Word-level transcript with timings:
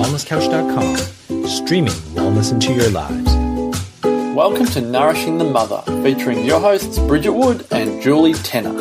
wellnesscouch.com, 0.00 1.46
streaming 1.46 1.92
wellness 2.14 2.52
into 2.52 2.72
your 2.72 2.88
lives. 2.88 3.34
Welcome 4.34 4.64
to 4.68 4.80
Nourishing 4.80 5.36
the 5.36 5.44
Mother, 5.44 5.82
featuring 6.02 6.42
your 6.42 6.58
hosts 6.58 6.98
Bridget 7.00 7.32
Wood 7.32 7.66
and 7.70 8.00
Julie 8.00 8.32
Tenner. 8.32 8.72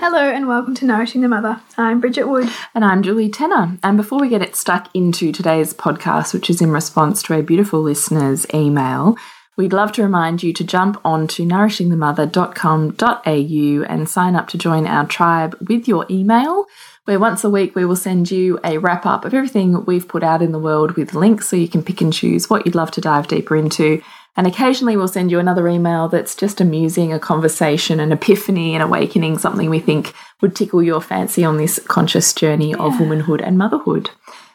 Hello 0.00 0.18
and 0.18 0.48
welcome 0.48 0.74
to 0.74 0.84
Nourishing 0.84 1.20
the 1.20 1.28
Mother. 1.28 1.60
I'm 1.78 2.00
Bridget 2.00 2.24
Wood. 2.24 2.48
And 2.74 2.84
I'm 2.84 3.04
Julie 3.04 3.28
Tenner. 3.28 3.78
And 3.84 3.96
before 3.96 4.18
we 4.18 4.28
get 4.28 4.42
it 4.42 4.56
stuck 4.56 4.92
into 4.92 5.30
today's 5.30 5.72
podcast, 5.72 6.34
which 6.34 6.50
is 6.50 6.60
in 6.60 6.72
response 6.72 7.22
to 7.24 7.38
a 7.38 7.42
beautiful 7.44 7.82
listener's 7.82 8.52
email, 8.52 9.16
we'd 9.56 9.72
love 9.72 9.92
to 9.92 10.02
remind 10.02 10.42
you 10.42 10.52
to 10.52 10.64
jump 10.64 11.00
on 11.04 11.28
to 11.28 11.44
nourishingthemother.com.au 11.44 13.92
and 13.92 14.08
sign 14.08 14.36
up 14.36 14.48
to 14.48 14.58
join 14.58 14.86
our 14.86 15.06
tribe 15.06 15.56
with 15.68 15.86
your 15.86 16.06
email, 16.10 16.66
where 17.04 17.18
once 17.18 17.44
a 17.44 17.50
week 17.50 17.74
we 17.74 17.84
will 17.84 17.96
send 17.96 18.30
you 18.30 18.58
a 18.64 18.78
wrap 18.78 19.06
up 19.06 19.24
of 19.24 19.34
everything 19.34 19.84
we've 19.84 20.08
put 20.08 20.22
out 20.22 20.42
in 20.42 20.52
the 20.52 20.58
world 20.58 20.92
with 20.92 21.14
links 21.14 21.48
so 21.48 21.56
you 21.56 21.68
can 21.68 21.82
pick 21.82 22.00
and 22.00 22.12
choose 22.12 22.48
what 22.48 22.64
you'd 22.64 22.74
love 22.74 22.90
to 22.92 23.00
dive 23.00 23.28
deeper 23.28 23.56
into. 23.56 24.02
And 24.36 24.46
occasionally 24.46 24.96
we'll 24.96 25.08
send 25.08 25.30
you 25.30 25.38
another 25.38 25.68
email 25.68 26.08
that's 26.08 26.36
just 26.36 26.60
amusing, 26.60 27.12
a 27.12 27.18
conversation, 27.18 28.00
an 28.00 28.12
epiphany, 28.12 28.74
an 28.74 28.80
awakening, 28.80 29.38
something 29.38 29.68
we 29.68 29.80
think 29.80 30.14
would 30.40 30.54
tickle 30.54 30.82
your 30.82 31.00
fancy 31.00 31.44
on 31.44 31.56
this 31.56 31.80
conscious 31.88 32.32
journey 32.32 32.74
of 32.74 33.00
womanhood 33.00 33.40
and 33.40 33.58
motherhood. 33.58 34.10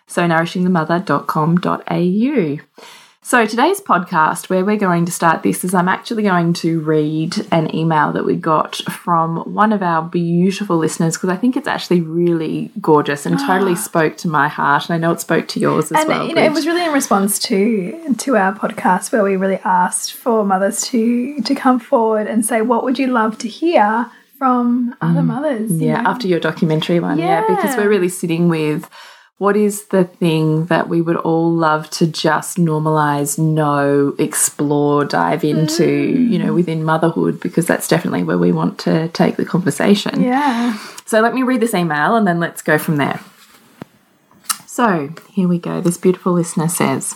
So 0.08 0.22
nourishingthemother.com.au. 0.22 2.86
So, 3.28 3.48
today's 3.48 3.82
podcast, 3.82 4.52
where 4.52 4.64
we're 4.64 4.78
going 4.78 5.06
to 5.08 5.12
start 5.12 5.42
this, 5.42 5.64
is 5.64 5.74
I'm 5.74 5.88
actually 5.88 6.22
going 6.22 6.54
to 6.54 6.80
read 6.82 7.36
an 7.52 7.74
email 7.76 8.12
that 8.12 8.24
we 8.24 8.36
got 8.36 8.76
from 8.88 9.38
one 9.52 9.74
of 9.74 9.82
our 9.82 10.04
beautiful 10.04 10.78
listeners 10.78 11.16
because 11.18 11.30
I 11.30 11.36
think 11.36 11.58
it's 11.58 11.68
actually 11.68 12.02
really 12.02 12.70
gorgeous 12.80 13.26
and 13.26 13.40
totally 13.40 13.76
spoke 13.90 14.16
to 14.18 14.28
my 14.28 14.48
heart. 14.48 14.88
And 14.88 14.94
I 14.94 15.00
know 15.00 15.12
it 15.12 15.22
spoke 15.22 15.48
to 15.48 15.60
yours 15.60 15.92
as 15.92 16.02
and 16.02 16.08
well. 16.08 16.28
you 16.28 16.36
know, 16.36 16.44
it 16.44 16.52
was 16.52 16.68
really 16.68 16.86
in 16.86 16.92
response 16.94 17.40
to 17.40 18.14
to 18.20 18.38
our 18.38 18.54
podcast 18.54 19.12
where 19.12 19.24
we 19.24 19.38
really 19.38 19.60
asked 19.66 20.14
for 20.14 20.46
mothers 20.46 20.84
to 20.90 21.42
to 21.42 21.56
come 21.56 21.80
forward 21.80 22.28
and 22.28 22.46
say 22.46 22.62
what 22.62 22.84
would 22.84 23.00
you 23.00 23.08
love 23.08 23.40
to 23.40 23.48
hear 23.48 24.06
from 24.38 24.94
other 25.02 25.24
mothers. 25.24 25.72
you 25.72 25.78
Mm. 25.78 25.82
Yeah, 25.82 26.02
know? 26.04 26.10
after 26.12 26.28
your 26.28 26.40
documentary 26.40 27.00
one. 27.00 27.18
Yeah. 27.18 27.44
because 27.48 27.76
we're 27.76 27.90
really 27.90 28.10
sitting 28.10 28.50
with 28.50 28.88
what 29.38 29.58
is 29.58 29.88
the 29.88 30.06
thing 30.06 30.68
that 30.68 30.88
we 30.88 31.02
would 31.02 31.18
all 31.18 31.52
love 31.52 31.90
to 31.90 32.08
just 32.08 32.58
normalize, 32.58 33.38
know, 33.38 34.16
explore, 34.18 35.04
dive 35.04 35.44
into, 35.44 35.86
you 35.86 36.40
Mm. 36.40 36.46
know, 36.46 36.54
within 36.54 36.84
motherhood, 36.86 37.40
because 37.42 37.66
that's 37.68 37.88
definitely 37.88 38.24
where 38.24 38.38
we 38.38 38.52
want 38.54 38.78
to 38.80 39.10
take 39.10 39.36
the 39.36 39.46
conversation. 39.46 40.22
yeah. 40.22 40.78
So 41.06 41.20
let 41.22 41.34
me 41.36 41.44
read 41.44 41.60
this 41.62 41.74
email 41.74 42.16
and 42.16 42.26
then 42.26 42.40
let's 42.40 42.62
go 42.62 42.78
from 42.78 42.96
there. 42.98 43.20
So 44.66 45.10
here 45.32 45.48
we 45.48 45.60
go. 45.60 45.82
This 45.82 45.98
beautiful 45.98 46.34
listener 46.34 46.68
says 46.70 47.16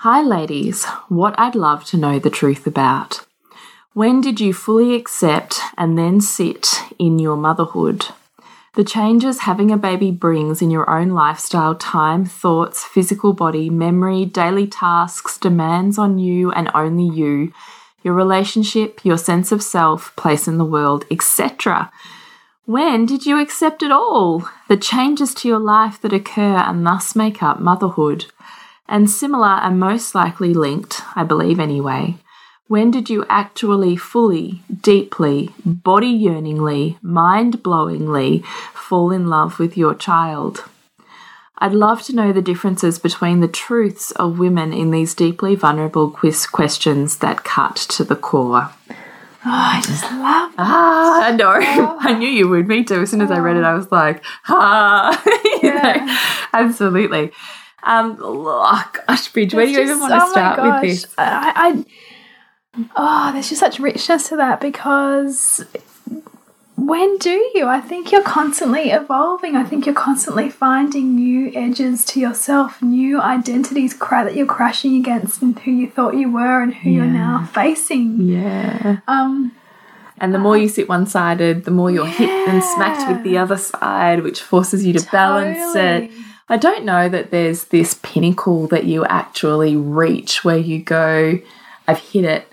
Hi, 0.00 0.22
ladies. 0.22 0.84
What 1.08 1.34
I'd 1.38 1.54
love 1.54 1.84
to 1.86 1.96
know 1.96 2.18
the 2.18 2.30
truth 2.30 2.66
about. 2.66 3.26
When 3.94 4.20
did 4.20 4.40
you 4.40 4.52
fully 4.52 4.94
accept 4.94 5.58
and 5.78 5.96
then 5.98 6.20
sit 6.20 6.68
in 6.98 7.18
your 7.18 7.36
motherhood? 7.36 8.06
The 8.76 8.84
changes 8.84 9.40
having 9.40 9.70
a 9.70 9.78
baby 9.78 10.10
brings 10.10 10.60
in 10.60 10.70
your 10.70 10.90
own 10.90 11.08
lifestyle, 11.08 11.74
time, 11.74 12.26
thoughts, 12.26 12.84
physical 12.84 13.32
body, 13.32 13.70
memory, 13.70 14.26
daily 14.26 14.66
tasks, 14.66 15.38
demands 15.38 15.96
on 15.96 16.18
you 16.18 16.52
and 16.52 16.70
only 16.74 17.08
you, 17.08 17.54
your 18.02 18.12
relationship, 18.12 19.02
your 19.02 19.16
sense 19.16 19.50
of 19.50 19.62
self, 19.62 20.14
place 20.14 20.46
in 20.46 20.58
the 20.58 20.64
world, 20.66 21.06
etc. 21.10 21.90
When 22.66 23.06
did 23.06 23.24
you 23.24 23.40
accept 23.40 23.82
it 23.82 23.90
all? 23.90 24.46
The 24.68 24.76
changes 24.76 25.32
to 25.36 25.48
your 25.48 25.58
life 25.58 25.98
that 26.02 26.12
occur 26.12 26.58
and 26.58 26.86
thus 26.86 27.16
make 27.16 27.42
up 27.42 27.58
motherhood. 27.58 28.26
And 28.86 29.08
similar 29.08 29.58
and 29.62 29.80
most 29.80 30.14
likely 30.14 30.52
linked, 30.52 31.00
I 31.16 31.24
believe 31.24 31.58
anyway. 31.58 32.18
When 32.68 32.90
did 32.90 33.08
you 33.08 33.24
actually 33.28 33.94
fully, 33.96 34.62
deeply, 34.80 35.54
body 35.64 36.08
yearningly, 36.08 36.98
mind 37.00 37.62
blowingly 37.62 38.44
fall 38.74 39.12
in 39.12 39.28
love 39.28 39.60
with 39.60 39.76
your 39.76 39.94
child? 39.94 40.64
I'd 41.58 41.72
love 41.72 42.02
to 42.02 42.14
know 42.14 42.32
the 42.32 42.42
differences 42.42 42.98
between 42.98 43.38
the 43.38 43.48
truths 43.48 44.10
of 44.12 44.40
women 44.40 44.72
in 44.72 44.90
these 44.90 45.14
deeply 45.14 45.54
vulnerable 45.54 46.10
quiz 46.10 46.46
questions 46.46 47.18
that 47.18 47.44
cut 47.44 47.76
to 47.76 48.02
the 48.02 48.16
core. 48.16 48.70
Oh, 48.90 48.94
I 49.44 49.80
just 49.86 50.02
love 50.02 50.52
Ah, 50.58 51.24
I 51.24 51.30
know. 51.36 51.54
I 52.00 52.14
knew 52.14 52.28
you 52.28 52.48
would. 52.48 52.66
Me 52.66 52.82
too. 52.82 53.02
As 53.02 53.10
soon 53.12 53.20
as 53.20 53.30
I 53.30 53.38
read 53.38 53.56
it, 53.56 53.62
I 53.62 53.74
was 53.74 53.92
like, 53.92 54.24
ah, 54.48 55.22
you 55.62 55.72
know, 55.72 56.18
absolutely. 56.52 57.30
Um, 57.84 58.18
oh, 58.20 58.90
gosh, 59.06 59.28
Bridge, 59.28 59.54
where 59.54 59.66
do 59.66 59.70
you 59.70 59.82
even 59.82 60.00
want 60.00 60.12
to 60.12 60.20
oh 60.20 60.30
start 60.32 60.60
with 60.60 60.82
this? 60.82 61.14
I, 61.16 61.52
I, 61.54 61.84
oh, 62.96 63.30
there's 63.32 63.48
just 63.48 63.60
such 63.60 63.78
richness 63.78 64.28
to 64.28 64.36
that 64.36 64.60
because 64.60 65.64
when 66.76 67.16
do 67.18 67.50
you? 67.54 67.66
I 67.66 67.80
think 67.80 68.12
you're 68.12 68.22
constantly 68.22 68.90
evolving. 68.90 69.56
I 69.56 69.64
think 69.64 69.86
you're 69.86 69.94
constantly 69.94 70.50
finding 70.50 71.14
new 71.16 71.50
edges 71.54 72.04
to 72.06 72.20
yourself, 72.20 72.82
new 72.82 73.20
identities 73.20 73.94
cra- 73.94 74.24
that 74.24 74.36
you're 74.36 74.46
crashing 74.46 74.94
against, 74.96 75.42
and 75.42 75.58
who 75.60 75.70
you 75.70 75.90
thought 75.90 76.14
you 76.14 76.30
were, 76.30 76.62
and 76.62 76.74
who 76.74 76.90
you're 76.90 77.06
now 77.06 77.46
facing. 77.52 78.20
Yeah. 78.20 78.98
Um, 79.08 79.52
And 80.18 80.34
the 80.34 80.38
more 80.38 80.56
you 80.56 80.68
sit 80.68 80.88
one 80.88 81.06
sided, 81.06 81.64
the 81.64 81.70
more 81.70 81.90
you're 81.90 82.06
hit 82.06 82.30
and 82.48 82.62
smacked 82.62 83.10
with 83.10 83.22
the 83.22 83.36
other 83.38 83.56
side, 83.56 84.22
which 84.22 84.40
forces 84.40 84.84
you 84.84 84.92
to 84.94 85.10
balance 85.10 85.74
it. 85.74 86.10
I 86.48 86.56
don't 86.56 86.84
know 86.84 87.08
that 87.08 87.30
there's 87.30 87.64
this 87.64 87.98
pinnacle 88.02 88.66
that 88.68 88.84
you 88.84 89.04
actually 89.04 89.76
reach 89.76 90.44
where 90.44 90.56
you 90.56 90.78
go, 90.80 91.38
I've 91.88 91.98
hit 91.98 92.24
it. 92.24 92.52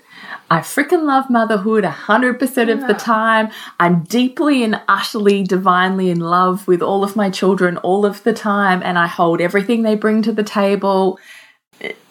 I 0.54 0.60
freaking 0.60 1.02
love 1.02 1.30
motherhood 1.30 1.82
100% 1.82 2.72
of 2.72 2.86
the 2.86 2.94
time. 2.94 3.50
I'm 3.80 4.04
deeply 4.04 4.62
and 4.62 4.80
utterly 4.86 5.42
divinely 5.42 6.10
in 6.10 6.20
love 6.20 6.68
with 6.68 6.80
all 6.80 7.02
of 7.02 7.16
my 7.16 7.28
children 7.28 7.76
all 7.78 8.06
of 8.06 8.22
the 8.22 8.32
time, 8.32 8.80
and 8.84 8.96
I 8.96 9.08
hold 9.08 9.40
everything 9.40 9.82
they 9.82 9.96
bring 9.96 10.22
to 10.22 10.32
the 10.32 10.44
table. 10.44 11.18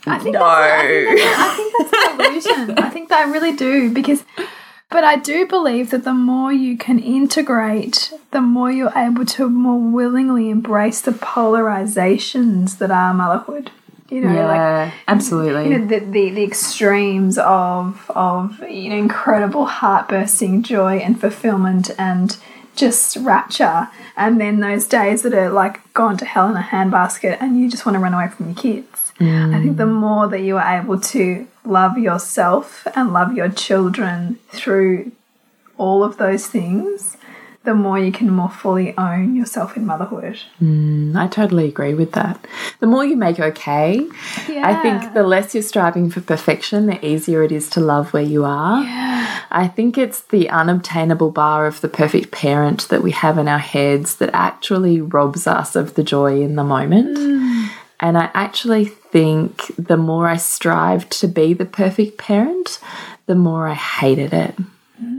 I 0.06 0.20
think 0.20 0.34
no. 0.34 0.40
that's, 0.40 0.44
I 0.44 0.88
think 0.88 1.24
that's, 1.24 1.40
I 1.40 1.56
think 1.56 1.74
that's 1.78 1.94
an 2.04 2.60
illusion. 2.60 2.78
I 2.80 2.90
think 2.90 3.10
that 3.10 3.26
I 3.26 3.32
really 3.32 3.56
do 3.56 3.94
because, 3.94 4.26
but 4.92 5.06
I 5.06 5.16
do 5.16 5.48
believe 5.48 5.92
that 5.92 6.04
the 6.04 6.14
more 6.14 6.52
you 6.52 6.78
can 6.78 7.00
integrate, 7.00 8.12
the 8.32 8.42
more 8.42 8.70
you're 8.70 8.92
able 8.94 9.24
to 9.26 9.48
more 9.48 9.80
willingly 9.80 10.50
embrace 10.50 11.00
the 11.00 11.12
polarizations 11.12 12.78
that 12.80 12.92
are 12.92 13.14
motherhood. 13.14 13.72
You 14.10 14.22
know, 14.22 14.48
like 14.48 14.58
yeah, 14.58 14.92
absolutely. 15.08 15.70
you 15.70 15.80
know, 15.80 15.86
the, 15.88 16.00
the, 16.00 16.30
the 16.30 16.44
extremes 16.44 17.38
of 17.38 18.12
of 18.12 18.60
you 18.70 18.90
know 18.90 18.98
incredible 18.98 19.66
heart 19.66 20.10
bursting 20.10 20.62
joy 20.62 20.98
and 20.98 21.20
fulfillment 21.20 21.90
and 21.98 22.38
just 22.76 23.16
rapture. 23.18 23.90
And 24.18 24.40
then 24.40 24.60
those 24.60 24.86
days 24.86 25.22
that 25.22 25.34
are 25.34 25.50
like 25.50 25.94
gone 25.94 26.18
to 26.18 26.26
hell 26.26 26.50
in 26.50 26.58
a 26.58 26.62
handbasket 26.62 27.38
and 27.40 27.60
you 27.60 27.70
just 27.70 27.86
want 27.86 27.96
to 27.96 28.00
run 28.00 28.14
away 28.14 28.28
from 28.28 28.48
your 28.48 28.56
kids. 28.56 29.14
I 29.20 29.62
think 29.62 29.78
the 29.78 29.86
mm. 29.86 29.94
more 29.94 30.28
that 30.28 30.42
you 30.42 30.58
are 30.58 30.82
able 30.82 31.00
to 31.00 31.48
love 31.64 31.98
yourself 31.98 32.86
and 32.96 33.14
love 33.14 33.34
your 33.34 33.48
children 33.48 34.40
through 34.50 35.12
all 35.78 36.04
of 36.04 36.18
those 36.18 36.48
things 36.48 37.16
the 37.64 37.74
more 37.74 37.98
you 37.98 38.12
can 38.12 38.30
more 38.30 38.50
fully 38.50 38.96
own 38.98 39.36
yourself 39.36 39.78
in 39.78 39.86
motherhood 39.86 40.38
mm, 40.62 41.16
I 41.16 41.28
totally 41.28 41.68
agree 41.68 41.94
with 41.94 42.12
that. 42.14 42.46
The 42.80 42.88
more 42.88 43.06
you 43.06 43.16
make 43.16 43.40
okay, 43.40 44.08
I 44.48 44.76
think 44.82 45.14
the 45.14 45.24
less 45.24 45.54
you're 45.54 45.64
striving 45.64 46.10
for 46.10 46.22
perfection, 46.22 46.88
the 46.88 47.06
easier 47.06 47.44
it 47.44 47.52
is 47.52 47.70
to 47.72 47.80
love 47.80 48.14
where 48.14 48.24
you 48.24 48.46
are. 48.46 48.84
I 49.52 49.72
think 49.74 49.98
it's 49.98 50.22
the 50.22 50.50
unobtainable 50.50 51.32
bar 51.32 51.68
of 51.68 51.82
the 51.82 51.88
perfect 51.88 52.32
parent 52.32 52.90
that 52.90 53.04
we 53.04 53.12
have 53.12 53.38
in 53.38 53.48
our 53.48 53.60
heads 53.60 54.16
that 54.18 54.32
actually 54.34 55.02
robs 55.02 55.48
us 55.48 55.76
of 55.76 55.94
the 55.94 56.04
joy 56.04 56.42
in 56.42 56.56
the 56.56 56.64
moment. 56.64 57.18
Mm. 57.18 57.70
And 58.00 58.18
I 58.18 58.30
actually 58.34 58.86
think 58.86 59.72
the 59.78 59.98
more 59.98 60.28
I 60.28 60.38
strived 60.38 61.12
to 61.20 61.28
be 61.28 61.54
the 61.54 61.66
perfect 61.66 62.18
parent, 62.18 62.80
the 63.28 63.36
more 63.36 63.68
I 63.68 63.76
hated 63.76 64.34
it. 64.34 64.56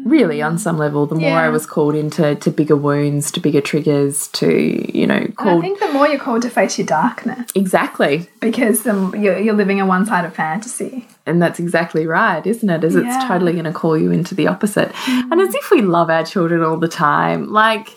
Really, 0.04 0.42
on 0.42 0.58
some 0.58 0.76
level, 0.76 1.06
the 1.06 1.14
more 1.14 1.38
I 1.38 1.48
was 1.48 1.64
called 1.64 1.94
into 1.94 2.34
to 2.34 2.50
bigger 2.50 2.76
wounds, 2.76 3.30
to 3.32 3.40
bigger 3.40 3.60
triggers, 3.62 4.28
to 4.28 4.96
you 4.96 5.06
know, 5.06 5.26
And 5.38 5.50
I 5.50 5.60
think 5.60 5.80
the 5.80 5.92
more 5.92 6.06
you're 6.06 6.18
called 6.18 6.42
to 6.42 6.50
face 6.50 6.78
your 6.78 6.86
darkness 6.86 7.50
exactly. 7.54 8.28
because 8.40 8.82
the, 8.82 8.94
you're, 9.18 9.38
you're 9.38 9.54
living 9.54 9.80
a 9.80 9.86
one-sided 9.86 10.32
fantasy 10.34 11.06
And 11.26 11.40
that's 11.40 11.58
exactly 11.58 12.06
right, 12.06 12.46
isn't 12.46 12.68
it? 12.68 12.84
As 12.84 12.94
it's 12.94 13.24
totally 13.24 13.52
going 13.52 13.64
to 13.64 13.72
call 13.72 13.96
you 13.96 14.10
into 14.10 14.34
the 14.34 14.46
opposite. 14.46 14.92
And 15.08 15.40
as 15.40 15.54
if 15.54 15.70
we 15.70 15.80
love 15.80 16.10
our 16.10 16.24
children 16.24 16.62
all 16.62 16.76
the 16.76 16.88
time. 16.88 17.50
Like, 17.50 17.96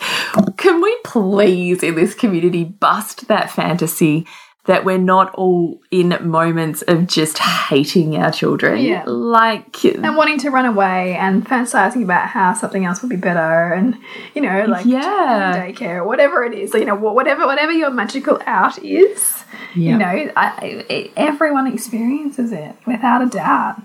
can 0.55 0.81
we 0.81 0.97
please 1.03 1.83
in 1.83 1.95
this 1.95 2.13
community 2.13 2.63
bust 2.63 3.27
that 3.27 3.51
fantasy 3.51 4.25
that 4.67 4.85
we're 4.85 4.97
not 4.97 5.33
all 5.35 5.79
in 5.91 6.15
moments 6.21 6.81
of 6.83 7.07
just 7.07 7.39
hating 7.39 8.15
our 8.17 8.31
children. 8.31 8.81
Yeah. 8.81 9.03
Like, 9.07 9.83
and 9.85 10.15
wanting 10.15 10.37
to 10.39 10.49
run 10.51 10.65
away 10.65 11.15
and 11.15 11.45
fantasizing 11.45 12.03
about 12.03 12.27
how 12.27 12.53
something 12.53 12.85
else 12.85 13.01
would 13.01 13.09
be 13.09 13.15
better 13.15 13.73
and 13.73 13.97
you 14.35 14.41
know 14.41 14.65
like 14.65 14.85
Yeah. 14.85 15.53
daycare 15.57 15.97
or 15.97 16.03
whatever 16.03 16.43
it 16.43 16.53
is 16.53 16.71
So, 16.71 16.77
you 16.77 16.85
know 16.85 16.95
whatever 16.95 17.45
whatever 17.45 17.71
your 17.71 17.89
magical 17.89 18.39
out 18.45 18.77
is 18.83 19.43
Yeah. 19.73 19.91
you 19.91 19.97
know 19.97 20.31
I, 20.35 20.85
I, 20.89 21.11
everyone 21.15 21.67
experiences 21.67 22.51
it 22.51 22.75
without 22.85 23.21
a 23.21 23.25
doubt 23.27 23.81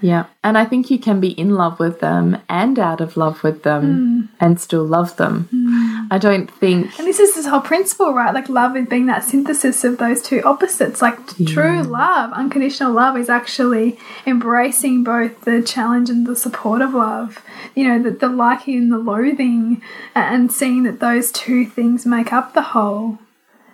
yeah. 0.00 0.26
And 0.44 0.58
I 0.58 0.64
think 0.64 0.90
you 0.90 0.98
can 0.98 1.20
be 1.20 1.30
in 1.30 1.54
love 1.54 1.78
with 1.78 2.00
them 2.00 2.38
and 2.48 2.78
out 2.78 3.00
of 3.00 3.16
love 3.16 3.42
with 3.42 3.62
them 3.62 3.82
hmm. 3.82 4.44
and 4.44 4.60
still 4.60 4.84
love 4.84 5.16
them. 5.16 5.48
Hmm. 5.50 6.06
I 6.10 6.18
don't 6.18 6.50
think. 6.50 6.98
and 6.98 7.06
this 7.06 7.18
is 7.18 7.34
this 7.34 7.46
whole 7.46 7.60
principle 7.60 8.14
right 8.14 8.32
like 8.32 8.48
love 8.48 8.76
is 8.76 8.86
being 8.86 9.06
that 9.06 9.24
synthesis 9.24 9.82
of 9.84 9.98
those 9.98 10.22
two 10.22 10.40
opposites 10.42 11.02
like 11.02 11.18
true 11.46 11.82
love 11.82 12.32
unconditional 12.32 12.92
love 12.92 13.16
is 13.16 13.28
actually 13.28 13.98
embracing 14.24 15.02
both 15.02 15.40
the 15.42 15.62
challenge 15.62 16.10
and 16.10 16.26
the 16.26 16.36
support 16.36 16.80
of 16.80 16.94
love 16.94 17.42
you 17.74 17.86
know 17.88 18.02
the, 18.02 18.10
the 18.10 18.28
liking 18.28 18.78
and 18.78 18.92
the 18.92 18.98
loathing 18.98 19.82
and 20.14 20.52
seeing 20.52 20.84
that 20.84 21.00
those 21.00 21.32
two 21.32 21.66
things 21.66 22.06
make 22.06 22.32
up 22.32 22.54
the 22.54 22.62
whole 22.62 23.18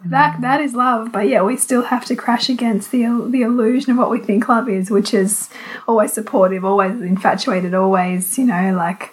that 0.05 0.41
that 0.41 0.61
is 0.61 0.75
love 0.75 1.13
but 1.13 1.29
yeah 1.29 1.43
we 1.43 1.57
still 1.57 1.83
have 1.83 2.05
to 2.05 2.17
crash 2.17 2.49
against 2.49 2.91
the 2.91 3.05
the 3.31 3.43
illusion 3.43 3.93
of 3.93 3.99
what 3.99 4.11
we 4.11 4.19
think 4.19 4.49
love 4.49 4.69
is 4.69 4.91
which 4.91 5.15
is 5.15 5.49
always 5.87 6.13
supportive 6.13 6.65
always 6.65 7.01
infatuated 7.01 7.75
always 7.75 8.37
you 8.39 8.45
know 8.45 8.75
like 8.75 9.11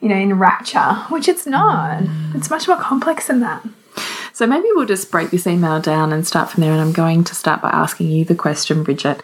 you 0.00 0.08
know 0.08 0.16
in 0.16 0.38
rapture 0.38 0.94
which 1.08 1.28
it's 1.28 1.46
not 1.46 2.02
mm. 2.02 2.34
it's 2.34 2.50
much 2.50 2.68
more 2.68 2.76
complex 2.76 3.28
than 3.28 3.40
that 3.40 3.64
So 4.34 4.48
maybe 4.48 4.66
we'll 4.72 4.86
just 4.86 5.12
break 5.12 5.30
this 5.30 5.46
email 5.46 5.80
down 5.80 6.12
and 6.12 6.26
start 6.26 6.50
from 6.50 6.62
there. 6.62 6.72
And 6.72 6.80
I'm 6.80 6.92
going 6.92 7.22
to 7.22 7.36
start 7.36 7.62
by 7.62 7.70
asking 7.70 8.08
you 8.08 8.24
the 8.24 8.34
question, 8.34 8.82
Bridget. 8.82 9.22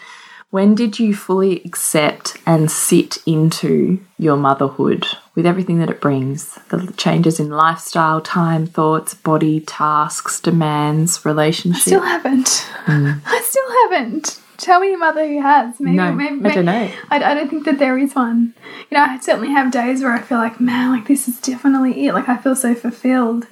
When 0.50 0.76
did 0.76 1.00
you 1.00 1.16
fully 1.16 1.62
accept 1.64 2.36
and 2.46 2.70
sit 2.70 3.18
into 3.26 3.98
your 4.18 4.36
motherhood 4.36 5.06
with 5.34 5.46
everything 5.46 5.78
that 5.78 5.90
it 5.90 6.00
brings? 6.00 6.54
The 6.70 6.92
changes 6.96 7.40
in 7.40 7.50
lifestyle, 7.50 8.20
time, 8.20 8.66
thoughts, 8.66 9.14
body, 9.14 9.60
tasks, 9.60 10.40
demands, 10.40 11.24
relationships. 11.24 11.86
I 11.86 11.90
still 11.90 12.02
haven't. 12.02 12.46
Mm. 12.86 13.20
I 13.26 13.40
still 13.42 13.70
haven't. 13.82 14.40
Tell 14.60 14.80
me 14.80 14.92
a 14.92 14.98
mother 14.98 15.26
who 15.26 15.40
has. 15.40 15.80
Maybe, 15.80 15.96
No, 15.96 16.12
maybe, 16.12 16.44
I 16.44 16.54
don't 16.54 16.66
know. 16.66 16.90
I, 17.10 17.16
I 17.16 17.34
don't 17.34 17.48
think 17.48 17.64
that 17.64 17.78
there 17.78 17.96
is 17.96 18.14
one. 18.14 18.52
You 18.90 18.98
know 18.98 19.04
i 19.04 19.18
certainly 19.20 19.50
have 19.50 19.70
days 19.70 20.02
where 20.02 20.12
i 20.12 20.20
feel 20.20 20.38
like 20.38 20.60
man 20.60 20.90
like 20.90 21.06
this 21.06 21.28
is 21.28 21.40
definitely 21.40 22.06
it. 22.06 22.12
Like 22.12 22.28
i 22.28 22.36
feel 22.36 22.54
so 22.54 22.74
fulfilled. 22.74 23.46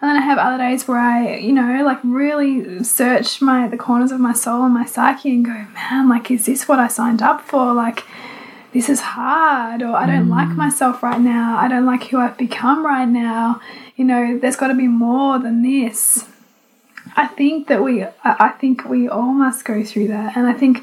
And 0.00 0.10
then 0.10 0.16
i 0.16 0.20
have 0.20 0.38
other 0.38 0.58
days 0.58 0.86
where 0.86 0.98
i 0.98 1.36
you 1.36 1.52
know 1.52 1.82
like 1.84 1.98
really 2.04 2.84
search 2.84 3.40
my 3.40 3.66
the 3.68 3.76
corners 3.76 4.12
of 4.12 4.20
my 4.20 4.34
soul 4.34 4.64
and 4.64 4.74
my 4.74 4.84
psyche 4.84 5.30
and 5.30 5.44
go 5.44 5.66
man 5.74 6.08
like 6.08 6.30
is 6.30 6.46
this 6.46 6.68
what 6.68 6.78
i 6.78 6.88
signed 6.88 7.22
up 7.22 7.40
for? 7.40 7.72
Like 7.72 8.04
this 8.72 8.88
is 8.88 9.00
hard 9.00 9.82
or 9.82 9.94
i 9.94 10.06
don't 10.06 10.28
like 10.28 10.48
mm. 10.48 10.56
myself 10.56 11.02
right 11.02 11.20
now 11.20 11.56
i 11.58 11.68
don't 11.68 11.86
like 11.86 12.04
who 12.04 12.18
i've 12.18 12.38
become 12.38 12.84
right 12.84 13.08
now 13.08 13.60
you 13.96 14.04
know 14.04 14.38
there's 14.38 14.56
got 14.56 14.68
to 14.68 14.74
be 14.74 14.88
more 14.88 15.38
than 15.38 15.62
this. 15.62 16.26
I 17.16 17.26
think 17.26 17.68
that 17.68 17.82
we, 17.82 18.04
I 18.24 18.48
think 18.60 18.88
we 18.88 19.08
all 19.08 19.32
must 19.32 19.64
go 19.64 19.84
through 19.84 20.08
that, 20.08 20.36
and 20.36 20.46
I 20.46 20.52
think 20.52 20.82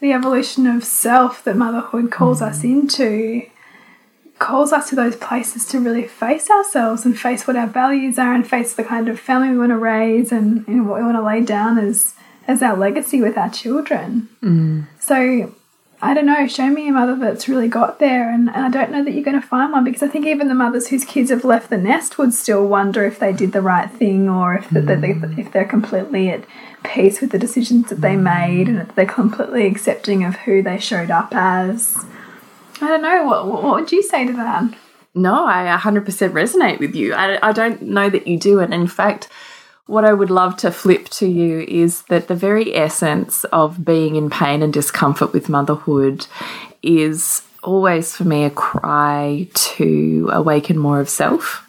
the 0.00 0.12
evolution 0.12 0.66
of 0.66 0.84
self 0.84 1.44
that 1.44 1.56
motherhood 1.56 2.10
calls 2.10 2.40
mm. 2.40 2.48
us 2.48 2.64
into 2.64 3.42
calls 4.38 4.72
us 4.72 4.88
to 4.88 4.96
those 4.96 5.16
places 5.16 5.66
to 5.66 5.78
really 5.78 6.06
face 6.06 6.48
ourselves 6.48 7.04
and 7.04 7.18
face 7.18 7.46
what 7.46 7.56
our 7.56 7.66
values 7.66 8.18
are 8.18 8.32
and 8.32 8.48
face 8.48 8.72
the 8.72 8.82
kind 8.82 9.06
of 9.06 9.20
family 9.20 9.50
we 9.50 9.58
want 9.58 9.68
to 9.68 9.76
raise 9.76 10.32
and, 10.32 10.66
and 10.66 10.88
what 10.88 10.98
we 10.98 11.04
want 11.04 11.16
to 11.16 11.22
lay 11.22 11.42
down 11.42 11.78
as 11.78 12.14
as 12.48 12.62
our 12.62 12.76
legacy 12.76 13.20
with 13.20 13.36
our 13.36 13.50
children. 13.50 14.28
Mm. 14.42 14.86
So 14.98 15.54
I 16.02 16.14
don't 16.14 16.26
know, 16.26 16.46
show 16.46 16.68
me 16.68 16.88
a 16.88 16.92
mother 16.92 17.14
that's 17.14 17.48
really 17.48 17.68
got 17.68 17.98
there 17.98 18.32
and, 18.32 18.48
and 18.48 18.64
I 18.64 18.70
don't 18.70 18.90
know 18.90 19.04
that 19.04 19.12
you're 19.12 19.24
gonna 19.24 19.42
find 19.42 19.70
one 19.72 19.84
because 19.84 20.02
I 20.02 20.08
think 20.08 20.26
even 20.26 20.48
the 20.48 20.54
mothers 20.54 20.88
whose 20.88 21.04
kids 21.04 21.30
have 21.30 21.44
left 21.44 21.68
the 21.68 21.76
nest 21.76 22.16
would 22.16 22.32
still 22.32 22.66
wonder 22.66 23.04
if 23.04 23.18
they 23.18 23.32
did 23.34 23.52
the 23.52 23.60
right 23.60 23.90
thing 23.90 24.28
or 24.28 24.54
if 24.54 24.70
that 24.70 24.86
they, 24.86 24.94
mm. 24.94 25.38
if 25.38 25.52
they're 25.52 25.66
completely 25.66 26.30
at 26.30 26.44
peace 26.84 27.20
with 27.20 27.32
the 27.32 27.38
decisions 27.38 27.90
that 27.90 28.00
they 28.00 28.14
mm. 28.14 28.22
made 28.22 28.68
and 28.68 28.78
that 28.78 28.96
they're 28.96 29.04
completely 29.04 29.66
accepting 29.66 30.24
of 30.24 30.36
who 30.36 30.62
they 30.62 30.78
showed 30.78 31.10
up 31.10 31.34
as. 31.34 32.02
I 32.80 32.88
don't 32.88 33.02
know, 33.02 33.24
what 33.26 33.46
what 33.46 33.62
what 33.62 33.80
would 33.80 33.92
you 33.92 34.02
say 34.02 34.26
to 34.26 34.32
that? 34.32 34.74
No, 35.14 35.44
I 35.44 35.76
100% 35.78 36.04
resonate 36.04 36.78
with 36.78 36.94
you. 36.94 37.14
I, 37.14 37.48
I 37.48 37.52
don't 37.52 37.82
know 37.82 38.08
that 38.08 38.26
you 38.26 38.38
do. 38.38 38.60
And 38.60 38.72
in 38.72 38.86
fact, 38.86 39.28
what 39.90 40.04
I 40.04 40.12
would 40.12 40.30
love 40.30 40.56
to 40.58 40.70
flip 40.70 41.08
to 41.08 41.26
you 41.26 41.60
is 41.66 42.02
that 42.02 42.28
the 42.28 42.34
very 42.36 42.76
essence 42.76 43.42
of 43.44 43.84
being 43.84 44.14
in 44.14 44.30
pain 44.30 44.62
and 44.62 44.72
discomfort 44.72 45.32
with 45.32 45.48
motherhood 45.48 46.26
is 46.80 47.42
always 47.64 48.16
for 48.16 48.24
me 48.24 48.44
a 48.44 48.50
cry 48.50 49.48
to 49.52 50.30
awaken 50.32 50.78
more 50.78 51.00
of 51.00 51.08
self. 51.08 51.64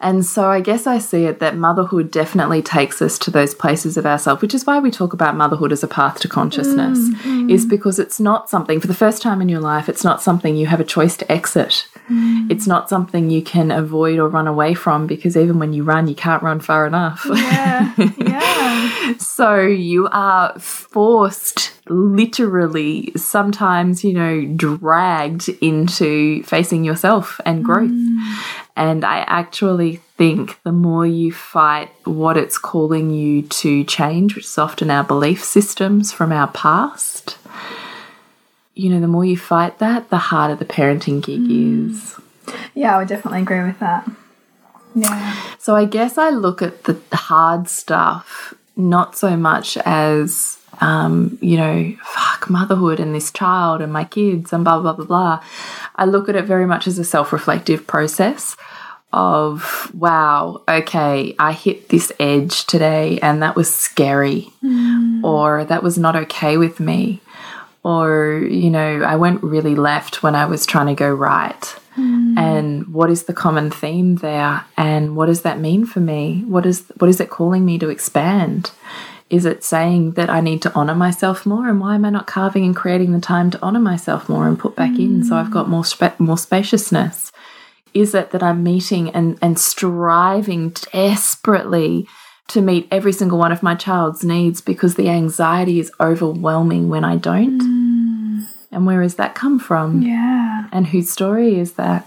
And 0.00 0.24
so 0.26 0.48
I 0.50 0.60
guess 0.60 0.86
I 0.86 0.98
see 0.98 1.24
it 1.24 1.38
that 1.38 1.56
motherhood 1.56 2.10
definitely 2.10 2.62
takes 2.62 3.00
us 3.00 3.18
to 3.20 3.30
those 3.30 3.54
places 3.54 3.96
of 3.96 4.04
ourselves, 4.04 4.42
which 4.42 4.54
is 4.54 4.66
why 4.66 4.78
we 4.78 4.90
talk 4.90 5.12
about 5.12 5.36
motherhood 5.36 5.72
as 5.72 5.82
a 5.82 5.88
path 5.88 6.20
to 6.20 6.28
consciousness, 6.28 6.98
mm, 6.98 7.14
mm. 7.14 7.50
is 7.50 7.64
because 7.64 7.98
it's 7.98 8.20
not 8.20 8.50
something, 8.50 8.80
for 8.80 8.86
the 8.86 8.94
first 8.94 9.22
time 9.22 9.40
in 9.40 9.48
your 9.48 9.60
life, 9.60 9.88
it's 9.88 10.04
not 10.04 10.20
something 10.22 10.56
you 10.56 10.66
have 10.66 10.80
a 10.80 10.84
choice 10.84 11.16
to 11.16 11.32
exit. 11.32 11.86
Mm. 12.10 12.50
It's 12.50 12.66
not 12.66 12.90
something 12.90 13.30
you 13.30 13.42
can 13.42 13.70
avoid 13.70 14.18
or 14.18 14.28
run 14.28 14.46
away 14.46 14.74
from 14.74 15.06
because 15.06 15.36
even 15.36 15.58
when 15.58 15.72
you 15.72 15.84
run, 15.84 16.06
you 16.06 16.14
can't 16.14 16.42
run 16.42 16.60
far 16.60 16.86
enough. 16.86 17.26
Yeah, 17.26 17.94
yeah. 18.18 19.14
So 19.18 19.60
you 19.60 20.08
are 20.12 20.58
forced, 20.58 21.72
literally, 21.88 23.12
sometimes, 23.16 24.02
you 24.04 24.12
know, 24.12 24.44
dragged 24.56 25.48
into 25.60 26.42
facing 26.44 26.84
yourself 26.84 27.40
and 27.44 27.64
growth. 27.64 27.92
And 28.76 29.04
I 29.04 29.18
actually 29.20 29.96
think 30.16 30.60
the 30.64 30.72
more 30.72 31.06
you 31.06 31.32
fight 31.32 31.90
what 32.04 32.36
it's 32.36 32.58
calling 32.58 33.10
you 33.10 33.42
to 33.42 33.84
change, 33.84 34.34
which 34.34 34.46
is 34.46 34.58
often 34.58 34.90
our 34.90 35.04
belief 35.04 35.44
systems 35.44 36.12
from 36.12 36.32
our 36.32 36.48
past, 36.48 37.38
you 38.74 38.90
know, 38.90 39.00
the 39.00 39.06
more 39.06 39.24
you 39.24 39.36
fight 39.36 39.78
that, 39.78 40.10
the 40.10 40.18
harder 40.18 40.56
the 40.56 40.64
parenting 40.64 41.22
gig 41.22 41.40
mm. 41.40 41.90
is. 41.90 42.16
Yeah, 42.74 42.96
I 42.96 42.98
would 42.98 43.08
definitely 43.08 43.42
agree 43.42 43.62
with 43.62 43.78
that. 43.78 44.08
Yeah. 44.94 45.40
So 45.58 45.76
I 45.76 45.84
guess 45.84 46.18
I 46.18 46.30
look 46.30 46.60
at 46.60 46.84
the 46.84 47.00
hard 47.12 47.68
stuff 47.68 48.54
not 48.76 49.16
so 49.16 49.36
much 49.36 49.76
as 49.84 50.58
um, 50.80 51.38
you 51.40 51.56
know, 51.56 51.94
fuck 52.04 52.48
motherhood 52.50 53.00
and 53.00 53.14
this 53.14 53.30
child 53.30 53.80
and 53.80 53.92
my 53.92 54.04
kids 54.04 54.52
and 54.52 54.64
blah 54.64 54.80
blah 54.80 54.92
blah 54.92 55.04
blah. 55.04 55.44
I 55.96 56.04
look 56.04 56.28
at 56.28 56.36
it 56.36 56.44
very 56.44 56.66
much 56.66 56.86
as 56.86 56.98
a 56.98 57.04
self-reflective 57.04 57.86
process 57.86 58.56
of 59.12 59.90
wow, 59.94 60.62
okay, 60.68 61.36
I 61.38 61.52
hit 61.52 61.88
this 61.88 62.12
edge 62.18 62.64
today 62.66 63.18
and 63.20 63.42
that 63.42 63.56
was 63.56 63.72
scary. 63.72 64.50
Or 65.24 65.64
that 65.64 65.82
was 65.82 65.96
not 65.96 66.16
okay 66.16 66.56
with 66.56 66.80
me. 66.80 67.20
Or, 67.84 68.42
you 68.48 68.70
know, 68.70 69.02
I 69.02 69.16
went 69.16 69.42
really 69.42 69.74
left 69.74 70.22
when 70.22 70.34
I 70.34 70.46
was 70.46 70.66
trying 70.66 70.86
to 70.86 70.94
go 70.94 71.12
right 71.12 71.76
and 72.36 72.88
what 72.88 73.10
is 73.10 73.24
the 73.24 73.32
common 73.32 73.70
theme 73.70 74.16
there 74.16 74.64
and 74.76 75.14
what 75.16 75.26
does 75.26 75.42
that 75.42 75.60
mean 75.60 75.86
for 75.86 76.00
me 76.00 76.42
what 76.46 76.66
is 76.66 76.84
what 76.98 77.08
is 77.08 77.20
it 77.20 77.30
calling 77.30 77.64
me 77.64 77.78
to 77.78 77.88
expand 77.88 78.72
is 79.30 79.44
it 79.46 79.64
saying 79.64 80.12
that 80.12 80.28
i 80.30 80.40
need 80.40 80.62
to 80.62 80.72
honor 80.74 80.94
myself 80.94 81.46
more? 81.46 81.68
And 81.68 81.80
why 81.80 81.94
am 81.94 82.04
i 82.04 82.10
not 82.10 82.26
carving 82.26 82.64
and 82.64 82.76
creating 82.76 83.12
the 83.12 83.20
time 83.20 83.50
to 83.50 83.62
honor 83.62 83.80
myself 83.80 84.28
more 84.28 84.46
and 84.46 84.58
put 84.58 84.76
back 84.76 84.98
in 84.98 85.24
so 85.24 85.36
i've 85.36 85.50
got 85.50 85.68
more 85.68 85.84
spa 85.84 86.14
more 86.18 86.38
spaciousness? 86.38 87.32
Is 87.92 88.14
it 88.14 88.30
that 88.32 88.42
i'm 88.42 88.62
meeting 88.62 89.10
and 89.10 89.38
and 89.40 89.58
striving 89.58 90.70
desperately 90.92 92.06
to 92.48 92.60
meet 92.60 92.86
every 92.90 93.12
single 93.12 93.38
one 93.38 93.52
of 93.52 93.62
my 93.62 93.74
child's 93.74 94.22
needs 94.22 94.60
because 94.60 94.96
the 94.96 95.08
anxiety 95.08 95.80
is 95.80 95.90
overwhelming 96.00 96.88
when 96.88 97.04
i 97.04 97.16
don't? 97.16 97.60
Mm. 97.60 98.46
And 98.70 98.86
where 98.86 99.02
has 99.02 99.14
that 99.14 99.36
come 99.36 99.58
from? 99.60 100.02
Yeah. 100.02 100.68
and 100.72 100.88
whose 100.88 101.08
story 101.08 101.58
is 101.58 101.74
that? 101.74 102.06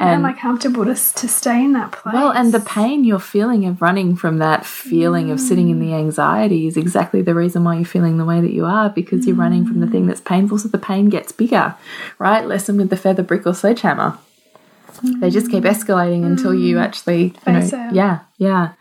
And, 0.00 0.10
am 0.10 0.24
I 0.24 0.32
comfortable 0.32 0.84
to, 0.86 0.94
to 0.94 1.28
stay 1.28 1.62
in 1.62 1.74
that 1.74 1.92
place? 1.92 2.14
Well, 2.14 2.30
and 2.30 2.54
the 2.54 2.60
pain 2.60 3.04
you're 3.04 3.18
feeling 3.18 3.66
of 3.66 3.82
running 3.82 4.16
from 4.16 4.38
that 4.38 4.64
feeling 4.64 5.30
of 5.30 5.38
sitting 5.38 5.68
in 5.68 5.78
the 5.78 5.90
mm. 5.90 5.98
anxiety 5.98 6.66
is 6.66 6.78
exactly 6.78 7.20
the 7.20 7.34
reason 7.34 7.64
why 7.64 7.76
you're 7.76 7.84
feeling 7.84 8.16
the 8.16 8.24
way 8.24 8.40
that 8.40 8.52
you 8.52 8.64
are 8.64 8.88
because 8.88 9.26
you're 9.26 9.36
running 9.36 9.66
from 9.66 9.80
the 9.80 9.86
thing 9.86 10.06
that's 10.06 10.22
painful, 10.22 10.58
so 10.58 10.68
the 10.68 10.78
pain 10.78 11.10
gets 11.10 11.32
bigger, 11.32 11.74
right? 12.18 12.46
Lesson 12.46 12.78
with 12.78 12.88
the 12.88 12.96
feather, 12.96 13.22
brick, 13.22 13.46
or 13.46 13.52
sledgehammer. 13.52 14.16
They 15.02 15.28
just 15.28 15.50
keep 15.50 15.64
mm. 15.64 15.70
escalating 15.70 16.24
until 16.24 16.54
you 16.54 16.76
mm. 16.76 16.82
actually, 16.82 17.34
you 17.46 17.52
know, 17.52 17.90
yeah, 17.92 18.20
yeah. 18.38 18.72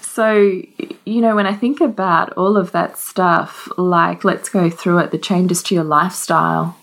So, 0.00 0.60
you 1.06 1.20
know, 1.22 1.36
when 1.36 1.46
I 1.46 1.54
think 1.54 1.80
about 1.80 2.34
all 2.34 2.58
of 2.58 2.72
that 2.72 2.98
stuff, 2.98 3.66
like 3.78 4.24
let's 4.24 4.50
go 4.50 4.68
through 4.68 4.98
it, 4.98 5.10
the 5.10 5.18
changes 5.18 5.62
to 5.64 5.74
your 5.74 5.84
lifestyle. 5.84 6.76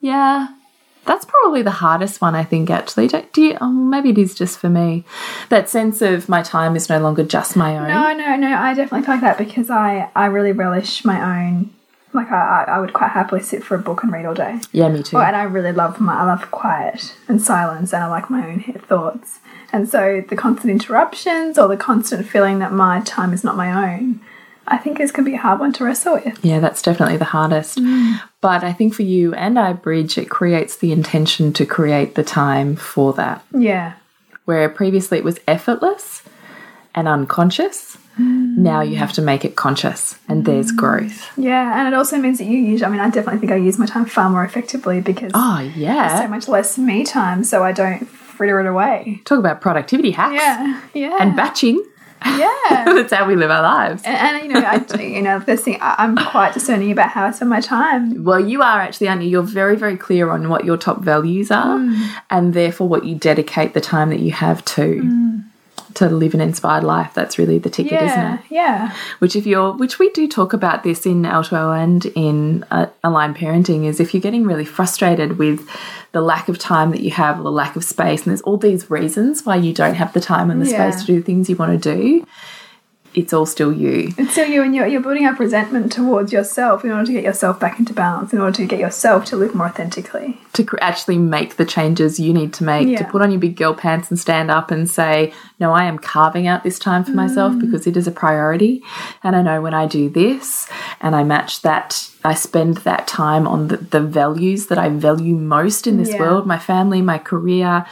Yeah, 0.00 0.48
That's 1.06 1.24
probably 1.24 1.62
the 1.62 1.70
hardest 1.70 2.20
one, 2.20 2.34
I 2.34 2.44
think, 2.44 2.70
actually. 2.70 3.08
Don't, 3.08 3.30
do 3.32 3.42
you, 3.42 3.58
oh, 3.60 3.70
maybe 3.70 4.10
it 4.10 4.18
is 4.18 4.34
just 4.34 4.58
for 4.58 4.68
me. 4.68 5.04
That 5.50 5.68
sense 5.68 6.00
of 6.02 6.28
my 6.28 6.42
time 6.42 6.76
is 6.76 6.88
no 6.88 6.98
longer 6.98 7.24
just 7.24 7.56
my 7.56 7.76
own. 7.76 7.88
No, 7.88 8.12
no, 8.14 8.36
no. 8.36 8.56
I 8.56 8.74
definitely 8.74 9.04
feel 9.04 9.14
like 9.16 9.20
that 9.22 9.38
because 9.38 9.70
I, 9.70 10.10
I 10.16 10.26
really 10.26 10.52
relish 10.52 11.04
my 11.04 11.46
own. 11.46 11.70
Like 12.12 12.30
I, 12.30 12.64
I 12.68 12.78
would 12.78 12.92
quite 12.92 13.10
happily 13.10 13.42
sit 13.42 13.64
for 13.64 13.74
a 13.74 13.78
book 13.78 14.04
and 14.04 14.12
read 14.12 14.24
all 14.24 14.34
day. 14.34 14.60
Yeah, 14.72 14.88
me 14.88 15.02
too. 15.02 15.16
Oh, 15.16 15.20
and 15.20 15.34
I 15.34 15.42
really 15.42 15.72
love 15.72 16.00
my, 16.00 16.14
I 16.14 16.24
love 16.24 16.50
quiet 16.52 17.16
and 17.26 17.42
silence, 17.42 17.92
and 17.92 18.04
I 18.04 18.06
like 18.06 18.30
my 18.30 18.46
own 18.46 18.60
thoughts. 18.60 19.40
And 19.72 19.88
so 19.88 20.22
the 20.28 20.36
constant 20.36 20.70
interruptions 20.70 21.58
or 21.58 21.66
the 21.66 21.76
constant 21.76 22.28
feeling 22.28 22.60
that 22.60 22.72
my 22.72 23.00
time 23.00 23.32
is 23.32 23.42
not 23.42 23.56
my 23.56 23.94
own, 23.96 24.20
I 24.66 24.78
think 24.78 25.00
is 25.00 25.12
can 25.12 25.24
be 25.24 25.34
a 25.34 25.38
hard 25.38 25.60
one 25.60 25.72
to 25.74 25.84
wrestle 25.84 26.14
with. 26.14 26.44
Yeah, 26.44 26.60
that's 26.60 26.82
definitely 26.82 27.16
the 27.16 27.24
hardest. 27.26 27.78
Mm. 27.78 28.20
But 28.40 28.64
I 28.64 28.72
think 28.72 28.94
for 28.94 29.02
you 29.02 29.34
and 29.34 29.58
I 29.58 29.72
Bridge, 29.72 30.18
it 30.18 30.30
creates 30.30 30.76
the 30.76 30.92
intention 30.92 31.52
to 31.54 31.66
create 31.66 32.14
the 32.14 32.24
time 32.24 32.76
for 32.76 33.12
that. 33.14 33.44
Yeah, 33.52 33.94
Where 34.44 34.68
previously 34.68 35.18
it 35.18 35.24
was 35.24 35.38
effortless 35.46 36.22
and 36.94 37.08
unconscious, 37.08 37.96
mm. 38.18 38.56
now 38.56 38.80
you 38.80 38.96
have 38.96 39.12
to 39.14 39.22
make 39.22 39.44
it 39.44 39.56
conscious, 39.56 40.16
and 40.28 40.44
there's 40.44 40.72
mm. 40.72 40.76
growth. 40.76 41.36
yeah, 41.36 41.78
and 41.78 41.88
it 41.88 41.94
also 41.94 42.18
means 42.18 42.38
that 42.38 42.44
you 42.44 42.58
use. 42.58 42.82
I 42.82 42.88
mean, 42.88 43.00
I 43.00 43.10
definitely 43.10 43.40
think 43.40 43.52
I 43.52 43.56
use 43.56 43.78
my 43.78 43.86
time 43.86 44.06
far 44.06 44.30
more 44.30 44.44
effectively 44.44 45.00
because 45.00 45.32
Oh, 45.34 45.72
there's 45.74 46.20
so 46.20 46.28
much 46.28 46.48
less 46.48 46.78
me 46.78 47.04
time, 47.04 47.44
so 47.44 47.64
I 47.64 47.72
don't 47.72 48.06
fritter 48.08 48.60
it 48.60 48.66
away. 48.66 49.20
Talk 49.24 49.38
about 49.38 49.60
productivity 49.60 50.10
hacks 50.10 50.34
Yeah, 50.34 50.80
yeah, 50.94 51.18
and 51.20 51.36
batching. 51.36 51.84
Yeah. 52.24 52.84
That's 52.94 53.12
how 53.12 53.26
we 53.26 53.36
live 53.36 53.50
our 53.50 53.62
lives. 53.62 54.02
And, 54.04 54.16
and 54.16 54.46
you 54.46 54.52
know, 54.52 54.60
I, 54.60 55.02
you 55.02 55.22
know, 55.22 55.38
this 55.40 55.64
thing, 55.64 55.78
I, 55.80 55.96
I'm 55.98 56.16
quite 56.16 56.54
discerning 56.54 56.90
about 56.90 57.10
how 57.10 57.26
I 57.26 57.30
spend 57.30 57.50
my 57.50 57.60
time. 57.60 58.24
Well, 58.24 58.40
you 58.40 58.62
are 58.62 58.80
actually, 58.80 59.08
aren't 59.08 59.22
you? 59.22 59.28
You're 59.28 59.42
very, 59.42 59.76
very 59.76 59.96
clear 59.96 60.30
on 60.30 60.48
what 60.48 60.64
your 60.64 60.76
top 60.76 61.00
values 61.00 61.50
are 61.50 61.78
mm. 61.78 62.12
and 62.30 62.54
therefore 62.54 62.88
what 62.88 63.04
you 63.04 63.14
dedicate 63.14 63.74
the 63.74 63.80
time 63.80 64.10
that 64.10 64.20
you 64.20 64.32
have 64.32 64.64
to. 64.66 65.02
Mm. 65.02 65.44
To 65.94 66.08
live 66.08 66.34
an 66.34 66.40
inspired 66.40 66.82
life, 66.84 67.12
that's 67.14 67.38
really 67.38 67.58
the 67.58 67.70
ticket, 67.70 68.02
isn't 68.02 68.20
it? 68.34 68.40
yeah, 68.50 68.92
Which, 69.20 69.36
if 69.36 69.46
you're, 69.46 69.72
which 69.72 69.98
we 70.00 70.10
do 70.10 70.26
talk 70.26 70.52
about 70.52 70.82
this 70.82 71.06
in 71.06 71.22
L2O 71.22 71.82
and 71.82 72.04
in 72.16 72.64
uh, 72.70 72.86
aligned 73.04 73.36
parenting, 73.36 73.84
is 73.84 74.00
if 74.00 74.12
you're 74.12 74.20
getting 74.20 74.44
really 74.44 74.64
frustrated 74.64 75.38
with 75.38 75.68
the 76.12 76.20
lack 76.20 76.48
of 76.48 76.58
time 76.58 76.90
that 76.90 77.00
you 77.00 77.10
have 77.12 77.38
or 77.38 77.44
the 77.44 77.52
lack 77.52 77.76
of 77.76 77.84
space, 77.84 78.22
and 78.22 78.30
there's 78.30 78.42
all 78.42 78.56
these 78.56 78.90
reasons 78.90 79.44
why 79.46 79.54
you 79.56 79.72
don't 79.72 79.94
have 79.94 80.12
the 80.12 80.20
time 80.20 80.50
and 80.50 80.60
the 80.60 80.68
Yeah. 80.70 80.90
space 80.90 81.02
to 81.02 81.06
do 81.06 81.16
the 81.20 81.24
things 81.24 81.48
you 81.48 81.56
want 81.56 81.80
to 81.80 81.96
do, 81.96 82.26
it's 83.14 83.32
all 83.32 83.46
still 83.46 83.72
you. 83.72 84.12
it's 84.18 84.32
still 84.32 84.48
you, 84.48 84.62
and 84.62 84.74
you're, 84.74 84.86
you're 84.86 85.00
building 85.00 85.26
up 85.26 85.38
resentment 85.38 85.92
towards 85.92 86.32
yourself 86.32 86.84
in 86.84 86.90
order 86.90 87.06
to 87.06 87.12
get 87.12 87.24
yourself 87.24 87.58
back 87.60 87.78
into 87.78 87.92
balance, 87.92 88.32
in 88.32 88.40
order 88.40 88.56
to 88.56 88.66
get 88.66 88.78
yourself 88.78 89.24
to 89.26 89.36
live 89.36 89.54
more 89.54 89.66
authentically. 89.66 90.40
to 90.52 90.64
cr- 90.64 90.76
actually 90.80 91.18
make 91.18 91.56
the 91.56 91.64
changes 91.64 92.18
you 92.20 92.32
need 92.32 92.52
to 92.54 92.64
make 92.64 92.96
to 92.98 93.04
put 93.04 93.22
on 93.22 93.30
your 93.30 93.40
big 93.40 93.56
girl 93.56 93.74
pants 93.74 94.10
and 94.10 94.18
stand 94.18 94.50
up 94.50 94.70
and 94.70 94.88
say 94.88 95.32
no 95.58 95.72
i 95.72 95.84
am 95.84 95.98
carving 95.98 96.46
out 96.46 96.62
this 96.62 96.78
time 96.78 97.02
for 97.04 97.10
myself 97.12 97.52
mm. 97.52 97.60
because 97.60 97.86
it 97.86 97.96
is 97.96 98.06
a 98.06 98.12
priority 98.12 98.82
and 99.22 99.34
i 99.34 99.42
know 99.42 99.60
when 99.60 99.74
i 99.74 99.84
do 99.86 100.08
this 100.08 100.68
and 101.00 101.16
i 101.16 101.24
match 101.24 101.62
that 101.62 102.08
i 102.24 102.32
spend 102.34 102.76
that 102.78 103.06
time 103.08 103.48
on 103.48 103.68
the, 103.68 103.76
the 103.78 104.00
values 104.00 104.66
that 104.68 104.78
i 104.78 104.88
value 104.88 105.34
most 105.34 105.86
in 105.86 105.96
this 105.96 106.10
Yeah. 106.10 106.20
world 106.20 106.46
my 106.46 106.58
family 106.58 107.02
my 107.02 107.18
career 107.18 107.84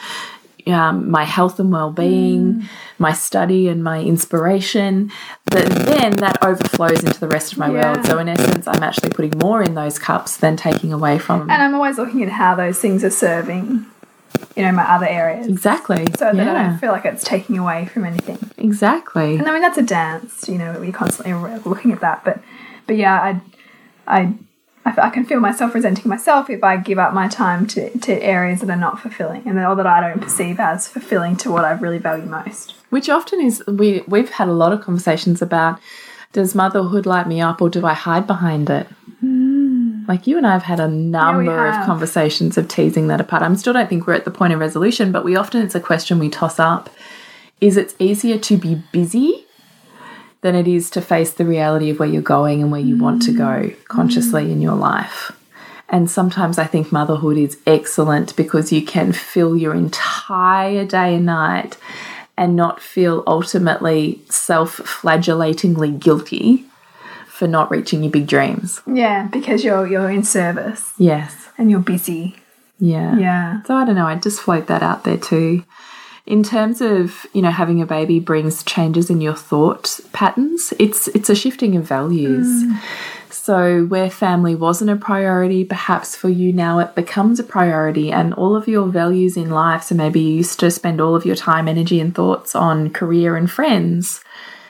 um, 0.66 1.10
my 1.10 1.24
health 1.24 1.58
and 1.58 1.72
well-being 1.72 2.62
my 2.98 3.12
study 3.12 3.66
and 3.68 3.82
my 3.82 4.00
inspiration 4.00 5.10
that 5.46 5.68
then 5.68 6.12
that 6.16 6.38
overflows 6.42 7.02
into 7.02 7.18
the 7.18 7.28
rest 7.28 7.52
of 7.52 7.58
my 7.58 7.68
Yeah. 7.70 7.92
world 7.94 8.06
so 8.06 8.18
in 8.18 8.28
essence 8.28 8.66
i'm 8.68 8.82
actually 8.82 9.10
putting 9.10 9.36
more 9.38 9.62
in 9.62 9.74
those 9.74 9.98
cups 9.98 10.36
than 10.36 10.56
taking 10.56 10.92
away 10.92 11.18
from 11.18 11.40
them 11.40 11.50
And 11.50 11.62
I'm 11.62 11.74
always 11.74 11.98
looking 11.98 12.22
at 12.22 12.28
how 12.28 12.54
those 12.54 12.78
things 12.78 13.02
are 13.02 13.10
serving, 13.10 13.86
you 14.56 14.62
know, 14.62 14.72
my 14.72 14.84
other 14.84 15.06
areas, 15.06 15.46
Exactly. 15.48 16.06
so 16.18 16.32
that 16.32 16.48
I 16.56 16.62
don't 16.68 16.78
feel 16.78 16.92
like 16.92 17.04
it's 17.04 17.24
taking 17.24 17.58
away 17.58 17.86
from 17.86 18.04
anything. 18.04 18.38
Exactly. 18.58 19.36
And 19.36 19.46
I 19.48 19.52
mean, 19.52 19.62
that's 19.62 19.78
a 19.78 19.82
dance, 19.82 20.48
you 20.48 20.58
know, 20.58 20.76
we're 20.78 20.92
constantly 20.92 21.34
looking 21.64 21.92
at 21.92 22.00
that. 22.00 22.24
But, 22.24 22.40
but 22.86 22.96
yeah, 22.96 23.20
I, 23.20 23.40
I, 24.20 24.34
I, 24.84 24.94
I 25.02 25.10
can 25.10 25.24
feel 25.24 25.40
myself 25.40 25.74
resenting 25.74 26.08
myself 26.08 26.50
if 26.50 26.62
I 26.64 26.76
give 26.76 26.98
up 26.98 27.14
my 27.14 27.28
time 27.28 27.66
to, 27.68 27.96
to 27.98 28.12
areas 28.22 28.60
that 28.60 28.70
are 28.70 28.76
not 28.76 29.00
fulfilling 29.00 29.46
and 29.46 29.56
that, 29.58 29.68
or 29.68 29.76
that 29.76 29.86
I 29.86 30.00
don't 30.00 30.20
perceive 30.20 30.58
as 30.60 30.88
fulfilling 30.88 31.36
to 31.38 31.50
what 31.50 31.64
I 31.64 31.72
really 31.72 31.98
value 31.98 32.24
most. 32.24 32.74
Which 32.90 33.08
often 33.08 33.40
is 33.40 33.62
we 33.66 34.02
we've 34.06 34.30
had 34.30 34.48
a 34.48 34.52
lot 34.52 34.72
of 34.72 34.80
conversations 34.80 35.40
about 35.40 35.80
does 36.32 36.54
motherhood 36.54 37.06
light 37.06 37.28
me 37.28 37.40
up 37.40 37.60
or 37.60 37.68
do 37.68 37.84
I 37.86 37.94
hide 37.94 38.26
behind 38.26 38.70
it? 38.70 38.86
Hmm. 39.20 40.04
Like 40.08 40.26
you 40.26 40.36
and 40.36 40.46
I 40.46 40.52
have 40.52 40.64
had 40.64 40.80
a 40.80 40.88
number 40.88 41.68
of 41.68 41.86
conversations 41.86 42.58
of 42.58 42.68
teasing 42.68 43.06
that 43.08 43.20
apart. 43.20 43.42
I 43.42 43.54
still 43.54 43.72
don't 43.72 43.88
think 43.88 44.06
we're 44.06 44.14
at 44.14 44.24
the 44.24 44.30
point 44.30 44.52
of 44.52 44.58
resolution, 44.58 45.12
but 45.12 45.24
we 45.24 45.36
often 45.36 45.62
it's 45.62 45.74
a 45.74 45.80
question 45.80 46.18
we 46.18 46.28
toss 46.28 46.58
up. 46.58 46.90
Is 47.60 47.76
it's 47.76 47.94
easier 47.98 48.38
to 48.38 48.56
be 48.56 48.82
busy 48.90 49.46
than 50.42 50.54
it 50.54 50.68
is 50.68 50.90
to 50.90 51.00
face 51.00 51.32
the 51.32 51.46
reality 51.46 51.90
of 51.90 51.98
where 51.98 52.08
you're 52.08 52.22
going 52.22 52.62
and 52.62 52.70
where 52.70 52.80
you 52.80 52.98
want 52.98 53.22
to 53.22 53.32
go 53.32 53.44
mm. 53.44 53.84
consciously 53.86 54.52
in 54.52 54.60
your 54.60 54.74
life. 54.74 55.32
And 55.88 56.10
sometimes 56.10 56.58
I 56.58 56.64
think 56.64 56.90
motherhood 56.90 57.36
is 57.36 57.58
excellent 57.66 58.34
because 58.34 58.72
you 58.72 58.82
can 58.82 59.12
fill 59.12 59.56
your 59.56 59.74
entire 59.74 60.86
day 60.86 61.16
and 61.16 61.26
night 61.26 61.76
and 62.36 62.56
not 62.56 62.80
feel 62.80 63.22
ultimately 63.26 64.20
self 64.28 64.78
flagellatingly 64.78 66.00
guilty 66.00 66.64
for 67.26 67.46
not 67.46 67.70
reaching 67.70 68.02
your 68.02 68.10
big 68.10 68.26
dreams. 68.26 68.80
Yeah, 68.86 69.28
because 69.30 69.64
you're 69.64 69.86
you're 69.86 70.10
in 70.10 70.24
service 70.24 70.92
Yes. 70.96 71.48
and 71.58 71.70
you're 71.70 71.80
busy. 71.80 72.36
Yeah. 72.78 73.16
Yeah. 73.16 73.62
So 73.64 73.74
I 73.74 73.84
don't 73.84 73.94
know, 73.94 74.06
I'd 74.06 74.22
just 74.22 74.40
float 74.40 74.66
that 74.68 74.82
out 74.82 75.04
there 75.04 75.18
too. 75.18 75.64
In 76.24 76.44
terms 76.44 76.80
of, 76.80 77.26
you 77.32 77.42
know, 77.42 77.50
having 77.50 77.82
a 77.82 77.86
baby 77.86 78.20
brings 78.20 78.62
changes 78.62 79.10
in 79.10 79.20
your 79.20 79.34
thought 79.34 79.98
patterns, 80.12 80.72
it's 80.78 81.08
it's 81.08 81.28
a 81.28 81.34
shifting 81.34 81.76
of 81.76 81.84
values. 81.84 82.46
Mm. 82.46 82.80
So 83.42 83.86
where 83.86 84.08
family 84.08 84.54
wasn't 84.54 84.90
a 84.90 84.96
priority, 84.96 85.64
perhaps 85.64 86.14
for 86.14 86.28
you 86.28 86.52
now 86.52 86.78
it 86.78 86.94
becomes 86.94 87.40
a 87.40 87.42
priority 87.42 88.12
and 88.12 88.32
all 88.34 88.54
of 88.54 88.68
your 88.68 88.86
values 88.86 89.36
in 89.36 89.50
life. 89.50 89.82
So 89.82 89.96
maybe 89.96 90.20
you 90.20 90.36
used 90.36 90.60
to 90.60 90.70
spend 90.70 91.00
all 91.00 91.16
of 91.16 91.26
your 91.26 91.34
time, 91.34 91.66
energy 91.66 91.98
and 91.98 92.14
thoughts 92.14 92.54
on 92.54 92.90
career 92.90 93.34
and 93.34 93.50
friends. 93.50 94.22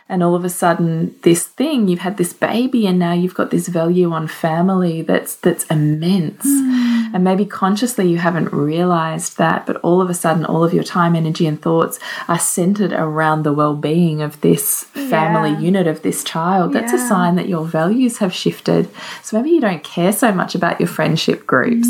And 0.08 0.22
all 0.22 0.34
of 0.34 0.44
a 0.44 0.48
sudden 0.48 1.14
this 1.20 1.44
thing, 1.44 1.88
you've 1.88 2.00
had 2.00 2.16
this 2.16 2.32
baby 2.32 2.86
and 2.86 2.98
now 2.98 3.12
you've 3.12 3.34
got 3.34 3.50
this 3.50 3.68
value 3.68 4.10
on 4.10 4.26
family 4.26 5.02
that's 5.02 5.36
that's 5.36 5.64
immense. 5.64 6.46
Mm. 6.46 7.01
And 7.12 7.22
maybe 7.24 7.44
consciously 7.44 8.08
you 8.08 8.18
haven't 8.18 8.52
realized 8.52 9.38
that, 9.38 9.66
but 9.66 9.76
all 9.76 10.00
of 10.00 10.08
a 10.10 10.14
sudden, 10.14 10.44
all 10.44 10.64
of 10.64 10.72
your 10.72 10.84
time, 10.84 11.14
energy, 11.14 11.46
and 11.46 11.60
thoughts 11.60 11.98
are 12.28 12.38
centered 12.38 12.92
around 12.92 13.42
the 13.42 13.52
well 13.52 13.74
being 13.76 14.22
of 14.22 14.40
this 14.40 14.84
family 14.84 15.50
Yeah. 15.50 15.58
unit, 15.58 15.86
of 15.86 16.02
this 16.02 16.24
child. 16.24 16.72
That's 16.72 16.92
a 16.92 16.98
sign 16.98 17.36
that 17.36 17.48
your 17.48 17.64
values 17.64 18.18
have 18.18 18.32
shifted. 18.32 18.88
So 19.22 19.36
maybe 19.36 19.50
you 19.50 19.60
don't 19.60 19.82
care 19.82 20.12
so 20.12 20.32
much 20.32 20.54
about 20.54 20.80
your 20.80 20.88
friendship 20.88 21.46
groups. 21.46 21.88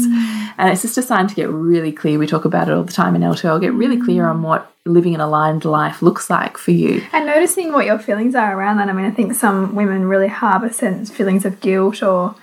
And 0.58 0.70
it's 0.70 0.82
just 0.82 0.98
a 0.98 1.02
sign 1.02 1.26
to 1.28 1.34
get 1.34 1.48
really 1.48 1.92
clear. 1.92 2.18
We 2.18 2.26
talk 2.26 2.44
about 2.44 2.68
it 2.68 2.74
all 2.74 2.84
the 2.84 2.92
time 2.92 3.14
in 3.16 3.22
L2L. 3.22 3.60
Get 3.60 3.72
really 3.72 4.00
clear 4.00 4.26
on 4.26 4.42
what 4.42 4.70
living 4.84 5.14
an 5.14 5.20
aligned 5.20 5.64
life 5.64 6.02
looks 6.02 6.28
like 6.28 6.58
for 6.58 6.72
you. 6.72 7.02
And 7.12 7.24
noticing 7.26 7.72
what 7.72 7.86
your 7.86 7.98
feelings 8.00 8.34
are 8.34 8.56
around 8.58 8.78
that. 8.78 8.88
I 8.88 8.92
mean, 8.92 9.04
I 9.06 9.10
think 9.12 9.34
some 9.34 9.74
women 9.76 10.06
really 10.06 10.26
harbour 10.28 10.70
sense 10.70 11.10
feelings 11.10 11.44
of 11.44 11.60
guilt 11.60 12.02
or, 12.02 12.34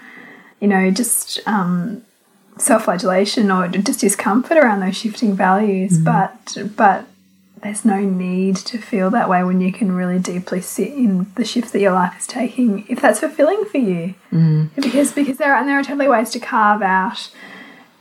you 0.61 0.67
know, 0.69 0.89
just 0.89 1.39
um, 1.45 2.01
self-flagellation 2.59 3.49
or 3.51 3.67
just 3.67 4.01
discomfort 4.01 4.57
around 4.57 4.81
those 4.81 4.97
shifting 4.97 5.33
values. 5.35 5.97
But 5.97 6.57
but 6.75 7.05
there's 7.61 7.83
no 7.83 7.99
need 7.99 8.55
to 8.55 8.77
feel 8.77 9.09
that 9.09 9.29
way 9.29 9.43
when 9.43 9.59
you 9.59 9.73
can 9.73 9.91
really 9.91 10.19
deeply 10.19 10.61
sit 10.61 10.93
in 10.93 11.31
the 11.35 11.43
shift 11.43 11.73
that 11.73 11.79
your 11.79 11.91
life 11.91 12.17
is 12.17 12.27
taking, 12.27 12.85
if 12.87 13.01
that's 13.01 13.19
fulfilling 13.19 13.65
for 13.65 13.79
you. 13.79 14.15
Mm. 14.31 14.69
Because 14.75 15.13
because 15.13 15.37
there 15.37 15.53
are 15.53 15.59
and 15.59 15.67
there 15.67 15.79
are 15.79 15.83
totally 15.83 16.07
ways 16.07 16.29
to 16.31 16.39
carve 16.39 16.81
out. 16.81 17.31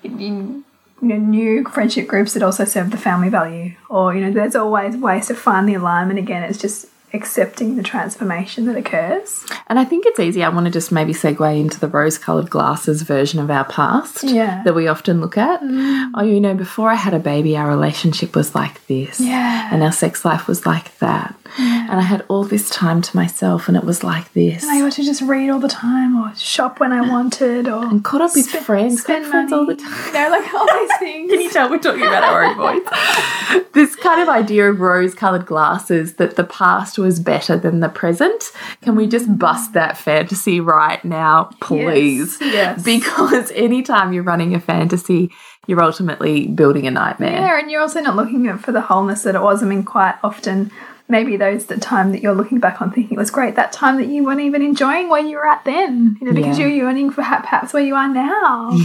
In, 0.05 0.65
you 1.01 1.09
know, 1.09 1.17
new 1.17 1.65
friendship 1.65 2.09
groups 2.09 2.35
that 2.35 2.43
also 2.43 2.65
serve 2.65 2.91
the 2.91 2.97
family 2.97 3.29
value, 3.29 3.75
or 3.89 4.15
you 4.15 4.21
know, 4.21 4.33
there's 4.33 4.57
always 4.57 4.97
ways 4.97 5.29
to 5.29 5.35
find 5.35 5.69
the 5.69 5.75
alignment. 5.75 6.19
Again, 6.19 6.43
it's 6.43 6.59
just 6.59 6.87
accepting 7.15 7.77
the 7.77 7.83
transformation 7.83 8.67
that 8.67 8.77
occurs. 8.77 9.45
And 9.67 9.79
I 9.79 9.85
think 9.85 10.05
it's 10.07 10.21
easy. 10.21 10.43
I 10.45 10.49
want 10.51 10.67
to 10.67 10.71
just 10.71 10.93
maybe 10.93 11.13
segue 11.13 11.59
into 11.61 11.81
the 11.81 11.89
rose 11.89 12.19
colored 12.19 12.51
glasses 12.51 13.03
version 13.03 13.41
of 13.41 13.51
our 13.51 13.65
past 13.65 14.23
Yeah. 14.25 14.63
that 14.65 14.75
we 14.75 14.89
often 14.89 15.21
look 15.21 15.39
at. 15.39 15.61
Mm. 15.63 16.11
Oh, 16.15 16.23
you 16.23 16.41
know, 16.41 16.55
before 16.55 16.91
I 16.91 16.95
had 16.97 17.15
a 17.15 17.19
baby, 17.19 17.57
our 17.57 17.69
relationship 17.69 18.37
was 18.37 18.55
like 18.55 18.87
this. 18.87 19.21
Yeah. 19.21 19.69
And 19.73 19.83
our 19.83 19.93
sex 19.93 20.25
life 20.25 20.47
was 20.47 20.67
like 20.67 20.97
that. 20.99 21.35
And 21.59 21.99
I 21.99 22.03
had 22.03 22.27
all 22.29 22.45
this 22.45 22.69
time 22.69 23.01
to 23.01 23.17
myself 23.17 23.69
and 23.69 23.77
it 23.77 23.83
was 23.83 24.05
like 24.05 24.31
this. 24.35 24.63
And 24.63 24.71
I 24.71 24.81
got 24.81 24.93
to 24.93 25.03
just 25.03 25.23
read 25.23 25.49
all 25.49 25.59
the 25.59 25.67
time, 25.69 26.15
or 26.23 26.35
shop 26.37 26.79
when 26.79 26.93
I 26.93 27.01
wanted, 27.01 27.67
or 27.69 27.83
and 27.85 28.05
caught 28.05 28.21
up 28.21 28.33
with 28.35 28.45
spend- 28.51 28.67
friends, 28.67 29.01
spend 29.03 29.25
friends 29.27 29.51
all 29.51 29.65
the 29.65 29.75
time. 29.75 30.07
You 30.09 30.13
know, 30.13 30.29
like 30.31 30.53
all 30.55 30.67
these 30.67 30.97
things. 30.99 31.31
Can 31.31 31.41
you 31.41 31.51
tell 31.51 31.71
we're 31.71 31.79
talking 31.79 32.03
about 32.03 32.23
our 32.23 32.45
own 32.45 32.57
voice? 32.57 33.65
this 33.73 33.97
kind 33.97 34.21
of 34.21 34.29
idea 34.29 34.69
of 34.71 34.79
rose 34.81 35.15
colored 35.15 35.47
glasses 35.47 36.15
that 36.15 36.37
the 36.37 36.45
past 36.45 36.98
was 36.99 37.21
better 37.21 37.57
than 37.57 37.81
the 37.81 37.89
present. 37.89 38.51
Can 38.83 38.97
we 38.97 39.07
just 39.07 39.39
bust 39.39 39.73
that 39.75 39.97
fantasy 39.97 40.61
right 40.61 41.03
now, 41.05 41.51
please? 41.61 42.37
yes. 42.41 42.83
Because 42.83 43.51
anytime 43.53 44.13
you're 44.13 44.23
running 44.25 44.55
a 44.55 44.61
fantasy, 44.61 45.31
you're 45.67 45.83
ultimately 45.83 46.47
building 46.49 46.87
a 46.87 46.91
nightmare. 46.91 47.33
Yeah, 47.41 47.59
and 47.61 47.71
you're 47.71 47.81
also 47.83 48.01
not 48.01 48.17
looking 48.17 48.47
at 48.47 48.61
for 48.61 48.73
the 48.73 48.81
wholeness 48.81 49.23
that 49.23 49.35
it 49.35 49.43
was. 49.43 49.63
I 49.63 49.67
mean, 49.67 49.83
quite 49.85 50.17
often, 50.25 50.71
maybe 51.09 51.37
those 51.37 51.67
the 51.67 51.77
time 51.79 52.13
that 52.13 52.23
you're 52.23 52.35
looking 52.35 52.59
back 52.59 52.81
on 52.83 52.91
thinking 52.93 53.17
it 53.17 53.19
was 53.19 53.31
great, 53.31 53.55
that 53.57 53.73
time 53.73 53.97
that 53.99 54.09
you 54.09 54.25
weren't 54.25 54.41
even 54.41 54.63
enjoying 54.63 55.09
where 55.09 55.23
you 55.23 55.37
were 55.37 55.47
at 55.47 55.65
then, 55.65 56.17
you 56.21 56.27
know, 56.27 56.33
because 56.33 56.59
Yeah. 56.59 56.67
you're 56.67 56.77
yearning 56.77 57.11
for 57.11 57.23
perhaps 57.23 57.73
where 57.73 57.83
you 57.83 57.95
are 57.95 58.09
now. 58.09 58.77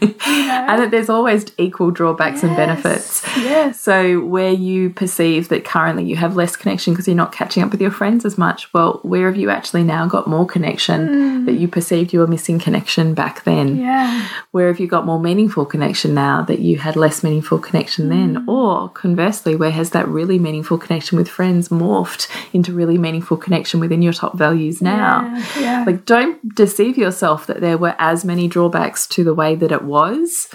And 0.00 0.82
that 0.82 0.90
there's 0.90 1.08
always 1.08 1.46
equal 1.56 1.90
drawbacks 1.90 2.42
and 2.42 2.54
benefits. 2.56 3.22
Yes. 3.38 3.80
So, 3.80 4.20
where 4.20 4.52
you 4.52 4.90
perceive 4.90 5.48
that 5.48 5.64
currently 5.64 6.04
you 6.04 6.16
have 6.16 6.36
less 6.36 6.56
connection 6.56 6.92
because 6.92 7.06
you're 7.06 7.16
not 7.16 7.32
catching 7.32 7.62
up 7.62 7.70
with 7.70 7.80
your 7.80 7.90
friends 7.90 8.24
as 8.24 8.36
much, 8.36 8.72
well, 8.74 9.00
where 9.02 9.26
have 9.26 9.36
you 9.36 9.50
actually 9.50 9.84
now 9.84 10.06
got 10.06 10.26
more 10.26 10.46
connection 10.46 11.08
hmm. 11.08 11.44
that 11.46 11.54
you 11.54 11.68
perceived 11.68 12.12
you 12.12 12.20
were 12.20 12.26
missing 12.26 12.58
connection 12.58 13.14
back 13.14 13.44
then? 13.44 13.76
Yeah. 13.76 14.28
Where 14.50 14.68
have 14.68 14.80
you 14.80 14.86
got 14.86 15.06
more 15.06 15.20
meaningful 15.20 15.64
connection 15.64 16.14
now 16.14 16.42
that 16.42 16.58
you 16.58 16.78
had 16.78 16.96
less 16.96 17.22
meaningful 17.22 17.58
connection 17.58 18.08
then? 18.08 18.34
Hmm. 18.36 18.48
Or 18.48 18.88
conversely, 18.90 19.56
where 19.56 19.70
has 19.70 19.90
that 19.90 20.08
really 20.08 20.38
meaningful 20.38 20.78
connection 20.78 21.16
with 21.16 21.28
friends 21.28 21.68
morphed 21.68 22.28
into 22.52 22.72
really 22.72 22.98
meaningful 22.98 23.36
connection 23.36 23.80
within 23.80 24.02
your 24.02 24.12
top 24.12 24.36
values 24.36 24.82
now? 24.82 25.22
Yeah, 25.22 25.60
yeah. 25.60 25.84
Like, 25.86 26.04
don't 26.04 26.54
deceive 26.54 26.98
yourself 26.98 27.46
that 27.46 27.60
there 27.60 27.78
were 27.78 27.94
as 27.98 28.24
many 28.24 28.48
drawbacks 28.48 29.06
to 29.08 29.24
the 29.24 29.34
way 29.34 29.54
that 29.54 29.72
it 29.72 29.82
was 29.88 30.48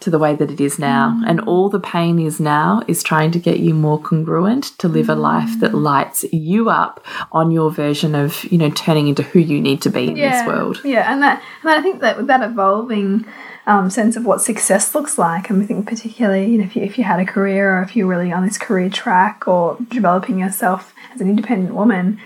to 0.00 0.10
the 0.10 0.18
way 0.18 0.34
that 0.34 0.50
it 0.50 0.60
is 0.60 0.78
now. 0.78 1.16
Mm. 1.16 1.30
And 1.30 1.40
all 1.42 1.68
the 1.68 1.80
pain 1.80 2.18
is 2.18 2.40
now 2.40 2.82
is 2.88 3.02
trying 3.02 3.30
to 3.32 3.38
get 3.38 3.60
you 3.60 3.72
more 3.72 4.00
congruent 4.00 4.64
to 4.78 4.88
live 4.88 5.08
a 5.08 5.14
life 5.14 5.60
that 5.60 5.72
Mm. 5.72 5.82
lights 5.82 6.24
you 6.32 6.68
up 6.68 7.04
on 7.30 7.50
your 7.50 7.70
version 7.70 8.14
of, 8.14 8.44
you 8.50 8.58
know, 8.58 8.70
turning 8.70 9.08
into 9.08 9.22
who 9.22 9.38
you 9.38 9.60
need 9.60 9.80
to 9.82 9.90
be 9.90 10.08
in 10.08 10.16
yeah, 10.16 10.30
this 10.30 10.46
world. 10.46 10.80
Yeah, 10.84 11.10
and 11.12 11.22
that 11.22 11.40
and 11.62 11.70
I 11.70 11.80
think 11.80 12.00
that 12.00 12.16
with 12.16 12.26
that 12.26 12.42
evolving 12.42 13.24
um, 13.66 13.90
sense 13.90 14.16
of 14.16 14.26
what 14.26 14.40
success 14.42 14.92
looks 14.92 15.18
like, 15.18 15.48
and 15.48 15.62
I 15.62 15.66
think 15.66 15.86
particularly 15.86 16.50
you 16.50 16.58
know 16.58 16.64
if 16.64 16.74
you, 16.74 16.82
if 16.82 16.98
you 16.98 17.04
had 17.04 17.20
a 17.20 17.24
career 17.24 17.78
or 17.78 17.82
if 17.82 17.94
you're 17.94 18.08
really 18.08 18.32
on 18.32 18.44
this 18.44 18.58
career 18.58 18.90
track 18.90 19.46
or 19.46 19.78
developing 19.88 20.40
yourself 20.40 20.92
as 21.14 21.20
an 21.20 21.28
independent 21.28 21.74
woman. 21.74 22.18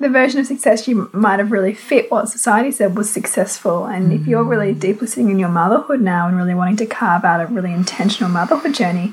The 0.00 0.08
version 0.08 0.38
of 0.38 0.46
success 0.46 0.86
you 0.86 1.10
might 1.12 1.40
have 1.40 1.50
really 1.50 1.74
fit 1.74 2.10
what 2.10 2.28
society 2.28 2.70
said 2.70 2.96
was 2.96 3.10
successful. 3.10 3.84
And 3.84 4.12
if 4.12 4.26
you're 4.28 4.44
mm. 4.44 4.48
really 4.48 4.72
deeply 4.72 5.08
sitting 5.08 5.30
in 5.30 5.40
your 5.40 5.48
motherhood 5.48 6.00
now 6.00 6.28
and 6.28 6.36
really 6.36 6.54
wanting 6.54 6.76
to 6.76 6.86
carve 6.86 7.24
out 7.24 7.40
a 7.40 7.46
really 7.46 7.72
intentional 7.72 8.30
motherhood 8.30 8.74
journey, 8.74 9.12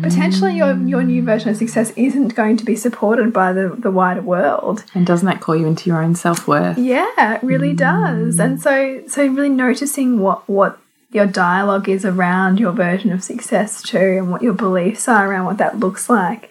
potentially 0.00 0.56
your, 0.56 0.74
mm. 0.74 0.88
your 0.88 1.02
new 1.02 1.22
version 1.22 1.50
of 1.50 1.56
success 1.58 1.92
isn't 1.96 2.34
going 2.34 2.56
to 2.56 2.64
be 2.64 2.76
supported 2.76 3.30
by 3.32 3.52
the, 3.52 3.68
the 3.78 3.90
wider 3.90 4.22
world. 4.22 4.84
And 4.94 5.06
doesn't 5.06 5.26
that 5.26 5.40
call 5.40 5.54
you 5.54 5.66
into 5.66 5.90
your 5.90 6.02
own 6.02 6.14
self 6.14 6.48
worth? 6.48 6.78
Yeah, 6.78 7.34
it 7.34 7.42
really 7.42 7.74
mm. 7.74 7.78
does. 7.78 8.38
And 8.38 8.60
so 8.60 9.02
so 9.08 9.26
really 9.26 9.50
noticing 9.50 10.18
what 10.18 10.48
what 10.48 10.78
your 11.10 11.26
dialogue 11.26 11.88
is 11.90 12.04
around 12.04 12.58
your 12.58 12.72
version 12.72 13.12
of 13.12 13.22
success 13.22 13.82
too 13.82 13.98
and 13.98 14.30
what 14.30 14.42
your 14.42 14.54
beliefs 14.54 15.08
are 15.08 15.30
around 15.30 15.44
what 15.44 15.58
that 15.58 15.78
looks 15.78 16.08
like 16.08 16.50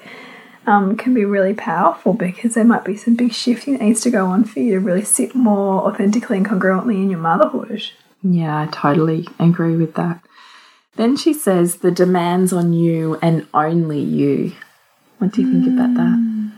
um, 0.71 0.95
can 0.95 1.13
be 1.13 1.25
really 1.25 1.53
powerful 1.53 2.13
because 2.13 2.53
there 2.53 2.63
might 2.63 2.85
be 2.85 2.95
some 2.95 3.15
big 3.15 3.33
shifting 3.33 3.73
that 3.73 3.83
needs 3.83 3.99
to 4.01 4.09
go 4.09 4.27
on 4.27 4.45
for 4.45 4.59
you 4.59 4.71
to 4.71 4.79
really 4.79 5.03
sit 5.03 5.35
more 5.35 5.85
authentically 5.85 6.37
and 6.37 6.45
congruently 6.45 6.95
in 6.95 7.09
your 7.09 7.19
motherhood. 7.19 7.83
Yeah, 8.23 8.61
I 8.61 8.67
totally 8.67 9.27
agree 9.37 9.75
with 9.75 9.95
that. 9.95 10.23
Then 10.95 11.17
she 11.17 11.33
says 11.33 11.77
the 11.77 11.91
demands 11.91 12.53
on 12.53 12.71
you 12.71 13.19
and 13.21 13.47
only 13.53 13.99
you. 13.99 14.53
What 15.17 15.33
do 15.33 15.41
you 15.41 15.51
think 15.51 15.67
about 15.67 15.93
that? 15.95 16.51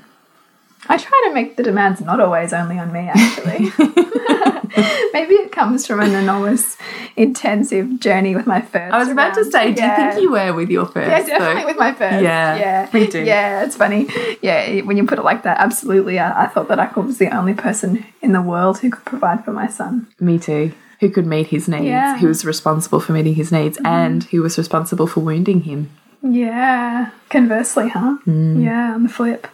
I 0.89 0.98
try 0.98 1.24
to 1.27 1.34
make 1.34 1.55
the 1.55 1.63
demands 1.63 2.00
not 2.00 2.20
always 2.20 2.53
only 2.53 2.77
on 2.77 2.91
me, 2.91 3.10
actually. 3.12 3.72
Maybe 5.13 5.36
it 5.36 5.51
comes 5.51 5.86
from 5.86 6.00
an 6.00 6.15
enormous, 6.15 6.77
intensive 7.15 8.00
journey 8.00 8.36
with 8.36 8.48
my 8.48 8.62
first. 8.62 8.94
I 8.94 8.98
was 8.98 9.10
about 9.10 9.34
to 9.36 9.46
say, 9.46 9.74
do 9.74 9.84
you 9.84 9.96
think 9.96 10.22
you 10.22 10.32
were 10.32 10.53
with 10.53 10.70
your 10.70 10.86
first? 10.86 11.10
Yeah, 11.10 11.38
definitely 11.38 11.65
with 11.65 11.77
my 11.77 11.94
first. 11.94 12.24
Yeah, 12.24 12.56
yeah, 12.56 12.89
me 12.94 13.08
too. 13.08 13.24
Yeah, 13.24 13.63
it's 13.63 13.75
funny. 13.75 14.08
Yeah, 14.42 14.82
when 14.82 14.98
you 14.98 15.06
put 15.06 15.20
it 15.20 15.24
like 15.24 15.44
that, 15.44 15.60
absolutely. 15.60 16.20
I, 16.20 16.46
I 16.46 16.48
thought 16.48 16.68
that 16.70 16.80
I 16.80 16.88
was 17.00 17.18
the 17.18 17.30
only 17.36 17.53
person 17.53 18.06
in 18.22 18.32
the 18.34 18.42
world 18.42 18.80
who 18.80 18.89
could 18.89 19.06
provide 19.06 19.46
for 19.46 19.51
my 19.51 19.68
son. 19.68 20.08
Me 20.20 20.39
too. 20.39 20.72
Who 21.00 21.10
could 21.10 21.25
meet 21.27 21.48
his 21.48 21.68
needs, 21.68 21.86
Yeah. 21.86 22.18
who 22.18 22.27
was 22.27 22.46
responsible 22.46 23.00
for 23.00 23.12
meeting 23.13 23.36
his 23.36 23.51
needs, 23.51 23.77
and 23.84 24.24
who 24.25 24.42
was 24.42 24.58
responsible 24.58 25.06
for 25.06 25.20
wounding 25.20 25.62
him. 25.63 25.89
Yeah. 26.22 27.12
Conversely, 27.30 27.89
huh? 27.89 28.18
Yeah, 28.25 28.94
on 28.94 29.03
the 29.03 29.10
flip. 29.10 29.48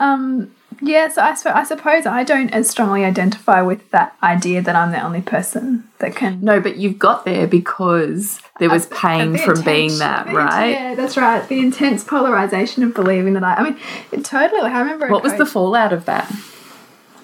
Um, 0.00 0.52
yeah, 0.82 1.08
so 1.08 1.22
I, 1.22 1.60
I 1.60 1.64
suppose 1.64 2.06
I 2.06 2.24
don't 2.24 2.50
as 2.50 2.68
strongly 2.68 3.04
identify 3.04 3.62
with 3.62 3.88
that 3.90 4.16
idea 4.22 4.60
that 4.62 4.74
I'm 4.74 4.90
the 4.90 5.00
only 5.00 5.22
person 5.22 5.88
that 5.98 6.16
can. 6.16 6.40
No, 6.42 6.60
but 6.60 6.76
you've 6.76 6.98
got 6.98 7.24
there 7.24 7.46
because 7.46 8.40
there 8.58 8.68
was 8.68 8.86
pain 8.86 9.38
from 9.38 9.62
being 9.62 9.96
that, 9.98 10.26
right? 10.26 10.70
Yeah, 10.70 10.94
that's 10.96 11.16
right. 11.16 11.48
The 11.48 11.60
intense 11.60 12.02
polarization 12.02 12.82
of 12.82 12.94
believing 12.94 13.34
that 13.34 13.44
I. 13.44 13.54
I 13.54 13.62
mean, 13.62 13.78
it 14.10 14.24
totally. 14.24 14.60
Like 14.60 14.72
I 14.72 14.80
remember. 14.80 15.08
What 15.08 15.22
was 15.22 15.36
the 15.36 15.46
fallout 15.46 15.92
of 15.92 16.04
that? 16.06 16.28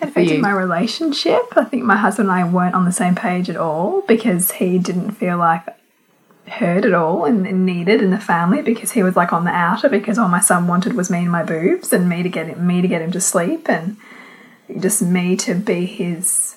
It 0.01 0.11
affected 0.11 0.41
my 0.41 0.53
relationship. 0.53 1.43
I 1.57 1.65
think 1.65 1.83
my 1.83 1.97
husband 1.97 2.29
and 2.29 2.39
I 2.39 2.49
weren't 2.49 2.77
on 2.77 2.85
the 2.85 2.93
same 2.93 3.17
page 3.17 3.51
at 3.51 3.57
all 3.57 4.03
because 4.03 4.53
he 4.53 4.79
didn't 4.79 5.13
feel 5.13 5.37
like 5.37 5.67
heard 6.49 6.85
at 6.85 6.95
all 6.95 7.25
and, 7.25 7.47
and 7.47 7.65
needed 7.65 8.03
in 8.03 8.11
the 8.11 8.19
family 8.19 8.63
because 8.63 8.93
he 8.93 9.03
was 9.03 9.17
like 9.17 9.33
on 9.33 9.45
the 9.45 9.51
outer 9.51 9.89
because 9.89 10.19
all 10.19 10.29
my 10.29 10.41
son 10.41 10.67
wanted 10.67 10.95
was 10.95 11.11
me 11.11 11.19
and 11.19 11.31
my 11.31 11.43
boobs 11.43 11.93
and 11.93 12.09
me 12.09 12.23
to 12.23 12.29
get 12.29 12.47
him 12.47 12.67
me 12.67 12.83
to 12.83 12.89
get 12.89 13.03
him 13.03 13.13
to 13.13 13.21
sleep 13.21 13.69
and 13.69 13.97
just 14.81 15.03
me 15.03 15.37
to 15.37 15.55
be 15.55 15.87
his 15.87 16.57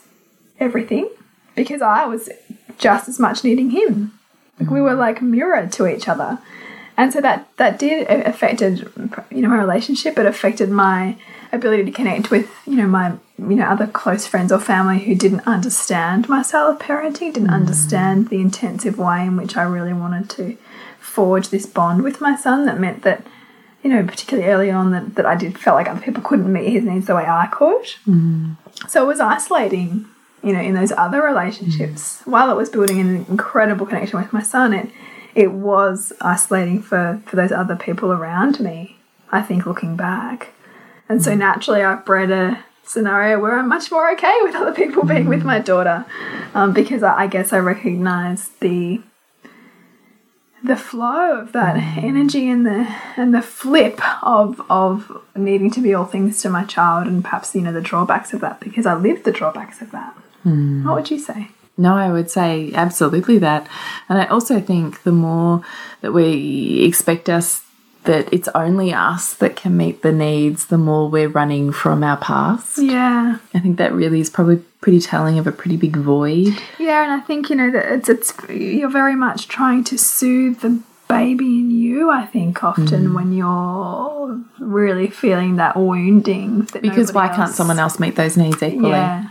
everything 0.59 1.09
because 1.55 1.81
I 1.81 2.05
was 2.05 2.29
just 2.77 3.09
as 3.09 3.19
much 3.19 3.43
needing 3.43 3.71
him. 3.71 4.17
Like 4.59 4.69
we 4.69 4.81
were 4.81 4.93
like 4.93 5.21
mirrored 5.21 5.71
to 5.73 5.87
each 5.87 6.07
other. 6.07 6.39
And 6.97 7.11
so 7.11 7.21
that 7.21 7.47
that 7.57 7.79
did 7.79 8.07
affected 8.09 8.91
you 9.29 9.41
know 9.41 9.49
my 9.49 9.57
relationship. 9.57 10.17
It 10.17 10.25
affected 10.25 10.69
my 10.69 11.17
ability 11.51 11.85
to 11.85 11.91
connect 11.91 12.31
with 12.31 12.49
you 12.65 12.75
know 12.75 12.87
my 12.87 13.13
you 13.49 13.55
know 13.55 13.65
other 13.65 13.87
close 13.87 14.27
friends 14.27 14.51
or 14.51 14.59
family 14.59 14.99
who 14.99 15.15
didn't 15.15 15.47
understand 15.47 16.29
my 16.29 16.41
style 16.41 16.69
of 16.69 16.79
parenting, 16.79 17.33
didn't 17.33 17.47
mm. 17.47 17.53
understand 17.53 18.29
the 18.29 18.39
intensive 18.39 18.97
way 18.97 19.25
in 19.25 19.35
which 19.35 19.57
I 19.57 19.63
really 19.63 19.93
wanted 19.93 20.29
to 20.31 20.57
forge 20.99 21.49
this 21.49 21.65
bond 21.65 22.03
with 22.03 22.21
my 22.21 22.35
son. 22.35 22.65
That 22.65 22.79
meant 22.79 23.01
that 23.03 23.25
you 23.83 23.89
know 23.89 24.03
particularly 24.03 24.49
early 24.49 24.69
on 24.69 24.91
that, 24.91 25.15
that 25.15 25.25
I 25.25 25.35
did 25.35 25.57
felt 25.57 25.75
like 25.75 25.89
other 25.89 26.01
people 26.01 26.21
couldn't 26.21 26.51
meet 26.51 26.71
his 26.71 26.83
needs 26.83 27.07
the 27.07 27.15
way 27.15 27.25
I 27.25 27.47
could. 27.47 27.85
Mm. 28.07 28.57
So 28.87 29.03
it 29.03 29.07
was 29.07 29.19
isolating, 29.19 30.05
you 30.43 30.53
know, 30.53 30.61
in 30.61 30.75
those 30.75 30.91
other 30.91 31.21
relationships. 31.23 32.21
Mm. 32.21 32.27
While 32.27 32.51
it 32.51 32.57
was 32.57 32.69
building 32.69 32.99
an 32.99 33.25
incredible 33.27 33.85
connection 33.85 34.19
with 34.19 34.33
my 34.33 34.43
son, 34.43 34.73
it 34.73 34.89
it 35.33 35.51
was 35.51 36.13
isolating 36.21 36.81
for 36.81 37.21
for 37.25 37.35
those 37.35 37.51
other 37.51 37.75
people 37.75 38.11
around 38.11 38.59
me. 38.59 38.97
I 39.31 39.41
think 39.41 39.65
looking 39.65 39.95
back, 39.95 40.49
and 41.09 41.23
so 41.23 41.33
naturally 41.33 41.81
I've 41.81 42.05
bred 42.05 42.29
a 42.29 42.65
scenario 42.83 43.39
where 43.39 43.57
I'm 43.57 43.69
much 43.69 43.91
more 43.91 44.11
okay 44.13 44.37
with 44.43 44.55
other 44.55 44.73
people 44.73 45.03
being 45.05 45.27
with 45.27 45.43
my 45.43 45.59
daughter, 45.59 46.05
um, 46.53 46.73
because 46.73 47.03
I, 47.03 47.21
I 47.21 47.27
guess 47.27 47.53
I 47.53 47.59
recognise 47.59 48.49
the 48.59 49.01
the 50.63 50.75
flow 50.75 51.39
of 51.39 51.53
that 51.53 51.75
energy 52.03 52.47
and 52.47 52.65
the 52.65 52.87
and 53.17 53.33
the 53.33 53.41
flip 53.41 53.99
of 54.23 54.61
of 54.69 55.21
needing 55.35 55.71
to 55.71 55.81
be 55.81 55.93
all 55.93 56.05
things 56.05 56.41
to 56.41 56.49
my 56.49 56.63
child 56.65 57.07
and 57.07 57.23
perhaps 57.23 57.55
you 57.55 57.61
know 57.61 57.73
the 57.73 57.81
drawbacks 57.81 58.31
of 58.31 58.41
that 58.41 58.59
because 58.59 58.85
I 58.85 58.93
lived 58.95 59.23
the 59.23 59.31
drawbacks 59.31 59.81
of 59.81 59.91
that. 59.91 60.15
What 60.85 60.95
would 60.95 61.11
you 61.11 61.19
say? 61.19 61.49
No, 61.77 61.95
I 61.95 62.11
would 62.11 62.29
say 62.29 62.71
absolutely 62.75 63.39
that. 63.39 63.67
And 64.07 64.19
I 64.19 64.25
also 64.25 64.59
think 64.59 65.03
the 65.03 65.11
more 65.11 65.63
that 66.01 66.11
we 66.11 66.83
expect 66.83 67.29
us 67.29 67.63
that 68.03 68.31
it's 68.33 68.47
only 68.55 68.93
us 68.93 69.33
that 69.35 69.55
can 69.55 69.77
meet 69.77 70.01
the 70.01 70.11
needs, 70.11 70.67
the 70.67 70.77
more 70.77 71.09
we're 71.09 71.29
running 71.29 71.71
from 71.71 72.03
our 72.03 72.17
past. 72.17 72.77
Yeah, 72.77 73.37
I 73.53 73.59
think 73.59 73.77
that 73.77 73.93
really 73.93 74.19
is 74.19 74.29
probably 74.29 74.57
pretty 74.81 74.99
telling 74.99 75.37
of 75.37 75.45
a 75.47 75.51
pretty 75.51 75.77
big 75.77 75.95
void. 75.95 76.57
yeah, 76.79 77.03
and 77.03 77.11
I 77.11 77.19
think 77.19 77.49
you 77.49 77.55
know 77.55 77.71
that 77.71 77.91
it's 77.91 78.09
it's 78.09 78.33
you're 78.49 78.89
very 78.89 79.15
much 79.15 79.47
trying 79.47 79.83
to 79.85 79.97
soothe 79.97 80.61
the 80.61 80.81
baby 81.07 81.59
in 81.59 81.71
you. 81.71 82.09
I 82.09 82.25
think 82.25 82.63
often 82.63 82.87
mm. 82.87 83.15
when 83.15 83.33
you're 83.33 84.39
really 84.59 85.07
feeling 85.07 85.57
that 85.57 85.75
wounding. 85.75 86.61
That 86.73 86.81
Because 86.81 87.13
why 87.13 87.23
nobody 87.23 87.37
can't 87.37 87.53
someone 87.53 87.79
else 87.79 87.99
meet 87.99 88.15
those 88.15 88.37
needs 88.37 88.63
equally? 88.63 88.91
Yeah, 88.91 89.29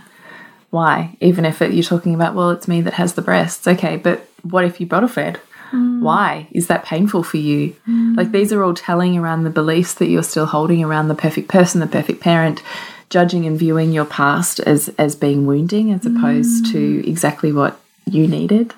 Why? 0.69 1.17
Even 1.19 1.45
if 1.45 1.61
it, 1.61 1.73
you're 1.73 1.83
talking 1.83 2.15
about, 2.15 2.35
well, 2.35 2.51
it's 2.51 2.67
me 2.67 2.81
that 2.81 2.93
has 2.93 3.13
the 3.13 3.21
breasts. 3.21 3.67
Okay, 3.67 3.97
but 3.97 4.27
what 4.43 4.63
if 4.63 4.79
you 4.79 4.85
bottle 4.85 5.09
fed? 5.09 5.39
Mm. 5.71 6.01
Why? 6.01 6.47
Is 6.51 6.67
that 6.67 6.85
painful 6.85 7.23
for 7.23 7.37
you? 7.37 7.75
Mm. 7.87 8.17
Like 8.17 8.31
these 8.31 8.51
are 8.53 8.63
all 8.63 8.73
telling 8.73 9.17
around 9.17 9.43
the 9.43 9.49
beliefs 9.49 9.93
that 9.95 10.07
you're 10.07 10.23
still 10.23 10.45
holding 10.45 10.83
around 10.83 11.07
the 11.07 11.15
perfect 11.15 11.47
person, 11.47 11.79
the 11.79 11.87
perfect 11.87 12.21
parent, 12.21 12.61
judging 13.09 13.45
and 13.45 13.57
viewing 13.57 13.91
your 13.91 14.05
past 14.05 14.59
as 14.61 14.89
as 14.97 15.15
being 15.15 15.45
wounding 15.45 15.91
as 15.91 16.05
opposed 16.05 16.65
mm. 16.65 16.71
to 16.71 17.09
exactly 17.09 17.51
what 17.51 17.79
you 18.05 18.27
needed. 18.27 18.73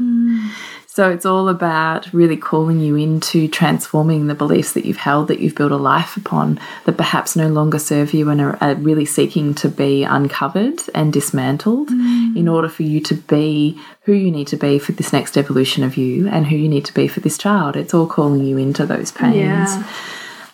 So 0.94 1.10
it's 1.10 1.26
all 1.26 1.50
about 1.50 2.14
really 2.14 2.38
calling 2.38 2.80
you 2.80 2.96
into 2.96 3.48
transforming 3.48 4.28
the 4.28 4.36
beliefs 4.36 4.74
that 4.74 4.86
you've 4.86 4.98
held, 4.98 5.28
that 5.30 5.40
you've 5.40 5.56
built 5.56 5.72
a 5.72 5.76
life 5.76 6.16
upon, 6.18 6.60
that 6.86 6.98
perhaps 6.98 7.36
no 7.36 7.48
longer 7.48 7.80
serve 7.80 8.14
you 8.14 8.30
and 8.30 8.40
are, 8.40 8.60
are 8.62 8.76
really 8.76 9.06
seeking 9.06 9.56
to 9.56 9.70
be 9.70 10.04
uncovered 10.04 10.82
and 10.94 11.12
dismantled 11.12 11.90
mm. 11.90 12.38
in 12.38 12.48
order 12.48 12.70
for 12.70 12.84
you 12.84 13.00
to 13.02 13.16
be 13.16 13.76
who 14.02 14.14
you 14.14 14.30
need 14.30 14.46
to 14.46 14.56
be 14.56 14.78
for 14.78 14.92
this 14.92 15.12
next 15.12 15.36
evolution 15.36 15.84
of 15.84 15.98
you 15.98 16.28
and 16.28 16.46
who 16.46 16.56
you 16.56 16.70
need 16.70 16.86
to 16.86 16.94
be 16.94 17.08
for 17.08 17.22
this 17.22 17.40
child. 17.40 17.76
It's 17.76 17.96
all 17.96 18.06
calling 18.06 18.46
you 18.46 18.60
into 18.60 18.86
those 18.86 19.12
pains. 19.12 19.36
Yeah. 19.36 19.84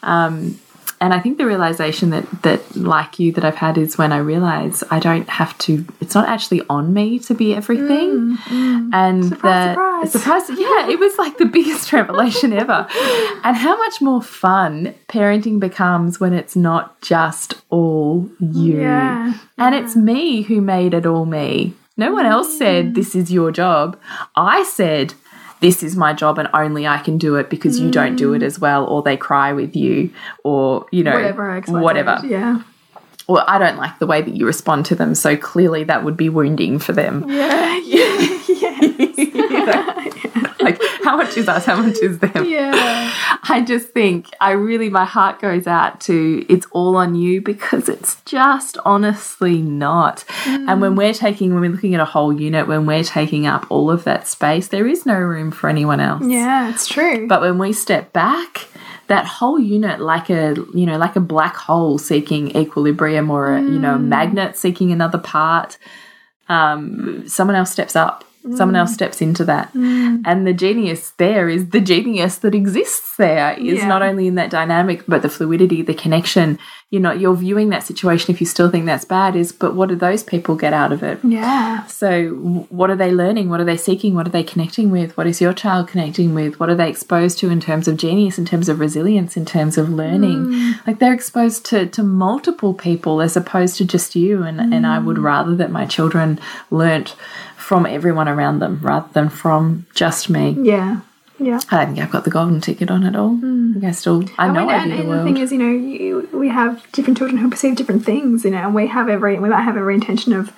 Um, 0.04 0.58
And 1.01 1.13
I 1.13 1.19
think 1.19 1.38
the 1.38 1.45
realization 1.45 2.09
that 2.09 2.29
that 2.43 2.75
like 2.75 3.19
you 3.19 3.31
that 3.33 3.45
I've 3.45 3.55
had 3.55 3.77
is 3.77 3.97
when 3.97 4.12
I 4.12 4.17
realize 4.17 4.83
I 4.91 4.99
don't 4.99 5.29
have 5.29 5.57
to. 5.59 5.85
It's 6.01 6.13
not 6.13 6.27
actually 6.27 6.62
on 6.69 6.93
me 6.93 7.19
to 7.19 7.33
be 7.33 7.53
everything, 7.53 8.38
mm, 8.38 8.38
mm. 8.38 8.89
and 8.93 9.25
Surprise, 9.25 9.41
that 9.41 10.12
surprise. 10.12 10.45
surprise. 10.45 10.59
Yeah, 10.59 10.89
it 10.89 10.99
was 10.99 11.17
like 11.17 11.38
the 11.38 11.45
biggest 11.59 11.93
revelation 11.93 12.51
ever. 12.51 12.88
And 13.43 13.55
how 13.55 13.77
much 13.77 14.01
more 14.01 14.21
fun 14.21 14.93
parenting 15.07 15.59
becomes 15.59 16.19
when 16.19 16.33
it's 16.33 16.55
not 16.55 17.01
just 17.01 17.53
all 17.69 18.29
you, 18.39 18.81
Yeah, 18.81 19.33
and 19.57 19.75
it's 19.75 19.95
me 19.95 20.41
who 20.41 20.59
made 20.59 20.93
it 20.93 21.05
all 21.05 21.25
me. 21.25 21.75
No 21.95 22.13
one 22.13 22.25
else 22.25 22.57
said 22.57 22.88
mm. 22.88 22.95
this 22.95 23.13
is 23.15 23.31
your 23.31 23.51
job. 23.51 23.99
I 24.35 24.63
said 24.63 25.13
this 25.61 25.83
is 25.83 25.95
my 25.95 26.13
job 26.13 26.37
and 26.37 26.47
only 26.53 26.87
I 26.87 26.99
can 26.99 27.17
do 27.17 27.35
it 27.35 27.49
because 27.49 27.79
you 27.79 27.91
don't 27.91 28.15
do 28.15 28.33
it 28.33 28.43
as 28.43 28.59
well 28.59 28.85
or 28.85 29.01
they 29.01 29.17
cry 29.17 29.53
with 29.53 29.75
you 29.75 30.11
or 30.43 30.85
you 30.91 31.03
know 31.03 31.13
Whatever. 31.13 31.61
Whatever. 31.67 32.21
Yeah. 32.25 32.61
Or 33.27 33.47
I 33.47 33.59
don't 33.59 33.77
like 33.77 33.99
the 33.99 34.07
way 34.07 34.21
that 34.21 34.35
you 34.35 34.45
respond 34.47 34.85
to 34.87 34.95
them 34.95 35.13
so 35.13 35.37
clearly 35.37 35.83
that 35.83 36.03
would 36.03 36.17
be 36.17 36.29
wounding 36.29 36.79
for 36.79 36.93
them. 36.93 37.29
Yeah. 37.29 37.67
Yeah. 37.89 38.39
Yeah. 38.47 38.88
How 41.09 41.17
much 41.17 41.37
is 41.37 41.47
us? 41.47 41.65
How 41.65 41.81
much 41.81 41.97
is 42.03 42.19
them? 42.19 42.45
yeah. 42.45 43.11
I 43.49 43.63
just 43.65 43.89
think 43.89 44.27
I 44.39 44.51
really 44.51 44.89
my 44.89 45.05
heart 45.05 45.41
goes 45.41 45.65
out 45.65 46.01
to 46.01 46.45
it's 46.47 46.67
all 46.71 46.95
on 46.95 47.15
you 47.15 47.41
because 47.41 47.89
it's 47.89 48.21
just 48.25 48.77
honestly 48.85 49.59
not. 49.59 50.23
And 50.45 50.81
when 50.81 50.95
we're 50.95 51.15
taking 51.15 51.53
when 51.53 51.61
we're 51.61 51.71
looking 51.71 51.95
at 51.95 51.99
a 51.99 52.05
whole 52.05 52.31
unit, 52.31 52.67
when 52.67 52.85
we're 52.85 53.03
taking 53.03 53.47
up 53.47 53.65
all 53.71 53.89
of 53.89 54.03
that 54.03 54.27
space, 54.27 54.67
there 54.67 54.85
is 54.85 55.07
no 55.07 55.15
room 55.15 55.49
for 55.49 55.67
anyone 55.67 55.99
else. 55.99 56.23
Yeah, 56.25 56.69
it's 56.69 56.87
true. 56.87 57.27
But 57.27 57.41
when 57.41 57.57
we 57.57 57.73
step 57.73 58.13
back, 58.13 58.67
that 59.07 59.25
whole 59.25 59.59
unit 59.59 59.99
like 59.99 60.29
a 60.29 60.53
you 60.75 60.85
know 60.85 60.97
like 60.97 61.15
a 61.15 61.21
black 61.21 61.55
hole 61.55 61.97
seeking 61.97 62.55
equilibrium 62.55 63.31
or 63.31 63.55
a 63.55 63.61
you 63.61 63.79
know 63.79 63.95
a 63.95 63.99
magnet 63.99 64.55
seeking 64.55 64.91
another 64.91 65.17
part 65.17 65.79
um, 66.49 67.27
someone 67.27 67.55
else 67.55 67.71
steps 67.71 67.95
up 67.95 68.23
someone 68.56 68.75
else 68.75 68.91
mm. 68.91 68.95
steps 68.95 69.21
into 69.21 69.43
that 69.45 69.71
mm. 69.73 70.21
and 70.25 70.47
the 70.47 70.54
genius 70.54 71.12
there 71.17 71.49
is 71.49 71.69
the 71.69 71.82
genius 71.82 72.38
that 72.38 72.56
exists 72.56 73.17
there 73.17 73.54
is 73.54 73.80
Yeah. 73.80 73.88
not 73.88 74.02
only 74.02 74.28
in 74.28 74.36
that 74.36 74.49
dynamic 74.49 75.04
but 75.08 75.21
the 75.21 75.30
fluidity 75.30 75.82
the 75.82 75.93
connection 75.93 76.58
you 76.89 76.99
know 76.99 77.12
you're 77.12 77.36
viewing 77.36 77.69
that 77.69 77.84
situation 77.84 78.34
if 78.34 78.39
you 78.39 78.47
still 78.47 78.69
think 78.69 78.86
that's 78.86 79.06
bad 79.06 79.36
is 79.36 79.52
but 79.52 79.75
what 79.75 79.89
do 79.89 79.95
those 79.95 80.23
people 80.23 80.56
get 80.56 80.73
out 80.73 80.91
of 80.91 81.04
it 81.04 81.19
yeah. 81.23 81.86
so, 81.86 82.30
what 82.69 82.89
are 82.89 82.95
they 82.95 83.12
learning? 83.12 83.49
What 83.49 83.60
are 83.60 83.65
they 83.65 83.78
seeking? 83.78 84.15
What 84.15 84.28
are 84.28 84.32
they 84.32 84.43
connecting 84.43 84.91
with? 84.91 85.15
What 85.17 85.28
is 85.28 85.41
your 85.41 85.54
child 85.54 85.88
connecting 85.88 86.34
with? 86.34 86.60
What 86.60 86.69
are 86.69 86.75
they 86.75 86.89
exposed 86.89 87.38
to 87.39 87.49
in 87.49 87.60
terms 87.60 87.88
of 87.88 87.97
genius, 87.97 88.38
in 88.38 88.45
terms 88.45 88.69
of 88.69 88.80
resilience, 88.80 89.38
in 89.38 89.45
terms 89.45 89.78
of 89.78 89.89
learning? 89.89 90.45
Mm. 90.45 90.88
Like 90.88 90.99
they're 90.99 91.13
exposed 91.13 91.65
to, 91.67 91.86
to 91.88 92.04
multiple 92.04 92.73
people 92.73 93.21
as 93.21 93.38
opposed 93.38 93.78
to 93.78 93.86
just 93.86 94.15
you. 94.15 94.43
And, 94.43 94.60
and 94.73 94.86
I 94.86 94.99
would 94.99 95.17
rather 95.17 95.56
that 95.56 95.71
my 95.71 95.86
children 95.86 96.39
learnt 96.71 97.15
from 97.69 97.86
everyone 97.86 98.27
around 98.27 98.58
them 98.58 98.79
rather 98.82 99.08
than 99.13 99.29
from 99.29 99.86
just 99.93 100.27
me. 100.27 100.58
Yeah. 100.60 101.01
Yeah. 101.38 101.60
I 101.69 101.77
don't 101.77 101.93
think 101.93 102.03
I've 102.03 102.12
got 102.12 102.23
the 102.23 102.32
golden 102.32 102.62
ticket 102.62 102.89
on 102.89 103.03
it 103.03 103.15
all. 103.15 103.36
Hmm. 103.36 103.69
I 103.69 103.73
think 103.73 103.86
I 103.86 103.91
still, 103.91 104.23
I 104.39 104.45
And, 104.45 104.55
know 104.55 104.65
we, 104.65 104.73
I 104.73 104.77
and, 104.77 104.91
view 104.91 105.03
the 105.03 105.12
and 105.12 105.19
the 105.19 105.23
thing 105.23 105.38
is, 105.38 105.51
you 105.51 105.60
know, 105.60 105.69
you, 105.69 106.27
we 106.34 106.49
have 106.49 106.84
different 106.93 107.19
children 107.19 107.38
who 107.39 107.47
perceive 107.47 107.75
different 107.75 108.03
things, 108.03 108.43
you 108.43 108.49
know, 108.49 108.58
and 108.58 108.73
we 108.73 108.88
have 108.88 109.08
every, 109.08 109.38
we 109.38 109.49
might 109.49 109.62
have 109.62 109.77
every 109.77 109.93
intention 109.93 110.34
of, 110.34 110.51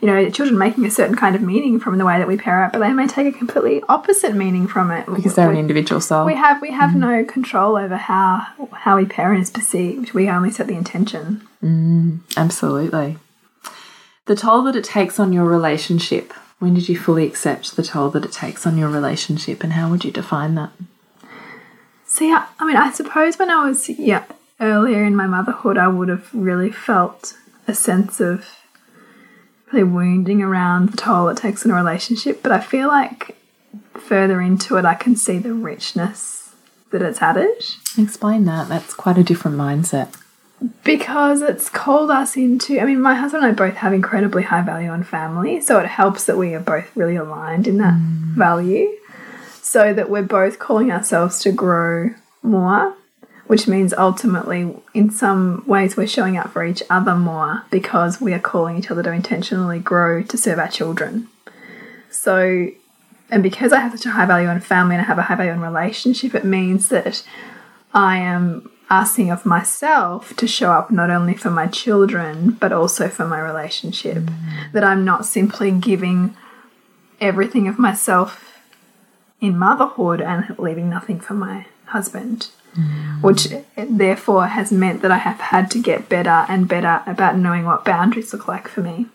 you 0.00 0.06
know, 0.06 0.30
children 0.30 0.56
making 0.56 0.86
a 0.86 0.90
certain 0.90 1.14
kind 1.16 1.36
of 1.36 1.42
meaning 1.42 1.78
from 1.78 1.98
the 1.98 2.06
way 2.06 2.16
that 2.16 2.26
we 2.26 2.38
parent, 2.38 2.72
but 2.72 2.78
they 2.78 2.94
may 2.94 3.06
take 3.06 3.26
a 3.26 3.36
completely 3.36 3.82
opposite 3.90 4.34
meaning 4.34 4.66
from 4.66 4.90
it. 4.90 5.04
because 5.04 5.34
they're 5.34 5.50
an 5.50 5.58
individual 5.58 6.00
soul. 6.00 6.24
we 6.24 6.34
have 6.34 6.62
we 6.62 6.70
have 6.70 6.92
mm-hmm. 6.92 7.00
no 7.00 7.24
control 7.26 7.76
over 7.76 7.98
how 7.98 8.46
how 8.72 8.96
we 8.96 9.04
parent 9.04 9.42
is 9.42 9.50
perceived. 9.50 10.14
We 10.14 10.30
only 10.30 10.50
set 10.50 10.66
the 10.66 10.76
intention. 10.76 11.46
Mm, 11.62 12.20
absolutely. 12.38 13.18
The 14.24 14.34
toll 14.34 14.62
that 14.62 14.76
it 14.76 14.84
takes 14.84 15.20
on 15.20 15.34
your 15.34 15.44
relationship. 15.44 16.32
When 16.58 16.74
did 16.74 16.88
you 16.88 16.98
fully 16.98 17.26
accept 17.26 17.76
the 17.76 17.82
toll 17.82 18.10
that 18.10 18.24
it 18.24 18.32
takes 18.32 18.66
on 18.66 18.78
your 18.78 18.88
relationship, 18.88 19.62
and 19.62 19.74
how 19.74 19.90
would 19.90 20.04
you 20.04 20.10
define 20.10 20.54
that? 20.54 20.70
See, 22.04 22.32
I, 22.32 22.46
I 22.58 22.66
mean, 22.66 22.76
I 22.76 22.90
suppose 22.90 23.38
when 23.38 23.50
I 23.50 23.66
was 23.68 23.88
yeah 23.88 24.24
earlier 24.60 25.04
in 25.04 25.16
my 25.16 25.26
motherhood, 25.26 25.78
I 25.78 25.88
would 25.88 26.08
have 26.08 26.32
really 26.32 26.70
felt 26.70 27.36
a 27.66 27.74
sense 27.74 28.20
of 28.20 28.46
really 29.72 29.84
wounding 29.84 30.42
around 30.42 30.90
the 30.90 30.96
toll 30.96 31.28
it 31.28 31.36
takes 31.36 31.64
on 31.64 31.72
a 31.72 31.74
relationship. 31.74 32.42
But 32.42 32.52
I 32.52 32.60
feel 32.60 32.88
like 32.88 33.36
further 33.94 34.40
into 34.40 34.76
it, 34.76 34.84
I 34.84 34.94
can 34.94 35.16
see 35.16 35.38
the 35.38 35.54
richness 35.54 36.54
that 36.90 37.02
it's 37.02 37.20
added 37.20 37.64
Explain 37.96 38.44
that. 38.46 38.68
That's 38.68 38.92
quite 38.92 39.18
a 39.18 39.24
different 39.24 39.56
mindset. 39.56 40.14
Because 40.82 41.42
it's 41.42 41.68
called 41.68 42.10
us 42.10 42.36
into. 42.36 42.80
I 42.80 42.84
mean, 42.84 43.00
my 43.00 43.14
husband 43.14 43.44
and 43.44 43.52
I 43.52 43.54
both 43.54 43.76
have 43.76 43.92
incredibly 43.92 44.42
high 44.42 44.62
value 44.62 44.88
on 44.88 45.02
family, 45.02 45.60
so 45.60 45.78
it 45.78 45.86
helps 45.86 46.24
that 46.24 46.36
we 46.36 46.54
are 46.54 46.60
both 46.60 46.94
really 46.96 47.16
aligned 47.16 47.66
in 47.66 47.78
that 47.78 47.94
mm. 47.94 48.34
value, 48.34 48.90
so 49.62 49.92
that 49.92 50.10
we're 50.10 50.22
both 50.22 50.58
calling 50.58 50.90
ourselves 50.90 51.40
to 51.40 51.52
grow 51.52 52.10
more, 52.42 52.94
which 53.46 53.66
means 53.66 53.92
ultimately, 53.94 54.74
in 54.94 55.10
some 55.10 55.64
ways, 55.66 55.96
we're 55.96 56.06
showing 56.06 56.36
up 56.36 56.50
for 56.52 56.64
each 56.64 56.82
other 56.88 57.14
more 57.14 57.64
because 57.70 58.20
we 58.20 58.32
are 58.32 58.40
calling 58.40 58.78
each 58.78 58.90
other 58.90 59.02
to 59.02 59.12
intentionally 59.12 59.78
grow 59.78 60.22
to 60.22 60.36
serve 60.36 60.58
our 60.58 60.68
children. 60.68 61.28
So, 62.10 62.68
and 63.30 63.42
because 63.42 63.72
I 63.72 63.80
have 63.80 63.92
such 63.92 64.06
a 64.06 64.10
high 64.10 64.26
value 64.26 64.48
on 64.48 64.60
family 64.60 64.94
and 64.94 65.02
I 65.02 65.06
have 65.06 65.18
a 65.18 65.22
high 65.22 65.34
value 65.34 65.52
on 65.52 65.60
relationship, 65.60 66.34
it 66.34 66.44
means 66.44 66.88
that 66.90 67.24
I 67.92 68.18
am 68.18 68.70
asking 68.90 69.30
of 69.30 69.46
myself 69.46 70.34
to 70.36 70.46
show 70.46 70.70
up 70.72 70.90
not 70.90 71.10
only 71.10 71.34
for 71.34 71.50
my 71.50 71.66
children 71.66 72.50
but 72.60 72.72
also 72.72 73.08
for 73.08 73.26
my 73.26 73.40
relationship. 73.40 74.18
Mm. 74.18 74.72
That 74.72 74.84
I'm 74.84 75.04
not 75.04 75.26
simply 75.26 75.70
giving 75.70 76.36
everything 77.20 77.68
of 77.68 77.78
myself 77.78 78.60
in 79.40 79.58
motherhood 79.58 80.20
and 80.20 80.56
leaving 80.58 80.90
nothing 80.90 81.20
for 81.20 81.34
my 81.34 81.66
husband. 81.86 82.48
Mm. 82.76 83.22
Which 83.22 83.52
eh, 83.52 83.86
therefore 83.88 84.48
has 84.48 84.72
meant 84.72 85.02
that 85.02 85.10
I 85.10 85.18
have 85.18 85.40
had 85.40 85.70
to 85.72 85.80
get 85.80 86.08
better 86.08 86.44
and 86.48 86.68
better 86.68 87.02
about 87.06 87.38
knowing 87.38 87.64
what 87.64 87.84
boundaries 87.84 88.32
look 88.32 88.48
like 88.48 88.68
for 88.68 88.82
me 88.82 89.06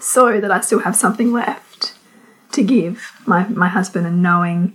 so 0.00 0.40
that 0.40 0.50
I 0.50 0.60
still 0.60 0.80
have 0.80 0.96
something 0.96 1.32
left 1.32 1.94
to 2.52 2.62
give 2.62 3.12
my, 3.26 3.46
my 3.48 3.68
husband 3.68 4.06
and 4.06 4.22
knowing 4.22 4.74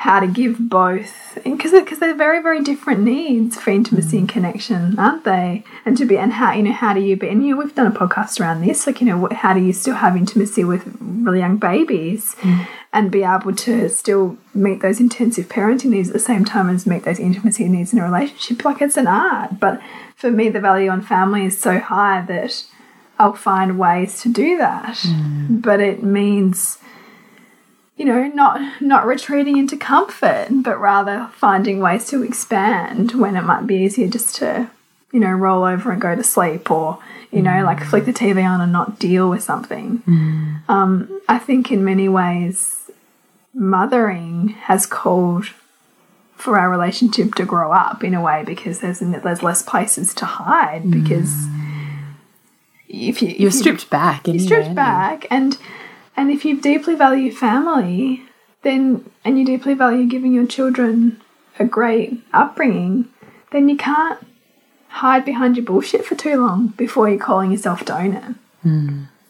how 0.00 0.18
to 0.18 0.26
give 0.26 0.56
both 0.58 1.38
because 1.44 1.72
because 1.72 1.98
they're 1.98 2.14
very 2.14 2.40
very 2.40 2.62
different 2.62 3.00
needs 3.00 3.60
for 3.60 3.68
intimacy 3.68 4.16
and 4.16 4.26
mm. 4.26 4.32
connection 4.32 4.98
aren't 4.98 5.24
they? 5.24 5.62
And 5.84 5.94
to 5.98 6.06
be 6.06 6.16
and 6.16 6.32
how 6.32 6.52
you 6.52 6.62
know 6.62 6.72
how 6.72 6.94
do 6.94 7.00
you 7.00 7.18
be 7.18 7.28
and 7.28 7.44
you 7.44 7.50
know 7.50 7.60
we've 7.60 7.74
done 7.74 7.86
a 7.86 7.90
podcast 7.90 8.40
around 8.40 8.62
this 8.62 8.86
like 8.86 9.02
you 9.02 9.06
know 9.06 9.28
how 9.30 9.52
do 9.52 9.60
you 9.60 9.74
still 9.74 9.96
have 9.96 10.16
intimacy 10.16 10.64
with 10.64 10.90
really 11.02 11.40
young 11.40 11.58
babies 11.58 12.34
mm. 12.36 12.66
and 12.94 13.10
be 13.10 13.24
able 13.24 13.54
to 13.54 13.90
still 13.90 14.38
meet 14.54 14.80
those 14.80 15.00
intensive 15.00 15.50
parenting 15.50 15.90
needs 15.90 16.08
at 16.08 16.14
the 16.14 16.18
same 16.18 16.46
time 16.46 16.70
as 16.70 16.86
meet 16.86 17.04
those 17.04 17.20
intimacy 17.20 17.68
needs 17.68 17.92
in 17.92 17.98
a 17.98 18.02
relationship? 18.02 18.64
Like 18.64 18.80
it's 18.80 18.96
an 18.96 19.06
art 19.06 19.60
but 19.60 19.82
for 20.16 20.30
me 20.30 20.48
the 20.48 20.60
value 20.60 20.88
on 20.88 21.02
family 21.02 21.44
is 21.44 21.60
so 21.60 21.78
high 21.78 22.22
that 22.22 22.64
I'll 23.18 23.34
find 23.34 23.78
ways 23.78 24.22
to 24.22 24.30
do 24.30 24.56
that. 24.56 24.96
Mm. 24.96 25.60
But 25.60 25.80
it 25.80 26.02
means 26.02 26.78
you 28.00 28.06
know, 28.06 28.28
not 28.28 28.80
not 28.80 29.04
retreating 29.04 29.58
into 29.58 29.76
comfort, 29.76 30.46
but 30.50 30.80
rather 30.80 31.28
finding 31.34 31.80
ways 31.80 32.06
to 32.08 32.22
expand 32.22 33.12
when 33.12 33.36
it 33.36 33.42
might 33.42 33.66
be 33.66 33.74
easier 33.76 34.08
just 34.08 34.36
to, 34.36 34.70
you 35.12 35.20
know, 35.20 35.28
roll 35.30 35.64
over 35.64 35.92
and 35.92 36.00
go 36.00 36.16
to 36.16 36.24
sleep 36.24 36.70
or, 36.70 36.98
you 37.30 37.42
know, 37.42 37.62
like 37.62 37.84
flick 37.84 38.06
the 38.06 38.12
TV 38.14 38.42
on 38.42 38.62
and 38.62 38.72
not 38.72 38.98
deal 38.98 39.28
with 39.28 39.42
something. 39.42 40.02
Um, 40.66 41.20
I 41.28 41.38
think 41.38 41.70
in 41.70 41.84
many 41.84 42.08
ways, 42.08 42.90
mothering 43.52 44.48
has 44.48 44.86
called 44.86 45.48
for 46.36 46.58
our 46.58 46.70
relationship 46.70 47.34
to 47.34 47.44
grow 47.44 47.70
up 47.70 48.02
in 48.02 48.14
a 48.14 48.22
way 48.22 48.44
because 48.46 48.80
there's 48.80 49.00
there's 49.00 49.42
less 49.42 49.60
places 49.62 50.14
to 50.14 50.24
hide 50.24 50.90
because 50.90 51.46
if 52.88 53.20
you 53.20 53.28
if 53.28 53.40
You're 53.40 53.50
stripped 53.50 53.90
back. 53.90 54.26
you're 54.26 54.36
anyway, 54.36 54.46
stripped 54.46 54.62
aren't 54.68 54.70
you? 54.70 54.74
back 54.74 55.26
and 55.30 55.58
and 56.16 56.30
if 56.30 56.44
you 56.44 56.60
deeply 56.60 56.94
value 56.94 57.32
family 57.32 58.22
then 58.62 59.10
and 59.24 59.38
you 59.38 59.44
deeply 59.44 59.74
value 59.74 60.06
giving 60.06 60.32
your 60.32 60.46
children 60.46 61.20
a 61.58 61.64
great 61.64 62.22
upbringing 62.32 63.08
then 63.52 63.68
you 63.68 63.76
can't 63.76 64.26
hide 64.88 65.24
behind 65.24 65.56
your 65.56 65.64
bullshit 65.64 66.04
for 66.04 66.14
too 66.14 66.36
long 66.36 66.68
before 66.68 67.08
you're 67.08 67.18
calling 67.18 67.50
yourself 67.52 67.88
own 67.90 68.12
it 68.12 68.34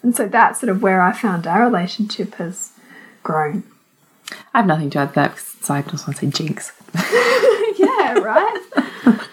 and 0.02 0.16
so 0.16 0.26
that's 0.26 0.60
sort 0.60 0.70
of 0.70 0.82
where 0.82 1.00
i 1.00 1.12
found 1.12 1.46
our 1.46 1.62
relationship 1.62 2.34
has 2.36 2.72
grown. 3.22 3.64
I 4.54 4.58
have 4.58 4.66
nothing 4.66 4.90
to 4.90 4.98
add 4.98 5.08
to 5.10 5.14
that 5.16 5.30
because 5.32 5.70
I 5.70 5.82
just 5.82 6.06
want 6.06 6.18
to 6.18 6.26
say 6.26 6.30
jinx. 6.30 6.72
yeah 7.78 8.14
right? 8.18 8.60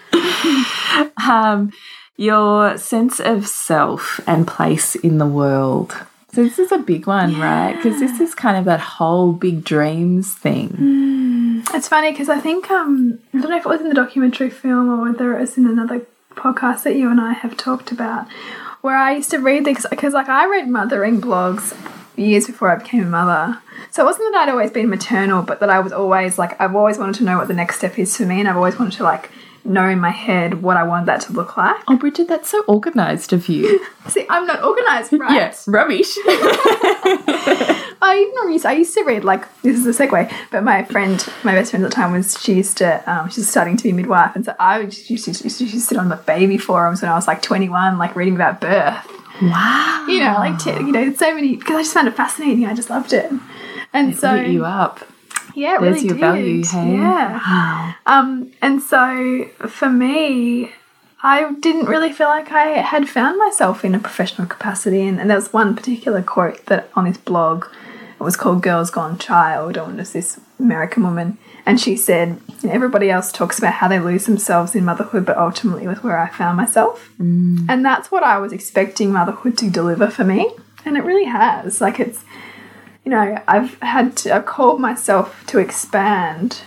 Um, 1.28 1.74
your 2.16 2.78
sense 2.78 3.20
of 3.20 3.48
self 3.48 4.20
and 4.26 4.48
place 4.48 4.96
in 4.96 5.18
the 5.18 5.28
world 5.28 5.94
So 6.34 6.44
this 6.44 6.60
is 6.60 6.72
a 6.72 6.78
big 6.78 7.08
one, 7.08 7.40
right? 7.40 7.76
Because 7.76 8.00
this 8.00 8.20
is 8.20 8.36
kind 8.36 8.58
of 8.58 8.66
that 8.66 8.80
whole 8.80 9.32
big 9.32 9.64
dreams 9.64 10.34
thing. 10.34 11.64
It's 11.74 11.88
funny 11.88 12.12
because 12.12 12.30
I 12.30 12.40
think 12.40 12.70
um 12.70 13.20
I 13.34 13.40
don't 13.40 13.50
know 13.50 13.58
if 13.58 13.66
it 13.66 13.70
was 13.70 13.82
in 13.82 13.90
the 13.90 13.96
documentary 13.96 14.50
film 14.50 14.90
or 14.90 15.10
whether 15.10 15.38
it 15.38 15.42
was 15.42 15.58
in 15.58 15.66
another 15.66 16.06
podcast 16.36 16.84
that 16.84 16.96
you 16.96 17.10
and 17.10 17.20
I 17.20 17.34
have 17.34 17.58
talked 17.58 17.92
about, 17.92 18.28
where 18.82 18.96
I 18.96 19.16
used 19.16 19.32
to 19.32 19.40
read 19.40 19.66
these 19.66 19.86
because 19.90 20.14
like 20.14 20.30
I 20.30 20.46
read 20.46 20.68
mothering 20.70 21.20
blogs 21.20 21.76
years 22.16 22.46
before 22.46 22.70
I 22.70 22.76
became 22.76 23.04
a 23.04 23.10
mother. 23.10 23.60
So 23.90 24.04
it 24.04 24.06
wasn't 24.06 24.34
that 24.34 24.44
I'd 24.44 24.52
always 24.52 24.72
been 24.72 24.90
maternal, 24.90 25.42
but 25.42 25.60
that 25.62 25.70
I 25.70 25.80
was 25.80 25.94
always 25.94 26.38
like 26.38 26.60
I've 26.62 26.76
always 26.76 26.98
wanted 26.98 27.16
to 27.16 27.24
know 27.24 27.38
what 27.38 27.48
the 27.48 27.54
next 27.54 27.78
step 27.78 27.98
is 27.98 28.16
for 28.16 28.24
me, 28.24 28.40
and 28.40 28.48
I've 28.48 28.58
always 28.58 28.78
wanted 28.78 28.98
to 28.98 29.04
like 29.04 29.32
know 29.68 29.88
in 29.88 30.00
my 30.00 30.10
head 30.10 30.62
what 30.62 30.78
I 30.78 30.84
wanted 30.84 31.08
that 31.08 31.22
to 31.22 31.34
look 31.34 31.58
like. 31.58 31.76
Oh, 31.88 31.98
Bridget, 31.98 32.28
that's 32.28 32.50
so 32.50 32.64
organised 32.68 33.34
of 33.34 33.48
you. 33.50 33.86
See, 34.08 34.26
I'm 34.30 34.46
not 34.48 34.64
organised, 34.64 35.12
right? 35.14 35.32
yes, 35.32 35.68
rubbish. 35.68 36.14
I 38.00 38.28
even 38.30 38.54
used 38.54 38.66
I 38.66 38.74
used 38.74 38.94
to 38.94 39.04
read 39.04 39.24
like 39.24 39.44
this 39.62 39.78
is 39.78 39.86
a 40.00 40.08
segue, 40.08 40.32
but 40.52 40.64
my 40.64 40.84
friend, 40.84 41.26
my 41.44 41.54
best 41.54 41.72
friend 41.72 41.84
at 41.84 41.90
the 41.90 41.96
time 41.96 42.12
was 42.12 42.40
she 42.42 42.54
used 42.56 42.78
to 42.78 43.04
um, 43.12 43.30
she's 43.30 43.50
starting 43.50 43.76
to 43.78 43.84
be 43.84 43.90
a 43.90 43.94
midwife, 43.94 44.36
and 44.36 44.46
so 44.46 44.56
I 44.60 44.80
used 44.82 45.08
to, 45.08 45.14
used 45.14 45.26
to, 45.26 45.44
used 45.44 45.60
to 45.60 45.80
sit 45.80 45.98
on 45.98 46.10
the 46.10 46.16
baby 46.16 46.58
forums 46.58 47.02
when 47.02 47.12
I 47.12 47.16
was 47.16 47.28
like 47.28 47.42
21, 47.42 47.98
like 47.98 48.16
reading 48.16 48.36
about 48.36 48.62
birth. 48.62 49.06
wow. 49.42 50.06
You 50.08 50.20
know, 50.20 50.36
like 50.38 50.60
t- 50.60 50.72
you 50.72 50.92
know, 50.92 51.14
so 51.14 51.34
many 51.34 51.56
because 51.56 51.76
I 51.76 51.82
just 51.82 51.94
found 51.94 52.08
it 52.08 52.16
fascinating. 52.16 52.66
I 52.66 52.74
just 52.74 52.90
loved 52.90 53.14
it, 53.14 53.32
and 53.94 54.16
so 54.18 54.34
Lit 54.34 54.48
you 54.48 54.66
up. 54.66 55.02
Yeah, 55.58 55.78
it 55.78 55.82
There's 55.82 55.96
really 55.96 56.08
your 56.08 56.14
did. 56.14 56.22
value, 56.22 56.64
hey? 56.64 56.94
Yeah. 56.94 57.94
Um, 58.06 58.52
and 58.62 58.80
so 58.80 59.46
for 59.68 59.90
me, 59.90 60.72
I 61.24 61.52
didn't 61.54 61.88
really 61.88 62.14
feel 62.14 62.28
like 62.28 62.52
I 62.52 62.80
had 62.80 63.10
found 63.10 63.40
myself 63.40 63.84
in 63.84 63.96
a 63.96 64.00
professional 64.00 64.48
capacity. 64.48 65.02
And, 65.02 65.20
and 65.20 65.32
there 65.32 65.38
was 65.38 65.52
one 65.52 65.76
particular 65.76 66.22
quote 66.22 66.64
that 66.68 66.92
on 66.96 67.06
this 67.06 67.18
blog, 67.18 67.66
it 68.20 68.24
was 68.24 68.36
called 68.36 68.62
Girls 68.62 68.92
Gone 68.92 69.18
Child, 69.18 69.78
and 69.78 69.96
it 69.96 69.98
was 69.98 70.14
this 70.14 70.40
American 70.60 71.02
woman. 71.02 71.40
And 71.66 71.82
she 71.82 71.98
said, 71.98 72.40
everybody 72.64 73.10
else 73.10 73.32
talks 73.32 73.58
about 73.58 73.74
how 73.74 73.88
they 73.88 74.00
lose 74.00 74.28
themselves 74.28 74.76
in 74.76 74.86
motherhood, 74.86 75.26
but 75.26 75.38
ultimately 75.38 75.88
was 75.88 76.04
where 76.04 76.20
I 76.20 76.30
found 76.30 76.56
myself. 76.56 77.10
And 77.20 77.84
that's 77.84 78.12
what 78.12 78.22
I 78.22 78.38
was 78.38 78.54
expecting 78.54 79.12
motherhood 79.12 79.58
to 79.58 79.72
deliver 79.72 80.08
for 80.08 80.24
me. 80.24 80.52
And 80.86 80.98
it 80.98 81.04
really 81.04 81.26
has. 81.26 81.82
Like 81.82 82.00
it's, 82.00 82.24
you 83.08 83.12
know, 83.12 83.42
I've 83.48 83.80
had 83.80 84.18
to, 84.18 84.36
I've 84.36 84.46
called 84.46 84.82
myself 84.82 85.46
to 85.48 85.60
expand 85.60 86.64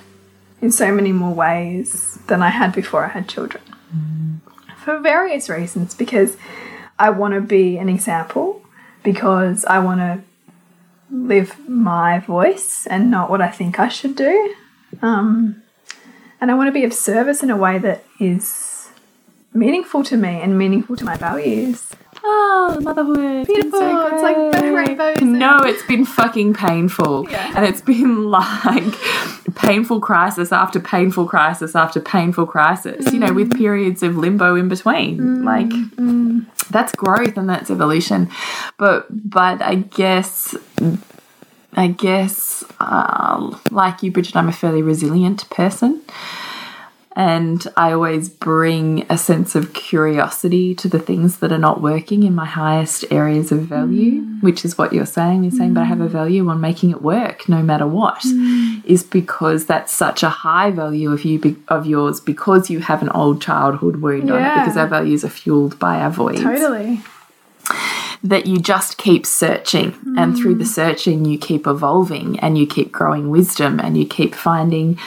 in 0.63 0.73
so 0.73 0.91
many 0.91 1.13
more 1.13 1.35
ways 1.35 2.19
than 2.29 2.41
I 2.41 2.49
had 2.49 2.73
before 2.73 3.05
I 3.05 3.09
had 3.09 3.29
children. 3.29 3.63
For 4.83 4.99
various 5.01 5.51
reasons, 5.51 5.95
because 5.95 6.39
I 6.99 7.11
want 7.11 7.35
to 7.35 7.43
be 7.43 7.77
an 7.77 7.91
example, 7.91 8.63
because 9.03 9.67
I 9.67 9.81
want 9.81 10.01
to 10.01 10.23
live 11.15 11.69
my 11.69 12.21
voice 12.21 12.87
and 12.87 13.11
not 13.11 13.29
what 13.29 13.43
I 13.43 13.51
think 13.51 13.79
I 13.79 13.89
should 13.89 14.17
do. 14.17 14.55
Um, 15.03 15.63
and 16.41 16.51
I 16.51 16.55
want 16.55 16.69
to 16.69 16.73
be 16.73 16.85
of 16.85 16.95
service 16.95 17.43
in 17.43 17.51
a 17.51 17.57
way 17.59 17.77
that 17.77 18.03
is 18.19 18.89
meaningful 19.53 20.05
to 20.05 20.17
me 20.17 20.41
and 20.41 20.57
meaningful 20.57 20.97
to 20.97 21.05
my 21.05 21.19
values. 21.19 21.91
Oh, 22.23 22.79
motherhood. 22.83 23.47
Beautiful. 23.47 23.81
It's 23.83 24.23
like 24.23 24.37
rainbows 24.87 25.17
and- 25.21 25.39
No, 25.39 25.59
it's 25.59 25.83
been 25.85 26.05
fucking 26.05 26.55
painful. 26.55 27.29
Yeah. 27.31 27.53
And 27.57 27.65
it's 27.67 27.81
been 27.81 28.25
like 28.31 28.95
painful 29.55 30.01
crisis 30.01 30.53
after 30.53 30.79
painful 30.81 31.27
crisis 31.27 31.75
after 31.75 32.01
painful 32.01 32.47
crisis, 32.47 33.13
you 33.13 33.19
know, 33.19 33.29
Mm. 33.31 33.35
with 33.37 33.57
periods 33.57 34.03
of 34.03 34.17
limbo 34.17 34.55
in 34.55 34.69
between. 34.69 35.45
Like, 35.45 35.71
that's 36.71 36.93
growth 36.95 37.37
and 37.37 37.49
that's 37.49 37.71
evolution. 37.71 38.29
But, 38.79 39.07
but 39.31 39.61
I 39.63 39.77
guess, 39.77 40.55
I 41.75 41.89
guess, 41.89 42.65
uh, 42.81 43.57
like 43.71 44.03
you, 44.03 44.11
Bridget, 44.13 44.37
I'm 44.37 44.49
a 44.49 44.53
fairly 44.53 44.83
resilient 44.83 45.49
person. 45.51 46.03
And 47.17 47.67
I 47.77 47.91
always 47.93 48.29
bring 48.29 49.05
a 49.11 49.19
sense 49.19 49.57
of 49.57 49.73
curiosity 49.73 50.77
to 50.77 50.89
the 50.89 51.01
things 51.01 51.39
that 51.39 51.51
are 51.51 51.59
not 51.59 51.83
working 51.83 52.23
in 52.23 52.37
my 52.37 52.47
highest 52.47 53.05
areas 53.11 53.51
of 53.51 53.63
value, 53.63 54.23
mm. 54.23 54.43
which 54.43 54.65
is 54.65 54.79
what 54.79 54.93
you're 54.93 55.07
saying. 55.07 55.43
You're 55.43 55.51
saying, 55.51 55.75
but 55.75 55.81
I 55.81 55.85
have 55.87 56.01
a 56.01 56.07
mm. 56.07 56.11
value 56.11 56.49
on 56.49 56.61
making 56.61 56.91
it 56.91 57.03
work 57.03 57.49
no 57.49 57.63
matter 57.63 57.87
what, 57.87 58.21
mm. 58.21 58.85
is 58.85 59.03
because 59.03 59.67
that's 59.67 59.93
such 59.93 60.23
a 60.23 60.29
high 60.29 60.71
value 60.71 61.11
of 61.11 61.25
you 61.25 61.41
be- 61.41 61.57
of 61.67 61.85
yours 61.85 62.21
because 62.21 62.71
you 62.71 62.79
have 62.79 63.03
an 63.03 63.11
old 63.11 63.43
childhood 63.43 63.97
wound 63.97 64.31
on 64.31 64.39
it, 64.41 64.61
because 64.61 64.77
our 64.77 64.87
values 64.87 65.25
are 65.25 65.31
fueled 65.31 65.81
by 65.81 65.99
our 65.99 66.11
voids. 66.11 66.43
Totally. 66.43 67.01
that 68.23 68.47
you 68.47 68.61
just 68.61 68.99
keep 68.99 69.25
searching 69.25 69.97
and 70.19 70.37
through 70.37 70.55
the 70.55 70.65
searching 70.65 71.25
you 71.25 71.39
keep 71.39 71.67
evolving 71.67 72.39
and 72.41 72.59
you 72.59 72.67
keep 72.67 72.93
growing 72.93 73.31
wisdom 73.31 73.81
and 73.81 73.97
you 73.97 74.07
keep 74.07 74.35
finding 74.35 74.99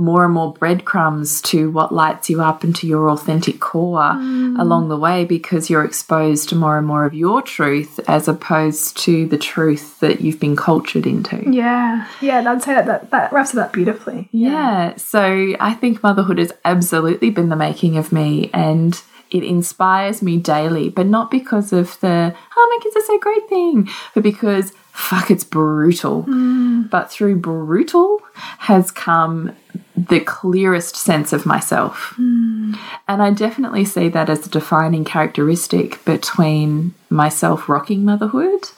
more 0.00 0.24
and 0.24 0.34
more 0.34 0.52
breadcrumbs 0.54 1.40
to 1.42 1.70
what 1.70 1.92
lights 1.92 2.30
you 2.30 2.42
up 2.42 2.64
into 2.64 2.86
your 2.86 3.10
authentic 3.10 3.60
core 3.60 4.00
mm. 4.00 4.58
along 4.58 4.88
the 4.88 4.96
way 4.96 5.24
because 5.24 5.70
you're 5.70 5.84
exposed 5.84 6.48
to 6.48 6.56
more 6.56 6.78
and 6.78 6.86
more 6.86 7.04
of 7.04 7.14
your 7.14 7.42
truth 7.42 8.00
as 8.08 8.26
opposed 8.26 8.96
to 8.96 9.26
the 9.26 9.38
truth 9.38 10.00
that 10.00 10.20
you've 10.20 10.40
been 10.40 10.56
cultured 10.56 11.06
into. 11.06 11.42
Yeah. 11.50 12.08
Yeah, 12.20 12.50
I'd 12.50 12.62
say 12.62 12.74
that, 12.74 12.86
that, 12.86 13.10
that 13.10 13.32
wraps 13.32 13.54
it 13.54 13.60
up 13.60 13.72
beautifully. 13.72 14.28
Yeah. 14.32 14.96
So 14.96 15.54
I 15.60 15.74
think 15.74 16.02
motherhood 16.02 16.38
has 16.38 16.52
absolutely 16.64 17.30
been 17.30 17.48
the 17.48 17.56
making 17.56 17.96
of 17.96 18.12
me 18.12 18.50
and 18.52 19.00
it 19.30 19.44
inspires 19.44 20.22
me 20.22 20.38
daily, 20.38 20.88
but 20.88 21.06
not 21.06 21.30
because 21.30 21.72
of 21.72 21.98
the, 22.00 22.34
oh, 22.56 22.78
my 22.78 22.82
kids 22.82 22.96
are 22.96 23.06
so 23.06 23.18
great 23.18 23.48
thing, 23.48 23.88
but 24.14 24.22
because 24.22 24.72
fuck, 25.00 25.30
it's 25.30 25.44
brutal. 25.44 26.24
Mm. 26.24 26.90
But 26.90 27.10
through 27.10 27.36
brutal 27.36 28.20
has 28.58 28.90
come 28.90 29.56
the 29.96 30.20
clearest 30.20 30.96
sense 30.96 31.32
of 31.32 31.46
myself. 31.46 32.14
Mm. 32.18 32.78
And 33.08 33.22
I 33.22 33.30
definitely 33.30 33.84
see 33.84 34.08
that 34.08 34.30
as 34.30 34.46
a 34.46 34.50
defining 34.50 35.04
characteristic 35.04 36.04
between 36.04 36.94
myself 37.08 37.68
rocking 37.68 38.04
motherhood 38.04 38.70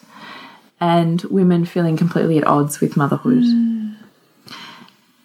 and 0.81 1.23
women 1.25 1.65
feeling 1.65 1.97
completely 1.97 2.39
at 2.39 2.47
odds 2.47 2.81
with 2.81 2.97
motherhood. 2.97 3.43
Mm. 3.43 3.97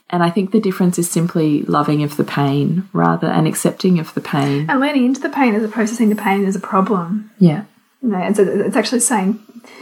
And 0.10 0.24
I 0.24 0.30
think 0.30 0.52
the 0.52 0.62
difference 0.62 0.98
is 0.98 1.10
simply 1.10 1.64
loving 1.64 2.02
of 2.04 2.16
the 2.16 2.24
pain 2.24 2.88
rather 2.94 3.28
and 3.28 3.48
accepting 3.48 4.00
of 4.00 4.14
the 4.14 4.22
pain. 4.22 4.70
And 4.70 4.80
leaning 4.80 5.06
into 5.06 5.20
the 5.20 5.30
pain 5.30 5.54
as 5.54 5.64
opposed 5.64 5.90
to 5.90 5.96
seeing 5.96 6.10
the 6.10 6.16
pain 6.16 6.46
as 6.46 6.56
a 6.56 6.62
problem. 6.62 7.32
Yeah. 7.40 7.66
You 8.02 8.10
know, 8.10 8.20
it's, 8.20 8.40
it's 8.40 8.78
actually 8.78 9.02
saying 9.02 9.40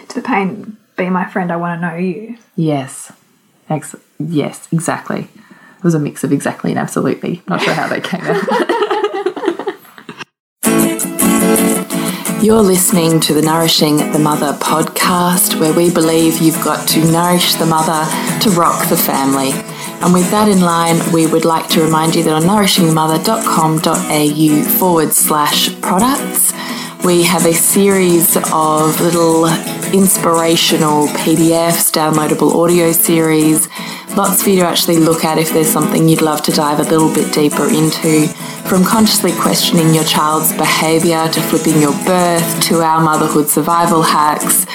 to 0.08 0.21
the 0.21 0.28
pain, 0.28 0.78
be 0.95 1.10
my 1.10 1.25
friend, 1.25 1.51
I 1.51 1.55
want 1.58 1.81
to 1.81 1.88
know 1.88 1.95
you. 1.95 2.38
Yes. 2.55 3.12
Ex 3.69 3.95
yes, 4.19 4.67
exactly. 4.71 5.27
It 5.77 5.84
was 5.84 5.93
a 5.95 5.99
mix 5.99 6.23
of 6.23 6.31
exactly 6.31 6.71
and 6.71 6.79
absolutely. 6.79 7.41
Not 7.47 7.62
sure 7.62 7.73
how 7.73 7.88
they 7.88 8.01
came 8.01 8.21
out. 8.21 8.43
You're 12.41 12.62
listening 12.62 13.19
to 13.21 13.34
the 13.34 13.41
Nourishing 13.41 13.97
the 14.12 14.19
Mother 14.19 14.53
podcast, 14.53 15.60
where 15.60 15.73
we 15.73 15.89
believe 15.91 16.39
you've 16.39 16.63
got 16.63 16.88
to 16.89 16.99
nourish 17.12 17.55
the 17.55 17.65
mother 17.65 18.05
to 18.41 18.51
rock 18.51 18.88
the 18.88 18.95
family. 18.95 19.51
And 20.03 20.13
with 20.13 20.29
that 20.29 20.47
in 20.47 20.62
line, 20.62 21.01
we 21.12 21.25
would 21.25 21.43
like 21.43 21.67
to 21.69 21.81
remind 21.81 22.13
you 22.13 22.21
that 22.23 22.34
on 22.34 22.43
nourishingmother.com.au 22.43 24.63
forward 24.77 25.12
slash 25.12 25.73
products, 25.81 26.53
we 27.03 27.23
have 27.23 27.47
a 27.47 27.53
series 27.53 28.38
of 28.53 29.01
little 29.01 29.47
inspirational 29.95 31.08
PDFs, 31.08 31.89
downloadable 31.89 32.53
audio 32.53 32.91
series, 32.91 33.69
lots 34.17 34.43
for 34.43 34.49
you 34.49 34.60
to 34.60 34.65
actually 34.65 34.97
look 34.97 35.23
at 35.23 35.38
if 35.38 35.53
there's 35.53 35.69
something 35.69 36.10
you'd 36.10 36.21
love 36.21 36.41
to 36.43 36.51
dive 36.51 36.79
a 36.79 36.84
little 36.84 37.13
bit 37.13 37.34
deeper 37.34 37.67
into. 37.67 38.27
From 38.67 38.84
consciously 38.84 39.31
questioning 39.31 39.93
your 39.93 40.03
child's 40.03 40.51
behaviour 40.53 41.29
to 41.29 41.41
flipping 41.41 41.81
your 41.81 41.93
birth 42.05 42.62
to 42.63 42.81
our 42.81 42.99
motherhood 42.99 43.47
survival 43.47 44.01
hacks 44.01 44.65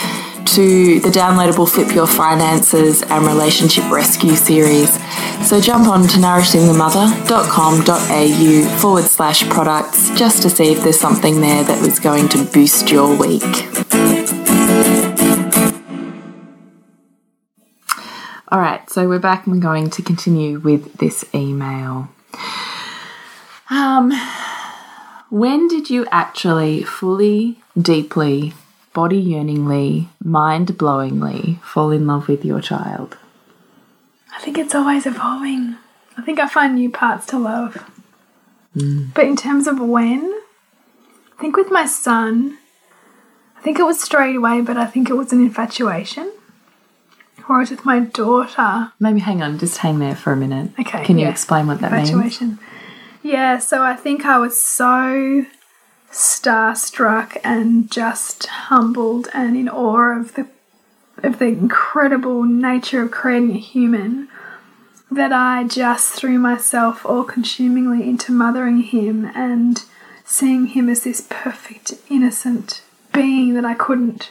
to 0.55 1.01
the 1.01 1.11
downloadable 1.11 1.69
Flip 1.69 1.95
Your 1.95 2.07
Finances 2.07 3.03
and 3.03 3.27
Relationship 3.27 3.91
Rescue 3.91 4.37
series. 4.37 4.99
So 5.47 5.61
jump 5.61 5.87
on 5.87 6.09
to 6.09 6.17
nourishingthemother.com.au 6.19 8.79
forward 8.79 9.05
slash 9.05 9.47
products 9.49 10.11
just 10.19 10.43
to 10.43 10.51
see 10.51 10.73
if 10.73 10.83
there's 10.83 10.99
something 10.99 11.41
there 11.41 11.63
that 11.65 11.81
was 11.83 12.01
going 12.01 12.29
to 12.31 12.43
boost 12.45 12.91
your 12.91 13.15
week. 13.17 13.45
All 18.53 18.59
right, 18.59 18.91
so 18.91 19.09
we're 19.09 19.21
back 19.21 19.47
and 19.47 19.55
we're 19.55 19.61
going 19.61 19.91
to 19.91 20.03
continue 20.03 20.59
with 20.59 20.95
this 20.95 21.25
email. 21.33 22.09
Um, 23.71 24.11
when 25.31 25.69
did 25.69 25.89
you 25.89 26.05
actually 26.11 26.83
fully, 26.83 27.61
deeply, 27.81 28.55
body 28.93 29.19
yearningly, 29.19 30.09
mind 30.25 30.77
blowingly 30.77 31.63
fall 31.63 31.93
in 31.93 32.09
love 32.09 32.27
with 32.27 32.45
your 32.45 32.61
child? 32.61 33.17
I 34.35 34.41
think 34.41 34.59
it's 34.59 34.75
always 34.75 35.07
evolving. 35.07 35.77
I 36.17 36.23
think 36.23 36.41
I 36.41 36.49
find 36.49 36.75
new 36.75 36.91
parts 36.91 37.27
to 37.27 37.39
love. 37.39 37.89
But 38.75 39.27
in 39.27 39.37
terms 39.37 39.69
of 39.69 39.79
when, 39.79 40.25
I 40.25 41.41
think 41.41 41.57
with 41.57 41.71
my 41.71 41.87
son, 41.87 42.59
I 43.57 43.61
think 43.61 43.79
it 43.79 43.85
was 43.85 44.03
straight 44.03 44.35
away, 44.35 44.61
but 44.61 44.77
I 44.77 44.87
think 44.87 45.09
it 45.09 45.15
was 45.15 45.33
an 45.33 45.41
infatuation. 45.41 46.33
Whereas 47.51 47.71
with 47.73 47.85
my 47.85 47.99
daughter, 47.99 48.93
Maybe 49.01 49.19
hang 49.19 49.43
on, 49.43 49.59
just 49.59 49.79
hang 49.79 49.99
there 49.99 50.15
for 50.15 50.33
a 50.33 50.37
minute. 50.37 50.71
Okay, 50.79 51.05
Can 51.05 51.19
you 51.19 51.25
yeah. 51.25 51.33
explain 51.33 51.67
what 51.67 51.81
that 51.81 51.91
means? 51.91 52.41
Yeah, 53.25 53.59
so 53.59 53.83
I 53.83 53.97
think 53.97 54.25
I 54.25 54.39
was 54.39 54.57
so 54.57 55.47
starstruck 56.13 57.39
and 57.43 57.91
just 57.91 58.47
humbled 58.47 59.31
and 59.35 59.57
in 59.57 59.69
awe 59.69 60.17
of 60.17 60.35
the 60.35 60.47
of 61.25 61.41
the 61.41 61.47
incredible 61.47 62.45
nature 62.45 63.03
of 63.03 63.11
creating 63.11 63.57
a 63.57 63.59
human 63.59 64.29
that 65.11 65.33
I 65.33 65.65
just 65.65 66.15
threw 66.15 66.39
myself 66.39 67.05
all 67.05 67.25
consumingly 67.25 68.09
into 68.09 68.31
mothering 68.31 68.83
him 68.83 69.25
and 69.35 69.83
seeing 70.25 70.67
him 70.67 70.89
as 70.89 71.03
this 71.03 71.27
perfect, 71.29 71.95
innocent 72.09 72.83
being 73.13 73.55
that 73.55 73.65
I 73.65 73.75
couldn't 73.75 74.31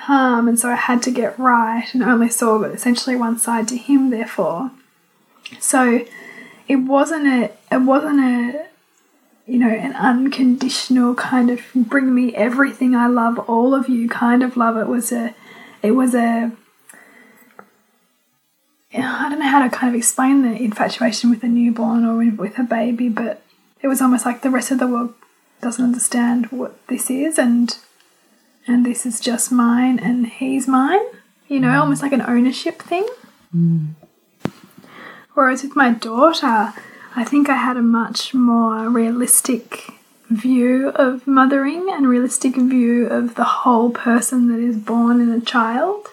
harm, 0.00 0.48
and 0.48 0.58
so 0.58 0.70
I 0.70 0.76
had 0.76 1.02
to 1.04 1.10
get 1.10 1.38
right 1.38 1.86
and 1.92 2.02
only 2.02 2.28
saw 2.28 2.62
essentially 2.62 3.16
one 3.16 3.38
side 3.38 3.68
to 3.68 3.76
him, 3.76 4.10
therefore. 4.10 4.70
So 5.58 6.04
it 6.70 6.76
wasn't 6.76 7.26
a 7.26 7.50
it 7.72 7.82
wasn't 7.82 8.20
a 8.20 8.66
you 9.44 9.58
know 9.58 9.68
an 9.68 9.92
unconditional 9.94 11.16
kind 11.16 11.50
of 11.50 11.62
bring 11.74 12.14
me 12.14 12.32
everything 12.36 12.94
I 12.94 13.08
love 13.08 13.40
all 13.40 13.74
of 13.74 13.88
you 13.88 14.08
kind 14.08 14.44
of 14.44 14.56
love 14.56 14.76
it 14.76 14.86
was 14.86 15.10
a 15.10 15.34
it 15.82 15.92
was 15.92 16.14
a 16.14 16.52
I 18.92 19.28
don't 19.28 19.40
know 19.40 19.48
how 19.48 19.64
to 19.64 19.76
kind 19.76 19.92
of 19.92 19.98
explain 19.98 20.42
the 20.42 20.62
infatuation 20.62 21.30
with 21.30 21.42
a 21.42 21.48
newborn 21.48 22.04
or 22.04 22.18
with 22.30 22.56
a 22.56 22.62
baby 22.62 23.08
but 23.08 23.42
it 23.82 23.88
was 23.88 24.00
almost 24.00 24.24
like 24.24 24.42
the 24.42 24.50
rest 24.50 24.70
of 24.70 24.78
the 24.78 24.86
world 24.86 25.14
doesn't 25.60 25.84
understand 25.84 26.46
what 26.52 26.86
this 26.86 27.10
is 27.10 27.36
and 27.36 27.76
and 28.70 28.86
this 28.86 29.04
is 29.04 29.20
just 29.20 29.50
mine 29.50 29.98
and 29.98 30.26
he's 30.26 30.66
mine 30.66 31.04
you 31.48 31.60
know 31.60 31.68
mm. 31.68 31.80
almost 31.80 32.02
like 32.02 32.12
an 32.12 32.22
ownership 32.22 32.80
thing 32.80 33.06
mm. 33.54 33.88
Whereas 35.40 35.62
with 35.62 35.74
my 35.74 35.92
daughter, 35.92 36.74
I 37.16 37.24
think 37.24 37.48
I 37.48 37.56
had 37.56 37.78
a 37.78 37.82
much 37.82 38.34
more 38.34 38.90
realistic 38.90 39.94
view 40.28 40.90
of 40.90 41.26
mothering 41.26 41.88
and 41.90 42.06
realistic 42.06 42.56
view 42.56 43.06
of 43.06 43.36
the 43.36 43.44
whole 43.44 43.88
person 43.88 44.48
that 44.48 44.60
is 44.62 44.76
born 44.76 45.20
in 45.20 45.30
a 45.30 45.40
child. 45.40 46.08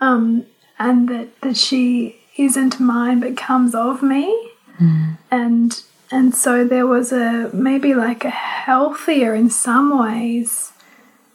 Um, 0.00 0.46
and 0.78 1.08
that, 1.08 1.40
that 1.40 1.56
she 1.56 2.20
isn't 2.36 2.78
mine 2.78 3.18
but 3.18 3.36
comes 3.36 3.74
of 3.74 4.04
me. 4.04 4.50
Mm. 4.78 5.18
And 5.32 5.82
and 6.12 6.34
so 6.34 6.64
there 6.64 6.86
was 6.86 7.12
a 7.12 7.50
maybe 7.52 7.94
like 7.94 8.24
a 8.24 8.30
healthier 8.30 9.34
in 9.34 9.50
some 9.50 9.98
ways 9.98 10.72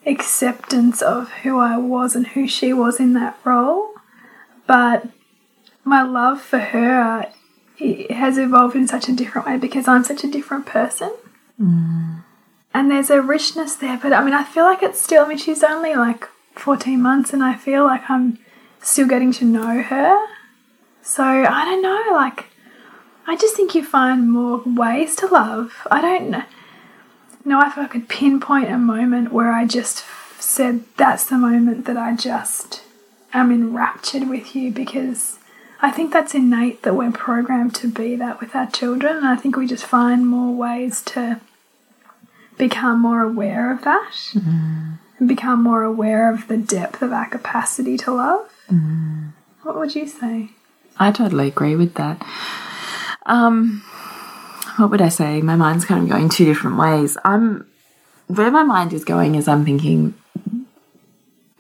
acceptance 0.06 1.02
of 1.02 1.32
who 1.44 1.60
I 1.60 1.78
was 1.78 2.16
and 2.16 2.28
who 2.28 2.48
she 2.48 2.74
was 2.74 3.00
in 3.00 3.14
that 3.14 3.38
role. 3.44 3.90
But 4.68 5.08
my 5.84 6.02
love 6.02 6.42
for 6.42 6.60
her 6.60 7.32
it 7.78 8.12
has 8.12 8.38
evolved 8.38 8.76
in 8.76 8.88
such 8.88 9.10
a 9.10 9.14
different 9.14 9.48
way 9.48 9.58
because 9.58 9.88
I'm 9.88 10.04
such 10.04 10.24
a 10.24 10.32
different 10.32 10.66
person. 10.66 11.14
Mm. 11.60 12.24
And 12.74 12.92
there's 12.92 13.10
a 13.10 13.22
richness 13.22 13.76
there, 13.76 13.98
but 14.02 14.14
I 14.14 14.24
mean, 14.24 14.34
I 14.34 14.44
feel 14.44 14.66
like 14.66 14.84
it's 14.84 15.02
still, 15.02 15.26
I 15.26 15.28
mean, 15.28 15.38
she's 15.38 15.64
only 15.64 15.96
like 15.96 16.28
14 16.56 17.02
months, 17.02 17.32
and 17.32 17.44
I 17.44 17.56
feel 17.56 17.86
like 17.86 18.10
I'm 18.10 18.38
still 18.82 19.08
getting 19.08 19.32
to 19.34 19.46
know 19.46 19.82
her. 19.82 20.28
So 21.02 21.24
I 21.24 21.66
don't 21.66 21.82
know, 21.82 22.04
like, 22.12 22.46
I 23.28 23.36
just 23.38 23.56
think 23.56 23.76
you 23.76 23.84
find 23.84 24.30
more 24.30 24.62
ways 24.66 25.16
to 25.18 25.28
love. 25.28 25.88
I 25.90 26.02
don't 26.02 26.46
know, 27.52 27.62
if 27.62 27.78
I 27.78 27.88
could 27.88 28.10
pinpoint 28.10 28.72
a 28.72 28.78
moment 28.78 29.32
where 29.32 29.52
I 29.52 29.66
just 29.66 30.04
said, 30.40 30.84
that's 30.98 31.26
the 31.26 31.38
moment 31.38 31.86
that 31.86 31.98
I 31.98 32.16
just 32.16 32.84
am 33.34 33.52
enraptured 33.52 34.30
with 34.30 34.56
you 34.56 34.72
because 34.72 35.40
I 35.82 35.92
think 35.92 36.12
that's 36.14 36.34
innate 36.34 36.84
that 36.84 36.96
we're 36.96 37.12
programmed 37.12 37.76
to 37.76 37.88
be 37.88 38.16
that 38.16 38.40
with 38.40 38.56
our 38.56 38.68
children. 38.68 39.18
And 39.18 39.28
I 39.28 39.36
think 39.36 39.56
we 39.56 39.68
just 39.68 39.86
find 39.86 40.28
more 40.28 40.56
ways 40.56 41.02
to 41.04 41.40
become 42.58 43.02
more 43.02 43.22
aware 43.22 43.72
of 43.72 43.84
that 43.84 44.34
and 44.34 45.28
become 45.28 45.62
more 45.62 45.84
aware 45.84 46.32
of 46.34 46.48
the 46.48 46.58
depth 46.58 47.02
of 47.02 47.12
our 47.12 47.30
capacity 47.30 47.98
to 47.98 48.14
love. 48.14 48.50
What 49.64 49.78
would 49.78 49.96
you 49.96 50.08
say? 50.08 50.52
I 50.98 51.12
totally 51.12 51.50
agree 51.50 51.76
with 51.76 51.96
that. 51.96 52.26
Um, 53.26 53.84
what 54.78 54.92
would 54.92 55.02
I 55.02 55.10
say? 55.10 55.42
My 55.42 55.56
mind's 55.56 55.86
kind 55.86 56.04
of 56.04 56.10
going 56.10 56.30
two 56.30 56.46
different 56.46 56.78
ways. 56.78 57.18
I'm 57.24 57.66
where 58.28 58.52
my 58.52 58.64
mind 58.64 58.94
is 58.94 59.04
going 59.04 59.36
is 59.36 59.48
I'm 59.48 59.66
thinking 59.66 60.16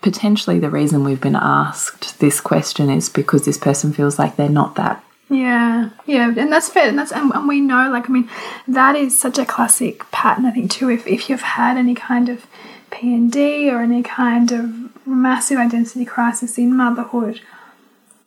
potentially 0.02 0.60
the 0.60 0.70
reason 0.70 1.04
we've 1.04 1.22
been 1.22 1.36
asked 1.36 2.20
this 2.20 2.40
question 2.40 2.90
is 2.90 3.10
because 3.10 3.46
this 3.46 3.58
person 3.58 3.94
feels 3.94 4.20
like 4.20 4.36
they're 4.36 4.50
not 4.50 4.76
that. 4.76 5.04
Yeah, 5.30 5.90
yeah, 6.06 6.28
and 6.38 6.52
that's 6.52 6.70
fair, 6.70 6.88
and 6.90 7.00
that's 7.00 7.12
and, 7.12 7.32
and 7.34 7.48
we 7.48 7.60
know, 7.60 7.90
like, 7.90 8.08
I 8.08 8.14
mean, 8.14 8.30
that 8.68 8.96
is 8.96 9.20
such 9.20 9.40
a 9.40 9.46
classic 9.46 10.10
pattern. 10.12 10.46
I 10.46 10.52
think 10.52 10.70
too, 10.70 10.90
if 10.92 11.08
if 11.08 11.30
you've 11.30 11.42
had 11.42 11.78
any 11.78 11.96
kind 11.96 12.30
of 12.30 12.46
P 12.92 13.14
and 13.16 13.32
D 13.32 13.70
or 13.72 13.82
any 13.82 14.04
kind 14.04 14.52
of 14.52 15.08
massive 15.08 15.58
identity 15.58 16.06
crisis 16.06 16.60
in 16.60 16.78
motherhood, 16.78 17.42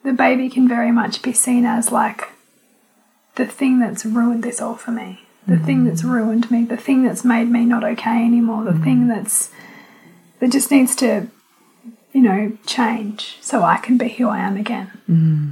the 0.02 0.12
baby 0.12 0.50
can 0.50 0.66
very 0.66 0.90
much 0.90 1.22
be 1.22 1.32
seen 1.32 1.64
as 1.64 1.92
like 1.92 2.32
the 3.38 3.46
thing 3.46 3.78
that's 3.78 4.04
ruined 4.04 4.42
this 4.42 4.60
all 4.60 4.74
for 4.74 4.90
me, 4.90 5.20
the 5.46 5.54
mm-hmm. 5.54 5.64
thing 5.64 5.84
that's 5.84 6.04
ruined 6.04 6.50
me, 6.50 6.64
the 6.64 6.76
thing 6.76 7.04
that's 7.04 7.24
made 7.24 7.48
me 7.48 7.64
not 7.64 7.84
okay 7.84 8.24
anymore, 8.24 8.64
the 8.64 8.72
mm-hmm. 8.72 8.84
thing 8.84 9.08
that's 9.08 9.50
that 10.40 10.50
just 10.52 10.70
needs 10.70 10.94
to, 10.96 11.28
you 12.12 12.20
know, 12.20 12.58
change 12.66 13.38
so 13.40 13.62
I 13.62 13.78
can 13.78 13.96
be 13.96 14.08
who 14.08 14.28
I 14.28 14.40
am 14.40 14.56
again. 14.56 14.90
Mm-hmm. 15.08 15.50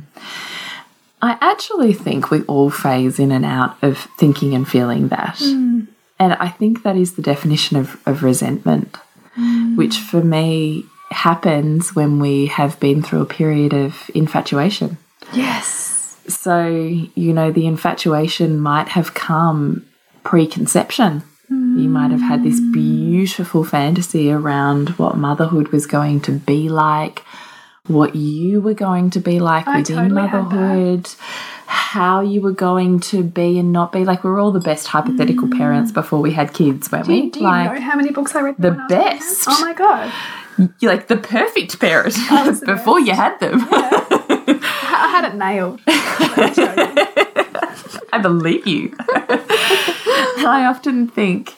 I 1.22 1.38
actually 1.40 1.92
think 1.92 2.30
we 2.30 2.42
all 2.42 2.70
phase 2.70 3.18
in 3.18 3.32
and 3.32 3.44
out 3.44 3.82
of 3.82 3.98
thinking 4.18 4.52
and 4.52 4.68
feeling 4.68 5.08
that. 5.08 5.36
Mm. 5.36 5.86
And 6.18 6.34
I 6.34 6.48
think 6.48 6.82
that 6.82 6.96
is 6.96 7.14
the 7.14 7.22
definition 7.22 7.76
of, 7.78 8.00
of 8.06 8.22
resentment, 8.22 8.96
mm. 9.36 9.76
which 9.76 9.96
for 9.96 10.22
me 10.22 10.84
happens 11.10 11.96
when 11.96 12.20
we 12.20 12.46
have 12.46 12.78
been 12.80 13.02
through 13.02 13.22
a 13.22 13.26
period 13.26 13.72
of 13.72 14.10
infatuation. 14.14 14.98
Yes. 15.32 15.95
So, 16.28 16.66
you 16.66 17.32
know, 17.32 17.50
the 17.52 17.66
infatuation 17.66 18.58
might 18.60 18.88
have 18.88 19.14
come 19.14 19.86
preconception. 20.24 21.22
You 21.48 21.88
might 21.88 22.10
have 22.10 22.22
had 22.22 22.42
this 22.42 22.58
beautiful 22.72 23.62
fantasy 23.62 24.32
around 24.32 24.88
what 24.98 25.16
motherhood 25.16 25.68
was 25.68 25.86
going 25.86 26.20
to 26.22 26.32
be 26.32 26.68
like, 26.68 27.22
what 27.86 28.16
you 28.16 28.60
were 28.60 28.74
going 28.74 29.10
to 29.10 29.20
be 29.20 29.38
like 29.38 29.68
I 29.68 29.78
within 29.78 29.96
totally 29.96 30.28
motherhood, 30.28 31.08
how 31.66 32.20
you 32.20 32.40
were 32.40 32.50
going 32.50 32.98
to 33.00 33.22
be 33.22 33.60
and 33.60 33.72
not 33.72 33.92
be. 33.92 34.04
Like, 34.04 34.24
we're 34.24 34.40
all 34.40 34.50
the 34.50 34.58
best 34.58 34.88
hypothetical 34.88 35.48
parents 35.56 35.92
before 35.92 36.20
we 36.20 36.32
had 36.32 36.52
kids, 36.52 36.90
weren't 36.90 37.04
Mm. 37.04 37.08
Do 37.08 37.14
you, 37.14 37.22
we? 37.22 37.30
do 37.30 37.38
you 37.40 37.46
like, 37.46 37.74
know 37.74 37.80
how 37.80 37.96
many 37.96 38.10
books 38.10 38.34
I 38.34 38.40
read? 38.40 38.56
the 38.58 38.70
when 38.70 38.80
I 38.80 38.82
was 38.82 38.92
pregnant? 38.92 39.18
best. 39.20 39.44
Oh 39.48 39.60
my 39.60 39.72
god! 39.74 40.12
you're 40.80 40.90
like 40.90 41.08
the 41.08 41.16
perfect 41.16 41.78
parent 41.78 42.16
before 42.66 43.00
you 43.00 43.12
had 43.14 43.38
them. 43.38 43.60
I 43.70 44.44
I 44.96 45.08
had 45.08 45.24
it 45.24 45.34
nailed. 45.34 45.80
I 48.12 48.18
believe 48.20 48.66
you. 48.66 48.94
I 50.48 50.66
often 50.68 51.08
think 51.08 51.54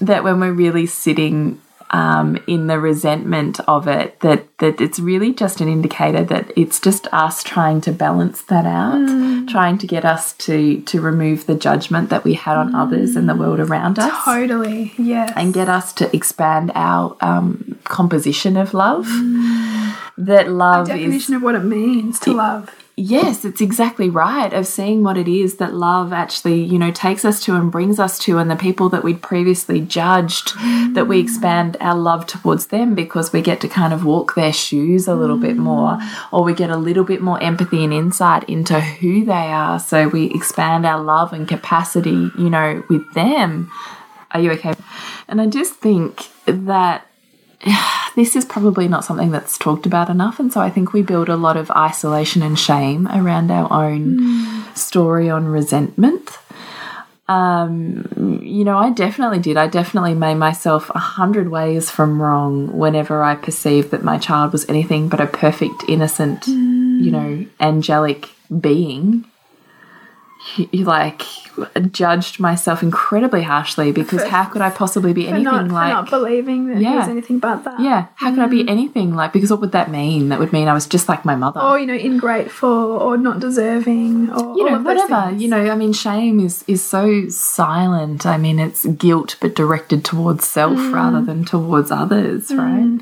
that 0.00 0.24
when 0.24 0.40
we're 0.40 0.52
really 0.52 0.86
sitting 0.86 1.60
um, 1.94 2.42
in 2.48 2.66
the 2.66 2.80
resentment 2.80 3.60
of 3.68 3.86
it, 3.86 4.18
that 4.18 4.46
that 4.58 4.80
it's 4.80 4.98
really 4.98 5.32
just 5.32 5.60
an 5.60 5.68
indicator 5.68 6.24
that 6.24 6.50
it's 6.56 6.80
just 6.80 7.06
us 7.12 7.44
trying 7.44 7.80
to 7.82 7.92
balance 7.92 8.42
that 8.42 8.66
out, 8.66 9.48
trying 9.48 9.78
to 9.78 9.86
get 9.86 10.04
us 10.04 10.32
to 10.32 10.80
to 10.80 11.00
remove 11.00 11.46
the 11.46 11.54
judgment 11.54 12.10
that 12.10 12.24
we 12.24 12.34
had 12.34 12.56
on 12.56 12.74
others 12.74 13.14
and 13.14 13.28
the 13.28 13.34
world 13.36 13.60
around 13.60 14.00
us. 14.00 14.24
Totally. 14.24 14.92
Yes. 14.98 15.32
and 15.36 15.54
get 15.54 15.68
us 15.68 15.92
to 15.92 16.14
expand 16.14 16.72
our 16.74 17.16
um, 17.20 17.78
composition 17.84 18.56
of 18.56 18.74
love. 18.74 19.06
That 20.18 20.48
love 20.50 20.88
is 20.90 20.96
definition 20.96 21.34
of 21.34 21.42
what 21.42 21.54
it 21.54 21.64
means 21.64 22.18
to 22.20 22.32
love. 22.32 22.83
Yes, 22.96 23.44
it's 23.44 23.60
exactly 23.60 24.08
right. 24.08 24.52
Of 24.52 24.68
seeing 24.68 25.02
what 25.02 25.16
it 25.16 25.26
is 25.26 25.56
that 25.56 25.74
love 25.74 26.12
actually, 26.12 26.62
you 26.62 26.78
know, 26.78 26.92
takes 26.92 27.24
us 27.24 27.42
to 27.44 27.56
and 27.56 27.72
brings 27.72 27.98
us 27.98 28.20
to, 28.20 28.38
and 28.38 28.48
the 28.48 28.54
people 28.54 28.88
that 28.90 29.02
we'd 29.02 29.20
previously 29.20 29.80
judged, 29.80 30.52
that 30.94 31.08
we 31.08 31.18
expand 31.18 31.76
our 31.80 31.96
love 31.96 32.24
towards 32.28 32.68
them 32.68 32.94
because 32.94 33.32
we 33.32 33.42
get 33.42 33.60
to 33.62 33.68
kind 33.68 33.92
of 33.92 34.04
walk 34.04 34.36
their 34.36 34.52
shoes 34.52 35.08
a 35.08 35.16
little 35.16 35.38
bit 35.38 35.56
more, 35.56 35.98
or 36.30 36.44
we 36.44 36.54
get 36.54 36.70
a 36.70 36.76
little 36.76 37.02
bit 37.02 37.20
more 37.20 37.42
empathy 37.42 37.82
and 37.82 37.92
insight 37.92 38.48
into 38.48 38.80
who 38.80 39.24
they 39.24 39.32
are. 39.32 39.80
So 39.80 40.06
we 40.06 40.26
expand 40.26 40.86
our 40.86 41.02
love 41.02 41.32
and 41.32 41.48
capacity, 41.48 42.30
you 42.38 42.48
know, 42.48 42.84
with 42.88 43.12
them. 43.14 43.72
Are 44.30 44.40
you 44.40 44.52
okay? 44.52 44.74
And 45.26 45.40
I 45.40 45.46
just 45.46 45.74
think 45.74 46.28
that 46.46 47.08
this 48.14 48.36
is 48.36 48.44
probably 48.44 48.88
not 48.88 49.04
something 49.04 49.30
that's 49.30 49.58
talked 49.58 49.86
about 49.86 50.08
enough. 50.08 50.38
And 50.38 50.52
so 50.52 50.60
I 50.60 50.70
think 50.70 50.92
we 50.92 51.02
build 51.02 51.28
a 51.28 51.36
lot 51.36 51.56
of 51.56 51.70
isolation 51.72 52.42
and 52.42 52.58
shame 52.58 53.08
around 53.08 53.50
our 53.50 53.72
own 53.72 54.64
story 54.74 55.28
on 55.30 55.46
resentment. 55.46 56.38
um, 57.28 58.40
you 58.42 58.64
know, 58.64 58.76
I 58.76 58.90
definitely 58.90 59.38
did. 59.38 59.56
I 59.56 59.66
definitely 59.66 60.14
made 60.14 60.34
myself 60.34 60.90
a 60.90 60.98
hundred 60.98 61.50
ways 61.50 61.90
from 61.90 62.20
wrong 62.20 62.76
whenever 62.76 63.22
I 63.22 63.34
perceived 63.34 63.90
that 63.92 64.04
my 64.04 64.18
child 64.18 64.52
was 64.52 64.68
anything 64.68 65.08
but 65.08 65.20
a 65.20 65.26
perfect, 65.26 65.84
innocent, 65.88 66.46
you 66.46 67.10
know, 67.10 67.46
angelic 67.60 68.28
being. 68.60 69.24
You- 70.56 70.84
like 70.84 71.22
judged 71.92 72.40
myself 72.40 72.82
incredibly 72.82 73.42
harshly 73.42 73.92
because 73.92 74.22
For- 74.22 74.28
how 74.28 74.44
could 74.46 74.60
I 74.60 74.70
possibly 74.70 75.12
be 75.12 75.28
anything 75.28 75.44
not, 75.44 75.68
like 75.68 75.92
not 75.92 76.10
believing 76.10 76.66
that 76.66 76.78
he 76.78 76.82
Yeah. 76.82 76.98
was 76.98 77.08
anything 77.08 77.38
but 77.38 77.62
that. 77.62 77.78
yeah, 77.78 78.06
how 78.16 78.30
could 78.30 78.40
I 78.40 78.46
be 78.48 78.68
anything 78.68 79.14
like? 79.14 79.32
Because 79.32 79.50
what 79.52 79.60
would 79.60 79.70
that 79.72 79.88
mean? 79.90 80.30
That 80.30 80.40
would 80.40 80.52
mean 80.52 80.66
I 80.66 80.74
was 80.74 80.86
just 80.86 81.08
like 81.08 81.24
my 81.24 81.36
mother. 81.36 81.60
Or, 81.60 81.78
you 81.78 81.86
know, 81.86 81.94
ingrateful 81.94 82.68
or 82.68 83.16
not 83.16 83.38
deserving 83.38 84.30
or 84.32 84.56
you 84.56 84.68
know, 84.68 84.80
whatever. 84.80 85.30
You 85.36 85.46
know, 85.48 85.70
I 85.70 85.76
mean, 85.76 85.92
shame 85.92 86.40
is 86.40 86.64
is 86.66 86.82
so 86.82 87.28
silent. 87.28 88.26
I 88.26 88.36
mean, 88.36 88.58
it's 88.58 88.84
guilt, 88.86 89.36
but 89.40 89.54
directed 89.54 90.04
towards 90.04 90.44
self 90.46 90.76
Mm. 90.78 90.92
rather 90.92 91.20
than 91.22 91.44
towards 91.44 91.90
others, 91.92 92.50
right? 92.52 92.98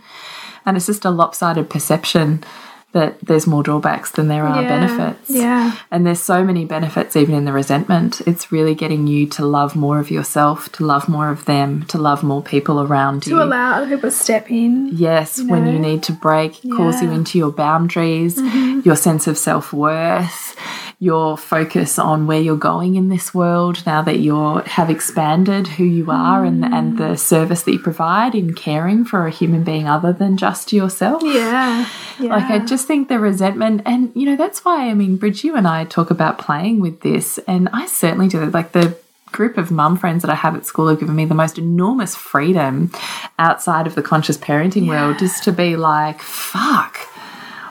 And 0.67 0.77
it's 0.77 0.87
just 0.87 1.05
a 1.07 1.11
lopsided 1.11 1.71
perception 1.71 2.45
that 2.93 3.19
there's 3.21 3.47
more 3.47 3.63
drawbacks 3.63 4.11
than 4.13 4.29
there 4.29 4.45
are 4.45 4.63
Yeah, 4.63 4.69
benefits. 4.69 5.31
yeah. 5.31 5.77
And 5.91 6.07
there's 6.07 6.21
so 6.21 6.45
many 6.45 6.65
benefits 6.67 7.17
even 7.17 7.35
in 7.35 7.45
the 7.47 7.53
resentment. 7.53 8.21
It's 8.27 8.53
really 8.53 8.75
getting 8.75 9.07
you 9.07 9.27
to 9.29 9.47
love 9.47 9.75
more 9.75 9.99
of 9.99 10.11
yourself, 10.11 10.71
to 10.73 10.85
love 10.85 11.09
more 11.09 11.31
of 11.31 11.45
them, 11.47 11.85
to 11.85 11.99
love 11.99 12.23
more 12.23 12.43
people 12.43 12.81
around 12.83 13.27
you. 13.27 13.37
To 13.37 13.43
allow 13.43 13.73
other 13.77 13.87
people 13.87 14.11
to 14.11 14.17
step 14.17 14.51
in. 14.51 14.89
Yes, 14.93 15.41
when 15.43 15.67
you 15.67 15.79
need 15.79 16.03
to 16.05 16.13
break, 16.13 16.61
calls 16.77 17.01
you 17.01 17.09
Yeah. 17.09 17.15
Into 17.23 17.39
your 17.39 17.51
boundaries, 17.53 18.37
mm-hmm. 18.37 18.81
your 18.85 18.97
sense 18.97 19.27
of 19.27 19.37
self 19.39 19.73
worth, 19.73 20.55
your 21.03 21.37
focus 21.37 21.99
on 21.99 22.29
where 22.29 22.41
you're 22.41 22.57
going 22.57 22.95
in 22.95 23.09
this 23.09 23.35
world 23.35 23.85
now 23.85 24.01
that 24.03 24.21
you 24.21 24.59
have 24.67 24.89
expanded 24.89 25.67
who 25.67 25.83
you 25.83 26.09
are 26.13 26.45
and, 26.45 26.65
and 26.65 26.93
Mm. 26.93 26.99
the 26.99 27.17
service 27.17 27.65
that 27.65 27.73
you 27.73 27.81
provide 27.81 28.37
in 28.37 28.55
caring 28.55 29.05
for 29.05 29.27
a 29.27 29.31
human 29.31 29.65
being 29.65 29.89
other 29.89 30.13
than 30.13 30.37
just 30.37 30.73
yourself. 30.73 31.21
Yeah. 31.25 31.89
yeah. 32.21 32.31
Like, 32.37 32.45
I 32.45 32.59
just 32.61 32.87
think 32.87 33.09
the 33.09 33.19
resentment, 33.19 33.83
and 33.85 34.13
you 34.15 34.27
know, 34.27 34.37
that's 34.37 34.65
why, 34.65 34.89
I 34.91 34.95
mean, 34.95 35.17
Bridge, 35.17 35.43
you 35.43 35.57
and 35.57 35.67
I 35.67 35.87
talk 35.87 36.13
about 36.13 36.39
playing 36.39 36.79
with 36.81 37.01
this, 37.01 37.37
and 37.49 37.69
I 37.73 37.87
certainly 37.87 38.29
do. 38.29 38.45
Like, 38.47 38.71
the 38.71 38.97
group 39.33 39.59
of 39.59 39.73
mum 39.73 39.97
friends 39.97 40.23
that 40.23 40.31
I 40.31 40.37
have 40.37 40.55
at 40.55 40.67
school 40.67 40.87
have 40.87 41.01
given 41.01 41.17
me 41.17 41.25
the 41.25 41.35
most 41.35 41.59
enormous 41.59 42.15
freedom 42.15 42.93
outside 43.41 43.89
of 43.89 43.97
the 43.97 44.03
conscious 44.03 44.39
parenting 44.39 44.87
world 44.87 45.19
just 45.19 45.43
to 45.45 45.53
be 45.53 45.75
like, 45.75 46.21
fuck, 46.21 46.97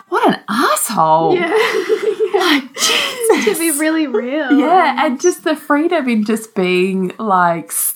what 0.10 0.28
an 0.28 0.42
asshole. 0.50 1.36
Yeah. 1.36 1.48
Like, 2.42 2.74
Jesus. 2.76 3.46
to 3.46 3.60
be 3.60 3.72
really 3.80 4.08
real. 4.08 4.52
Yeah, 4.58 5.06
and 5.06 5.22
just 5.22 5.44
the 5.44 5.56
freedom 5.56 6.10
in 6.10 6.26
just 6.26 6.56
being 6.56 7.14
like 7.18 7.72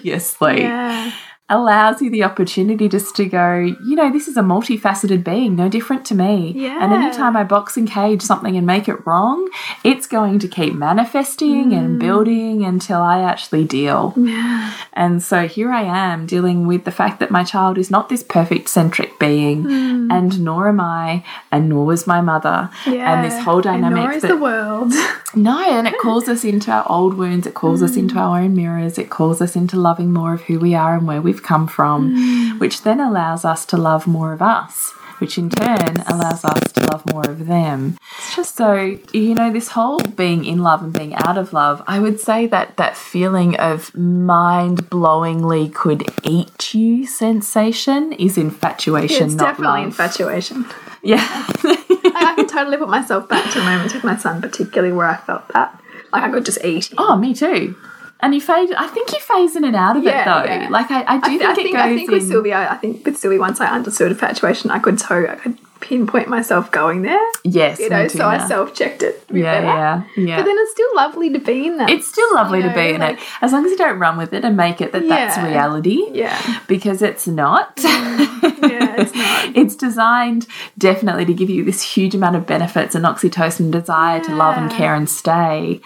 seriously 0.00 0.62
Yeah. 0.62 1.12
Allows 1.50 2.00
you 2.00 2.08
the 2.08 2.22
opportunity 2.22 2.88
just 2.88 3.16
to 3.16 3.26
go, 3.26 3.56
you 3.58 3.96
know, 3.96 4.10
this 4.10 4.28
is 4.28 4.36
a 4.36 4.40
multifaceted 4.40 5.24
being, 5.24 5.56
no 5.56 5.68
different 5.68 6.06
to 6.06 6.14
me. 6.14 6.52
Yeah. 6.56 6.82
And 6.82 6.92
anytime 6.92 7.36
I 7.36 7.44
box 7.44 7.76
and 7.76 7.90
cage 7.90 8.22
something 8.22 8.56
and 8.56 8.66
make 8.66 8.88
it 8.88 9.04
wrong, 9.04 9.50
it's 9.82 10.06
going 10.06 10.38
to 10.38 10.48
keep 10.48 10.74
manifesting 10.74 11.72
and 11.72 11.96
mm. 11.96 11.98
building 11.98 12.64
until 12.64 13.00
I 13.00 13.22
actually 13.22 13.64
deal. 13.64 14.14
Yeah. 14.16 14.72
And 14.92 15.22
so 15.22 15.48
here 15.48 15.72
I 15.72 15.82
am 15.82 16.26
dealing 16.26 16.66
with 16.66 16.84
the 16.84 16.92
fact 16.92 17.18
that 17.18 17.30
my 17.32 17.42
child 17.42 17.78
is 17.78 17.90
not 17.90 18.08
this 18.08 18.22
perfect 18.22 18.68
centric 18.68 19.18
being, 19.18 19.64
mm. 19.64 20.12
and 20.12 20.40
nor 20.40 20.68
am 20.68 20.80
I, 20.80 21.24
and 21.50 21.68
nor 21.68 21.84
was 21.84 22.06
my 22.06 22.20
mother. 22.20 22.70
Yeah. 22.86 23.12
And 23.12 23.24
this 23.24 23.42
whole 23.42 23.60
dynamic. 23.60 23.96
And 23.98 24.04
nor 24.04 24.12
is 24.12 24.22
that 24.22 24.28
the 24.28 24.36
world. 24.36 24.92
no, 25.34 25.58
and 25.68 25.88
it 25.88 25.98
calls 25.98 26.28
us 26.28 26.44
into 26.44 26.70
our 26.70 26.84
old 26.88 27.14
wounds, 27.14 27.46
it 27.46 27.54
calls 27.54 27.82
us 27.82 27.96
into 27.96 28.14
mm. 28.14 28.20
our 28.20 28.40
own 28.40 28.54
mirrors, 28.54 28.98
it 28.98 29.10
calls 29.10 29.40
us 29.40 29.56
into 29.56 29.76
loving 29.76 30.12
more 30.12 30.34
of 30.34 30.42
who 30.42 30.60
we 30.60 30.74
are 30.74 30.94
and 30.94 31.08
where 31.08 31.20
we've 31.20 31.39
come 31.42 31.66
from, 31.66 32.14
mm. 32.14 32.60
which 32.60 32.82
then 32.82 33.00
allows 33.00 33.44
us 33.44 33.64
to 33.66 33.76
love 33.76 34.06
more 34.06 34.32
of 34.32 34.42
us, 34.42 34.92
which 35.18 35.38
in 35.38 35.50
turn 35.50 36.02
allows 36.06 36.44
us 36.44 36.72
to 36.72 36.80
love 36.86 37.04
more 37.12 37.28
of 37.28 37.46
them. 37.46 37.96
It's 38.18 38.36
just 38.36 38.56
so, 38.56 38.98
you 39.12 39.34
know, 39.34 39.52
this 39.52 39.68
whole 39.68 40.00
being 40.00 40.44
in 40.44 40.62
love 40.62 40.82
and 40.82 40.92
being 40.92 41.14
out 41.14 41.36
of 41.36 41.52
love, 41.52 41.82
I 41.86 41.98
would 41.98 42.20
say 42.20 42.46
that 42.46 42.76
that 42.76 42.96
feeling 42.96 43.56
of 43.56 43.94
mind 43.94 44.88
blowingly 44.90 45.72
could 45.72 46.08
eat 46.22 46.74
you 46.74 47.06
sensation 47.06 48.12
is 48.14 48.38
infatuation, 48.38 49.26
it's 49.26 49.34
definitely 49.34 49.80
love. 49.80 49.86
infatuation. 49.86 50.66
yeah. 51.02 51.18
I 51.22 52.34
can 52.36 52.46
totally 52.46 52.76
put 52.76 52.88
myself 52.88 53.28
back 53.28 53.52
to 53.52 53.60
moments 53.60 53.94
with 53.94 54.04
my 54.04 54.16
son, 54.16 54.40
particularly 54.40 54.92
where 54.92 55.06
I 55.06 55.16
felt 55.16 55.48
that. 55.48 55.80
Like 56.12 56.24
I 56.24 56.30
could 56.30 56.44
just 56.44 56.64
eat. 56.64 56.90
him. 56.90 56.96
Oh, 56.98 57.16
me 57.16 57.34
too. 57.34 57.76
And 58.22 58.34
you 58.34 58.40
phase. 58.40 58.70
I 58.76 58.86
think 58.88 59.12
you 59.12 59.20
phase 59.20 59.56
in 59.56 59.64
and 59.64 59.74
out 59.76 59.96
of 59.96 60.02
Yeah, 60.04 60.22
it 60.22 60.24
though. 60.24 60.52
yeah. 60.52 60.68
Like 60.68 60.90
I, 60.90 61.04
I 61.06 61.18
do 61.18 61.22
I, 61.24 61.28
think, 61.28 61.42
I 61.42 61.52
it 61.52 61.54
think, 61.56 61.72
goes 61.76 61.82
I 61.82 61.94
think 61.96 62.10
with 62.10 62.22
in. 62.22 62.28
Sylvia, 62.28 62.68
I 62.70 62.76
think 62.76 63.04
with 63.06 63.16
Sylvia, 63.16 63.38
once 63.40 63.60
I 63.60 63.66
understood 63.68 64.12
infatuation, 64.12 64.70
I 64.70 64.78
could 64.78 65.00
so 65.00 65.26
I 65.26 65.34
could 65.36 65.58
pinpoint 65.80 66.28
myself 66.28 66.70
going 66.70 67.00
there. 67.02 67.18
yes, 67.42 67.80
You 67.80 67.88
know, 67.88 68.06
so 68.06 68.26
I 68.26 68.46
self 68.46 68.74
checked 68.74 69.02
it. 69.02 69.24
Yeah, 69.32 69.62
yeah, 69.62 70.02
yeah. 70.14 70.36
But 70.36 70.44
then 70.44 70.56
it's 70.58 70.72
still 70.72 70.94
lovely 70.94 71.30
to 71.32 71.38
be 71.38 71.66
in 71.68 71.78
that. 71.78 71.88
it's 71.88 72.06
still 72.06 72.28
lovely 72.34 72.58
you 72.60 72.68
to 72.68 72.74
be 72.74 72.90
in 72.90 73.00
like- 73.00 73.18
it, 73.18 73.24
as 73.40 73.52
long 73.52 73.64
as 73.64 73.70
you 73.70 73.78
don't 73.78 73.98
run 73.98 74.18
with 74.18 74.34
it 74.34 74.44
and 74.44 74.56
make 74.58 74.82
it 74.82 74.92
that 74.92 75.08
that's 75.08 75.38
reality. 75.38 76.04
yeah, 76.12 76.60
Because 76.68 77.00
it's 77.00 77.26
not. 77.26 77.76
Mm. 77.76 78.70
yeah, 78.70 78.96
it's 79.00 79.14
not. 79.14 79.56
It's 79.56 79.74
designed 79.74 80.46
definitely 80.76 81.24
to 81.24 81.32
give 81.34 81.48
you 81.48 81.64
this 81.64 81.80
huge 81.82 82.14
amount 82.14 82.36
of 82.36 82.46
benefits 82.46 82.94
and 82.94 83.04
oxytocin 83.06 83.70
desire 83.70 84.20
to 84.24 84.34
love 84.34 84.56
and 84.58 84.70
care 84.70 84.94
and 84.94 85.08
stay, 85.08 85.80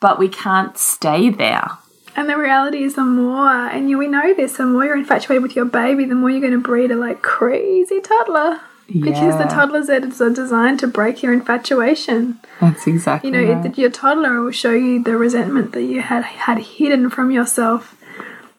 but 0.00 0.18
we 0.18 0.28
can't 0.28 0.76
stay 0.78 1.30
there. 1.30 1.70
And 2.16 2.28
the 2.28 2.36
reality 2.36 2.82
is, 2.82 2.94
the 2.96 3.04
more, 3.04 3.48
and 3.48 3.96
we 3.96 4.08
know 4.08 4.34
this, 4.34 4.56
the 4.56 4.66
more 4.66 4.84
you're 4.84 4.96
infatuated 4.96 5.42
with 5.42 5.54
your 5.54 5.64
baby, 5.64 6.04
the 6.04 6.14
more 6.14 6.30
you're 6.30 6.40
going 6.40 6.52
to 6.52 6.58
breed 6.58 6.90
a 6.90 6.96
like 6.96 7.22
crazy 7.22 8.00
toddler. 8.00 8.60
Yeah. 8.88 9.04
Because 9.04 9.38
the 9.38 9.44
toddlers 9.44 9.90
are 9.90 10.30
designed 10.30 10.80
to 10.80 10.86
break 10.86 11.22
your 11.22 11.34
infatuation. 11.34 12.40
That's 12.58 12.86
exactly 12.86 13.30
You 13.30 13.36
know, 13.36 13.52
right. 13.60 13.78
your 13.78 13.90
toddler 13.90 14.40
will 14.40 14.50
show 14.50 14.72
you 14.72 15.02
the 15.02 15.16
resentment 15.16 15.72
that 15.72 15.82
you 15.82 16.00
had 16.00 16.24
had 16.24 16.58
hidden 16.58 17.10
from 17.10 17.30
yourself, 17.30 17.94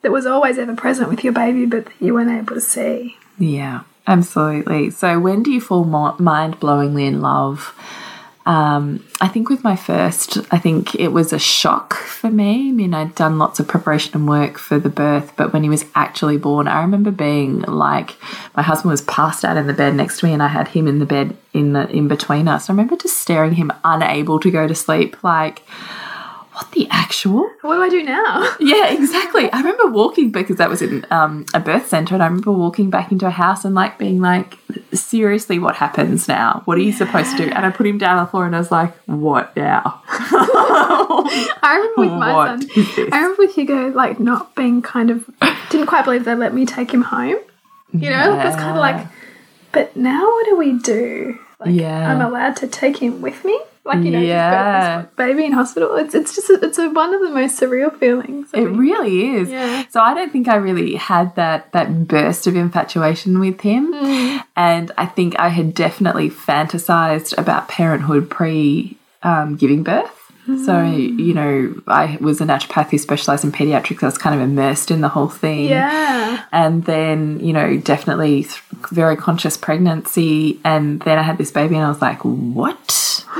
that 0.02 0.12
was 0.12 0.26
always 0.26 0.58
ever 0.58 0.74
present 0.74 1.10
with 1.10 1.24
your 1.24 1.32
baby, 1.32 1.66
but 1.66 1.86
that 1.86 1.94
you 2.00 2.14
weren't 2.14 2.30
able 2.30 2.54
to 2.54 2.60
see. 2.60 3.16
Yeah, 3.38 3.82
absolutely. 4.06 4.90
So, 4.90 5.18
when 5.18 5.42
do 5.42 5.50
you 5.50 5.60
fall 5.60 5.84
mind 5.84 6.60
blowingly 6.60 7.06
in 7.06 7.20
love? 7.20 7.74
Um, 8.46 9.04
I 9.20 9.28
think 9.28 9.50
with 9.50 9.62
my 9.62 9.76
first, 9.76 10.38
I 10.50 10.58
think 10.58 10.94
it 10.94 11.08
was 11.08 11.32
a 11.32 11.38
shock 11.38 11.94
for 11.94 12.30
me. 12.30 12.70
I 12.70 12.72
mean, 12.72 12.94
I'd 12.94 13.14
done 13.14 13.38
lots 13.38 13.60
of 13.60 13.68
preparation 13.68 14.14
and 14.14 14.28
work 14.28 14.58
for 14.58 14.78
the 14.78 14.88
birth, 14.88 15.34
but 15.36 15.52
when 15.52 15.62
he 15.62 15.68
was 15.68 15.84
actually 15.94 16.38
born, 16.38 16.66
I 16.66 16.80
remember 16.80 17.10
being 17.10 17.60
like, 17.62 18.16
my 18.56 18.62
husband 18.62 18.90
was 18.90 19.02
passed 19.02 19.44
out 19.44 19.58
in 19.58 19.66
the 19.66 19.74
bed 19.74 19.94
next 19.94 20.20
to 20.20 20.26
me, 20.26 20.32
and 20.32 20.42
I 20.42 20.48
had 20.48 20.68
him 20.68 20.88
in 20.88 20.98
the 20.98 21.06
bed 21.06 21.36
in 21.52 21.74
the 21.74 21.88
in 21.90 22.08
between 22.08 22.48
us. 22.48 22.68
I 22.68 22.72
remember 22.72 22.96
just 22.96 23.18
staring 23.18 23.54
him, 23.54 23.72
unable 23.84 24.40
to 24.40 24.50
go 24.50 24.66
to 24.66 24.74
sleep, 24.74 25.22
like. 25.22 25.62
What 26.60 26.72
the 26.72 26.86
actual? 26.90 27.48
What 27.62 27.76
do 27.76 27.82
I 27.82 27.88
do 27.88 28.02
now? 28.02 28.54
Yeah, 28.60 28.88
exactly. 28.92 29.50
I 29.50 29.58
remember 29.58 29.86
walking 29.86 30.30
because 30.30 30.56
that 30.56 30.68
was 30.68 30.82
in 30.82 31.06
um, 31.10 31.46
a 31.54 31.60
birth 31.60 31.88
center, 31.88 32.14
and 32.14 32.22
I 32.22 32.26
remember 32.26 32.52
walking 32.52 32.90
back 32.90 33.10
into 33.10 33.26
a 33.26 33.30
house 33.30 33.64
and 33.64 33.74
like 33.74 33.96
being 33.98 34.20
like, 34.20 34.58
"Seriously, 34.92 35.58
what 35.58 35.76
happens 35.76 36.28
now? 36.28 36.60
What 36.66 36.76
are 36.76 36.82
you 36.82 36.92
supposed 36.92 37.30
to 37.38 37.44
do?" 37.44 37.50
And 37.50 37.64
I 37.64 37.70
put 37.70 37.86
him 37.86 37.96
down 37.96 38.18
on 38.18 38.26
the 38.26 38.30
floor, 38.30 38.44
and 38.44 38.54
I 38.54 38.58
was 38.58 38.70
like, 38.70 38.94
"What 39.06 39.56
now?" 39.56 40.02
I 40.06 41.76
remember 41.96 42.12
with 42.12 42.20
my 42.20 42.32
What 42.34 42.62
son. 42.62 42.70
I 43.10 43.16
remember 43.16 43.36
with 43.38 43.54
Hugo, 43.54 43.88
like 43.88 44.20
not 44.20 44.54
being 44.54 44.82
kind 44.82 45.10
of, 45.10 45.28
didn't 45.70 45.86
quite 45.86 46.04
believe 46.04 46.26
they 46.26 46.34
let 46.34 46.52
me 46.52 46.66
take 46.66 46.92
him 46.92 47.02
home. 47.02 47.36
You 47.92 48.10
know, 48.10 48.30
like, 48.36 48.46
it's 48.46 48.56
kind 48.56 48.70
of 48.70 48.76
like, 48.76 49.06
but 49.72 49.96
now 49.96 50.22
what 50.24 50.46
do 50.46 50.56
we 50.56 50.78
do? 50.78 51.38
Like, 51.58 51.74
Yeah. 51.74 52.12
I'm 52.12 52.20
allowed 52.20 52.56
to 52.56 52.68
take 52.68 52.98
him 52.98 53.20
with 53.22 53.44
me. 53.44 53.58
Like 53.84 54.04
you 54.04 54.10
know, 54.10 54.20
Yeah. 54.20 54.50
just 54.50 55.08
birth 55.08 55.16
this 55.16 55.16
baby 55.26 55.44
in 55.46 55.52
hospital. 55.52 55.96
It's 55.96 56.14
it's 56.14 56.34
just 56.34 56.50
it's 56.50 56.78
a, 56.78 56.90
one 56.90 57.14
of 57.14 57.20
the 57.22 57.30
most 57.30 57.58
surreal 57.58 57.90
feelings. 57.98 58.48
I 58.52 58.58
It 58.58 58.64
think. 58.66 58.78
really 58.78 59.30
is. 59.36 59.48
Yeah. 59.50 59.84
So 59.88 60.00
I 60.00 60.12
don't 60.14 60.30
think 60.30 60.48
I 60.48 60.56
really 60.56 60.94
had 60.96 61.34
that 61.36 61.72
that 61.72 62.06
burst 62.06 62.46
of 62.46 62.56
infatuation 62.56 63.38
with 63.40 63.62
him, 63.62 63.92
Mm. 63.94 64.44
and 64.54 64.92
I 64.98 65.06
think 65.06 65.34
I 65.40 65.48
had 65.48 65.74
definitely 65.74 66.28
fantasized 66.30 67.36
about 67.38 67.68
parenthood 67.68 68.28
pre 68.30 68.96
um, 69.22 69.56
giving 69.56 69.82
birth. 69.82 70.19
So 70.64 70.82
you 70.82 71.34
know, 71.34 71.74
I 71.86 72.18
was 72.20 72.40
a 72.40 72.44
naturopath 72.44 72.90
who 72.90 72.98
specialised 72.98 73.44
in 73.44 73.52
pediatrics. 73.52 74.02
I 74.02 74.06
was 74.06 74.18
kind 74.18 74.34
of 74.34 74.40
immersed 74.42 74.90
in 74.90 75.00
the 75.00 75.08
whole 75.08 75.28
thing. 75.28 75.64
Yeah. 75.68 76.44
And 76.52 76.84
then, 76.84 77.40
you 77.40 77.52
know, 77.52 77.76
definitely 77.78 78.46
very 78.90 79.16
conscious 79.16 79.56
pregnancy. 79.56 80.58
And 80.64 81.00
then 81.02 81.18
I 81.18 81.22
had 81.22 81.38
this 81.38 81.50
baby, 81.50 81.76
and 81.76 81.84
I 81.84 81.88
was 81.88 82.00
like, 82.02 82.20
what? 82.24 83.24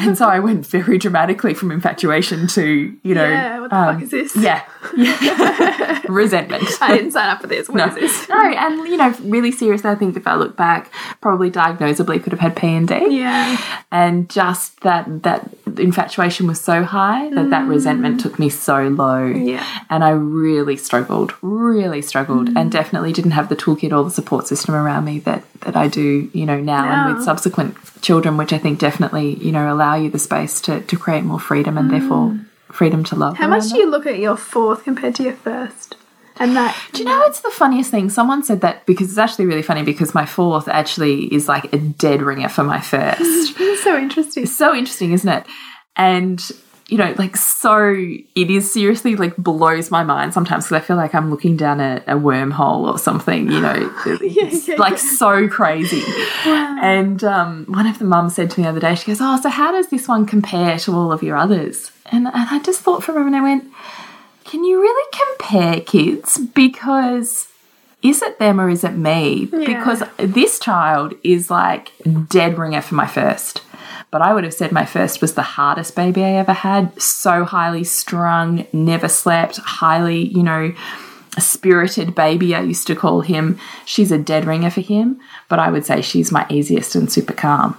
and 0.00 0.16
so 0.18 0.28
I 0.28 0.38
went 0.38 0.66
very 0.66 0.98
dramatically 0.98 1.54
from 1.54 1.70
infatuation 1.70 2.46
to, 2.48 2.96
you 3.02 3.14
know, 3.14 3.26
Yeah, 3.28 3.60
what 3.60 3.70
the 3.70 3.76
um, 3.76 3.94
fuck 3.94 4.02
is 4.02 4.10
this? 4.10 4.36
Yeah. 4.36 4.64
Yeah. 4.96 6.02
Resentment. 6.08 6.64
I 6.80 6.94
didn't 6.96 7.12
sign 7.12 7.28
up 7.28 7.40
for 7.40 7.46
this. 7.46 7.68
What 7.68 7.76
No. 7.78 7.86
is 7.86 7.94
this? 7.94 8.28
no, 8.28 8.36
and 8.40 8.88
you 8.88 8.96
know, 8.96 9.14
really 9.22 9.52
seriously, 9.52 9.90
I 9.90 9.94
think 9.94 10.16
if 10.16 10.26
I 10.26 10.34
look 10.34 10.56
back, 10.56 10.90
probably 11.20 11.50
diagnosably 11.50 12.22
could 12.22 12.32
have 12.32 12.40
had 12.40 12.56
P 12.56 12.66
and 12.68 12.88
D 12.88 13.18
Yeah. 13.18 13.60
and 13.90 14.28
just 14.28 14.80
that 14.80 15.22
that 15.22 15.48
infatuation 15.78 16.46
was 16.46 16.60
so 16.60 16.82
high 16.82 17.30
that 17.30 17.50
that 17.50 17.66
resentment 17.66 18.18
mm. 18.18 18.22
took 18.22 18.38
me 18.38 18.48
so 18.48 18.88
low. 18.88 19.26
Yeah. 19.26 19.64
And 19.90 20.04
I 20.04 20.10
really 20.10 20.76
struggled, 20.76 21.34
really 21.42 22.02
struggled, 22.02 22.48
and 22.48 22.56
mm. 22.56 22.70
definitely 22.70 23.12
didn't 23.12 23.32
have 23.32 23.48
the 23.48 23.56
toolkit 23.56 23.92
or 23.92 24.04
the 24.04 24.10
support 24.10 24.46
system 24.46 24.74
around 24.74 25.04
me 25.04 25.20
that, 25.20 25.44
that 25.60 25.76
I 25.76 25.88
do, 25.88 26.30
you 26.32 26.46
know, 26.46 26.60
now 26.60 27.06
and 27.06 27.14
with 27.14 27.24
subsequent 27.24 27.76
children, 28.02 28.36
which 28.36 28.52
I 28.52 28.58
think 28.58 28.78
definitely, 28.78 29.34
you 29.34 29.52
know, 29.52 29.72
allow 29.72 29.94
you 29.94 30.10
the 30.10 30.18
space 30.18 30.60
to, 30.62 30.80
to 30.80 30.96
create 30.96 31.24
more 31.24 31.40
freedom 31.40 31.78
and 31.78 31.90
therefore 31.90 32.28
mm. 32.28 32.46
freedom 32.70 33.04
to 33.04 33.16
love. 33.16 33.36
How 33.36 33.48
much 33.48 33.68
do 33.68 33.78
you 33.78 33.90
look 33.90 34.06
at 34.06 34.18
your 34.18 34.36
fourth 34.36 34.84
compared 34.84 35.14
to 35.16 35.22
your 35.22 35.34
first? 35.34 35.96
And 36.40 36.54
that 36.56 36.76
Do 36.92 37.02
you 37.02 37.08
know 37.08 37.22
it's 37.26 37.40
the 37.40 37.50
funniest 37.50 37.90
thing? 37.90 38.10
Someone 38.10 38.42
said 38.44 38.60
that 38.60 38.86
because 38.86 39.08
it's 39.08 39.18
actually 39.18 39.46
really 39.46 39.62
funny 39.62 39.82
because 39.82 40.14
my 40.14 40.24
fourth 40.24 40.68
actually 40.68 41.32
is 41.34 41.48
like 41.48 41.72
a 41.72 41.78
dead 41.78 42.22
ringer 42.22 42.48
for 42.48 42.62
my 42.62 42.80
first. 42.80 43.56
so 43.82 43.98
interesting. 43.98 44.46
so 44.46 44.74
interesting, 44.74 45.12
isn't 45.12 45.28
it? 45.28 45.44
And 45.98 46.40
you 46.88 46.96
know, 46.96 47.14
like 47.18 47.36
so, 47.36 47.90
it 47.90 48.50
is 48.50 48.72
seriously 48.72 49.14
like 49.14 49.36
blows 49.36 49.90
my 49.90 50.02
mind 50.02 50.32
sometimes 50.32 50.64
because 50.64 50.82
I 50.82 50.86
feel 50.86 50.96
like 50.96 51.14
I'm 51.14 51.30
looking 51.30 51.54
down 51.54 51.80
a, 51.80 52.02
a 52.06 52.14
wormhole 52.14 52.90
or 52.90 52.98
something. 52.98 53.50
You 53.50 53.60
know, 53.60 53.94
it's 54.06 54.68
yeah, 54.68 54.76
like 54.76 54.94
yeah. 54.94 55.16
so 55.16 55.48
crazy. 55.48 56.02
And 56.46 57.22
um, 57.24 57.66
one 57.68 57.86
of 57.86 57.98
the 57.98 58.06
mums 58.06 58.36
said 58.36 58.50
to 58.52 58.60
me 58.60 58.64
the 58.64 58.70
other 58.70 58.80
day, 58.80 58.94
she 58.94 59.06
goes, 59.06 59.18
"Oh, 59.20 59.38
so 59.38 59.50
how 59.50 59.70
does 59.70 59.88
this 59.88 60.08
one 60.08 60.24
compare 60.24 60.78
to 60.78 60.94
all 60.94 61.12
of 61.12 61.22
your 61.22 61.36
others?" 61.36 61.92
And 62.06 62.26
and 62.26 62.34
I 62.34 62.58
just 62.60 62.80
thought 62.80 63.04
for 63.04 63.12
a 63.12 63.16
moment, 63.16 63.36
I 63.36 63.42
went, 63.42 63.64
"Can 64.44 64.64
you 64.64 64.80
really 64.80 65.16
compare 65.36 65.80
kids? 65.80 66.38
Because." 66.38 67.48
Is 68.00 68.22
it 68.22 68.38
them 68.38 68.60
or 68.60 68.70
is 68.70 68.84
it 68.84 68.92
me? 68.92 69.46
Because 69.46 70.04
this 70.18 70.60
child 70.60 71.14
is 71.24 71.50
like 71.50 71.90
dead 72.28 72.56
ringer 72.56 72.80
for 72.80 72.94
my 72.94 73.08
first. 73.08 73.60
But 74.10 74.22
I 74.22 74.32
would 74.32 74.44
have 74.44 74.54
said 74.54 74.72
my 74.72 74.86
first 74.86 75.20
was 75.20 75.34
the 75.34 75.42
hardest 75.42 75.94
baby 75.94 76.24
I 76.24 76.32
ever 76.32 76.54
had. 76.54 77.00
So 77.00 77.44
highly 77.44 77.84
strung, 77.84 78.66
never 78.72 79.08
slept, 79.08 79.58
highly, 79.58 80.28
you 80.28 80.42
know, 80.42 80.72
spirited 81.38 82.14
baby, 82.14 82.54
I 82.54 82.60
used 82.60 82.86
to 82.86 82.96
call 82.96 83.20
him. 83.20 83.58
She's 83.84 84.12
a 84.12 84.18
dead 84.18 84.46
ringer 84.46 84.70
for 84.70 84.80
him, 84.80 85.20
but 85.48 85.58
I 85.58 85.70
would 85.70 85.84
say 85.84 86.00
she's 86.00 86.32
my 86.32 86.46
easiest 86.48 86.94
and 86.94 87.10
super 87.10 87.32
calm. 87.32 87.76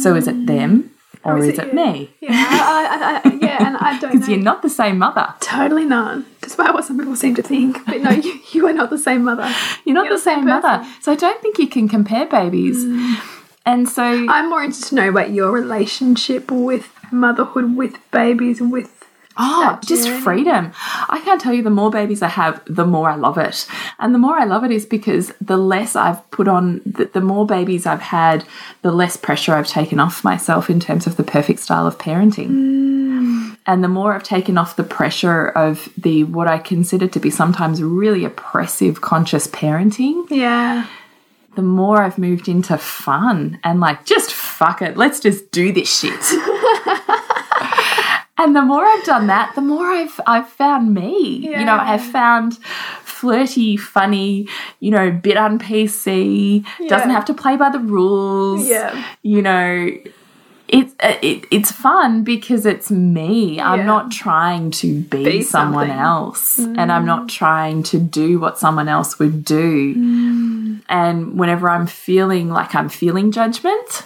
So 0.00 0.14
is 0.14 0.28
it 0.28 0.46
them 0.46 0.90
oh, 1.24 1.30
or 1.30 1.38
is, 1.38 1.58
it, 1.58 1.66
you? 1.66 1.72
me? 1.72 2.10
Yeah, 2.20 2.30
I, 2.32 3.20
I, 3.24 3.30
I, 3.30 3.34
yeah, 3.34 3.66
and 3.66 3.76
I 3.78 3.98
don't 4.00 4.12
Because 4.12 4.28
you're 4.28 4.38
not 4.38 4.62
the 4.62 4.70
same 4.70 4.98
mother. 4.98 5.34
Totally 5.40 5.84
not. 5.84 6.22
Despite 6.40 6.72
what 6.72 6.84
some 6.84 6.98
people 6.98 7.16
seem 7.16 7.34
to 7.34 7.42
think. 7.42 7.84
But 7.84 8.00
no, 8.00 8.10
you, 8.10 8.38
you 8.52 8.66
are 8.68 8.72
not 8.72 8.90
the 8.90 8.98
same 8.98 9.24
mother. 9.24 9.52
You're 9.84 9.94
not 9.94 10.06
You're 10.06 10.14
the 10.14 10.22
same 10.22 10.44
mother. 10.44 10.86
So 11.00 11.12
I 11.12 11.16
don't 11.16 11.40
think 11.42 11.58
you 11.58 11.68
can 11.68 11.88
compare 11.88 12.26
babies. 12.26 12.84
Mm. 12.84 13.42
And 13.66 13.88
so 13.88 14.02
I'm 14.02 14.48
more 14.48 14.62
interested 14.62 14.90
to 14.90 14.94
know 14.94 15.08
about 15.08 15.30
your 15.30 15.50
relationship 15.50 16.50
with 16.50 16.88
motherhood, 17.10 17.76
with 17.76 17.98
babies, 18.10 18.60
with 18.60 18.96
Oh, 19.38 19.78
just 19.84 20.08
freedom. 20.08 20.72
I 21.10 21.20
can't 21.22 21.40
tell 21.40 21.52
you 21.52 21.62
the 21.62 21.68
more 21.68 21.90
babies 21.90 22.22
I 22.22 22.28
have, 22.28 22.62
the 22.66 22.86
more 22.86 23.10
I 23.10 23.16
love 23.16 23.36
it. 23.36 23.66
And 23.98 24.14
the 24.14 24.18
more 24.18 24.38
I 24.38 24.44
love 24.44 24.64
it 24.64 24.70
is 24.70 24.86
because 24.86 25.30
the 25.42 25.58
less 25.58 25.94
I've 25.94 26.28
put 26.30 26.48
on, 26.48 26.80
the, 26.86 27.04
the 27.04 27.20
more 27.20 27.46
babies 27.46 27.84
I've 27.84 28.00
had, 28.00 28.44
the 28.80 28.92
less 28.92 29.16
pressure 29.16 29.54
I've 29.54 29.66
taken 29.66 30.00
off 30.00 30.24
myself 30.24 30.70
in 30.70 30.80
terms 30.80 31.06
of 31.06 31.16
the 31.16 31.22
perfect 31.22 31.60
style 31.60 31.86
of 31.86 31.98
parenting. 31.98 32.48
Mm. 32.48 33.58
And 33.66 33.84
the 33.84 33.88
more 33.88 34.14
I've 34.14 34.22
taken 34.22 34.56
off 34.56 34.76
the 34.76 34.84
pressure 34.84 35.48
of 35.48 35.90
the 35.98 36.24
what 36.24 36.48
I 36.48 36.56
consider 36.56 37.06
to 37.08 37.20
be 37.20 37.30
sometimes 37.30 37.82
really 37.82 38.24
oppressive 38.24 39.02
conscious 39.02 39.46
parenting, 39.46 40.30
yeah. 40.30 40.86
The 41.56 41.62
more 41.62 42.02
I've 42.02 42.18
moved 42.18 42.48
into 42.48 42.76
fun 42.78 43.58
and 43.64 43.80
like, 43.80 44.04
just 44.04 44.32
fuck 44.32 44.82
it, 44.82 44.96
let's 44.96 45.20
just 45.20 45.50
do 45.50 45.72
this 45.72 45.98
shit. 45.98 46.12
and 48.38 48.54
the 48.54 48.62
more 48.62 48.84
I've 48.84 49.04
done 49.04 49.26
that, 49.26 49.52
the 49.54 49.62
more 49.62 49.86
I've 49.86 50.20
I've 50.26 50.48
found 50.48 50.94
me. 50.94 51.38
You 51.38 51.64
know, 51.64 51.76
I've 51.76 52.04
found 52.04 52.58
flirty, 52.58 53.76
funny, 53.76 54.48
you 54.80 54.90
know, 54.90 55.10
bit 55.10 55.36
on 55.36 55.58
PC, 55.58 56.64
doesn't 56.88 57.10
have 57.10 57.24
to 57.24 57.34
play 57.34 57.56
by 57.56 57.70
the 57.70 57.78
rules. 57.78 58.68
Yeah. 58.68 59.04
You 59.22 59.42
know, 59.42 59.90
it's 60.68 60.94
uh, 61.00 61.16
it, 61.22 61.44
it's 61.50 61.70
fun 61.70 62.24
because 62.24 62.66
it's 62.66 62.90
me. 62.90 63.60
I'm 63.60 63.80
Yeah. 63.80 63.86
not 63.86 64.10
trying 64.10 64.70
to 64.72 65.00
be, 65.00 65.24
Be 65.24 65.42
someone 65.42 65.88
something. 65.88 66.04
else, 66.04 66.58
and 66.58 66.92
I'm 66.92 67.06
not 67.06 67.24
mm. 67.24 67.28
trying 67.28 67.82
to 67.84 67.98
do 67.98 68.38
what 68.40 68.58
someone 68.58 68.88
else 68.88 69.18
would 69.18 69.44
do. 69.44 69.94
Mm. 69.94 70.55
And 70.88 71.38
whenever 71.38 71.68
I'm 71.68 71.86
feeling 71.86 72.50
like 72.50 72.74
I'm 72.74 72.88
feeling 72.88 73.32
judgment, 73.32 74.04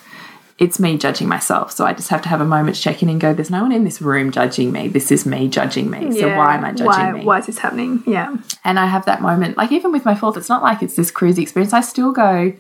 it's 0.59 0.79
me 0.79 0.99
judging 0.99 1.27
myself. 1.27 1.73
So 1.73 1.87
I 1.87 1.95
just 1.95 2.11
have 2.11 2.21
to 2.23 2.29
have 2.29 2.41
a 2.43 2.45
moment 2.45 2.77
to 2.77 2.83
check 2.83 3.03
in 3.03 3.09
and 3.09 3.19
go, 3.19 3.33
there's 3.33 3.51
no 3.51 3.63
one 3.63 3.73
in 3.73 3.85
this 3.85 4.03
room 4.03 4.31
judging 4.31 4.73
me. 4.73 4.89
This 4.89 5.11
is 5.11 5.25
me 5.25 5.49
judging 5.49 5.91
me. 5.91 6.13
So 6.13 6.37
why 6.37 6.55
am 6.55 6.65
I 6.65 6.73
judging 6.73 6.87
why, 6.87 7.13
me? 7.13 7.25
Why 7.25 7.39
is 7.39 7.47
this 7.47 7.59
happening? 7.59 8.03
Yeah. 8.07 8.37
And 8.63 8.79
I 8.79 8.85
have 8.87 9.07
that 9.07 9.23
moment, 9.23 9.57
like 9.57 9.73
even 9.73 9.91
with 9.91 10.05
my 10.05 10.15
fourth, 10.15 10.37
it's 10.37 10.51
not 10.51 10.63
like 10.63 10.83
it's 10.83 10.97
this 10.97 11.11
cruisy 11.11 11.39
experience. 11.39 11.73
I 11.73 11.81
still 11.81 12.13
go, 12.13 12.53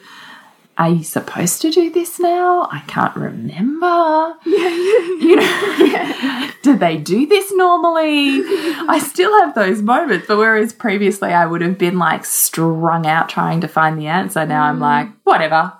are 0.80 0.88
you 0.88 1.04
supposed 1.04 1.60
to 1.60 1.70
do 1.70 1.90
this 1.90 2.18
now? 2.18 2.66
I 2.72 2.82
can't 2.86 3.14
remember. 3.14 4.34
Yeah, 4.46 4.68
You 5.20 5.36
know, 5.36 6.50
do 6.62 6.78
they 6.78 6.96
do 6.96 7.26
this 7.26 7.52
normally? 7.52 8.40
I 8.88 8.98
still 8.98 9.30
have 9.42 9.54
those 9.54 9.82
moments, 9.82 10.26
but 10.26 10.38
whereas 10.38 10.72
previously 10.72 11.34
I 11.34 11.44
would 11.44 11.60
have 11.60 11.76
been 11.76 11.98
like 11.98 12.24
strung 12.24 13.06
out 13.06 13.28
trying 13.28 13.60
to 13.60 13.68
find 13.68 13.98
the 13.98 14.06
answer, 14.06 14.46
now 14.46 14.62
I'm 14.62 14.78
mm. 14.78 14.80
like, 14.80 15.08
whatever, 15.24 15.70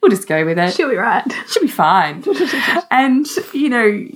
we'll 0.00 0.10
just 0.10 0.26
go 0.26 0.42
with 0.46 0.58
it 0.58 0.72
She'll 0.72 0.88
be 0.88 0.96
right. 0.96 1.30
She'll 1.50 1.62
be 1.62 1.68
fine. 1.68 2.24
and 2.90 3.26
you 3.52 3.68
know, 3.68 4.08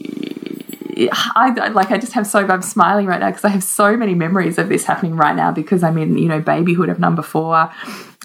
I 1.36 1.54
I- 1.54 1.68
like 1.68 1.90
I 1.90 1.98
just 1.98 2.14
have 2.14 2.26
so 2.26 2.46
I'm 2.46 2.62
smiling 2.62 3.04
right 3.04 3.20
now 3.20 3.28
because 3.28 3.44
I 3.44 3.50
have 3.50 3.62
so 3.62 3.94
many 3.94 4.14
memories 4.14 4.56
of 4.56 4.70
this 4.70 4.84
happening 4.84 5.16
right 5.16 5.36
now 5.36 5.52
because 5.52 5.82
I'm 5.82 5.98
in 5.98 6.16
you 6.16 6.28
know 6.28 6.40
babyhood 6.40 6.88
of 6.88 6.98
number 6.98 7.20
four. 7.20 7.70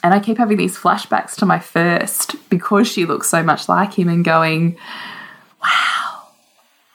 And 0.05 0.13
I 0.13 0.19
keep 0.19 0.37
having 0.37 0.57
these 0.57 0.77
flashbacks 0.77 1.33
to 1.37 1.47
my 1.47 1.57
first 1.57 2.35
because 2.51 2.87
she 2.87 3.05
looks 3.07 3.27
so 3.27 3.41
much 3.41 3.67
like 3.67 3.97
him 3.97 4.07
and 4.07 4.23
going, 4.23 4.77
wow, 5.63 6.27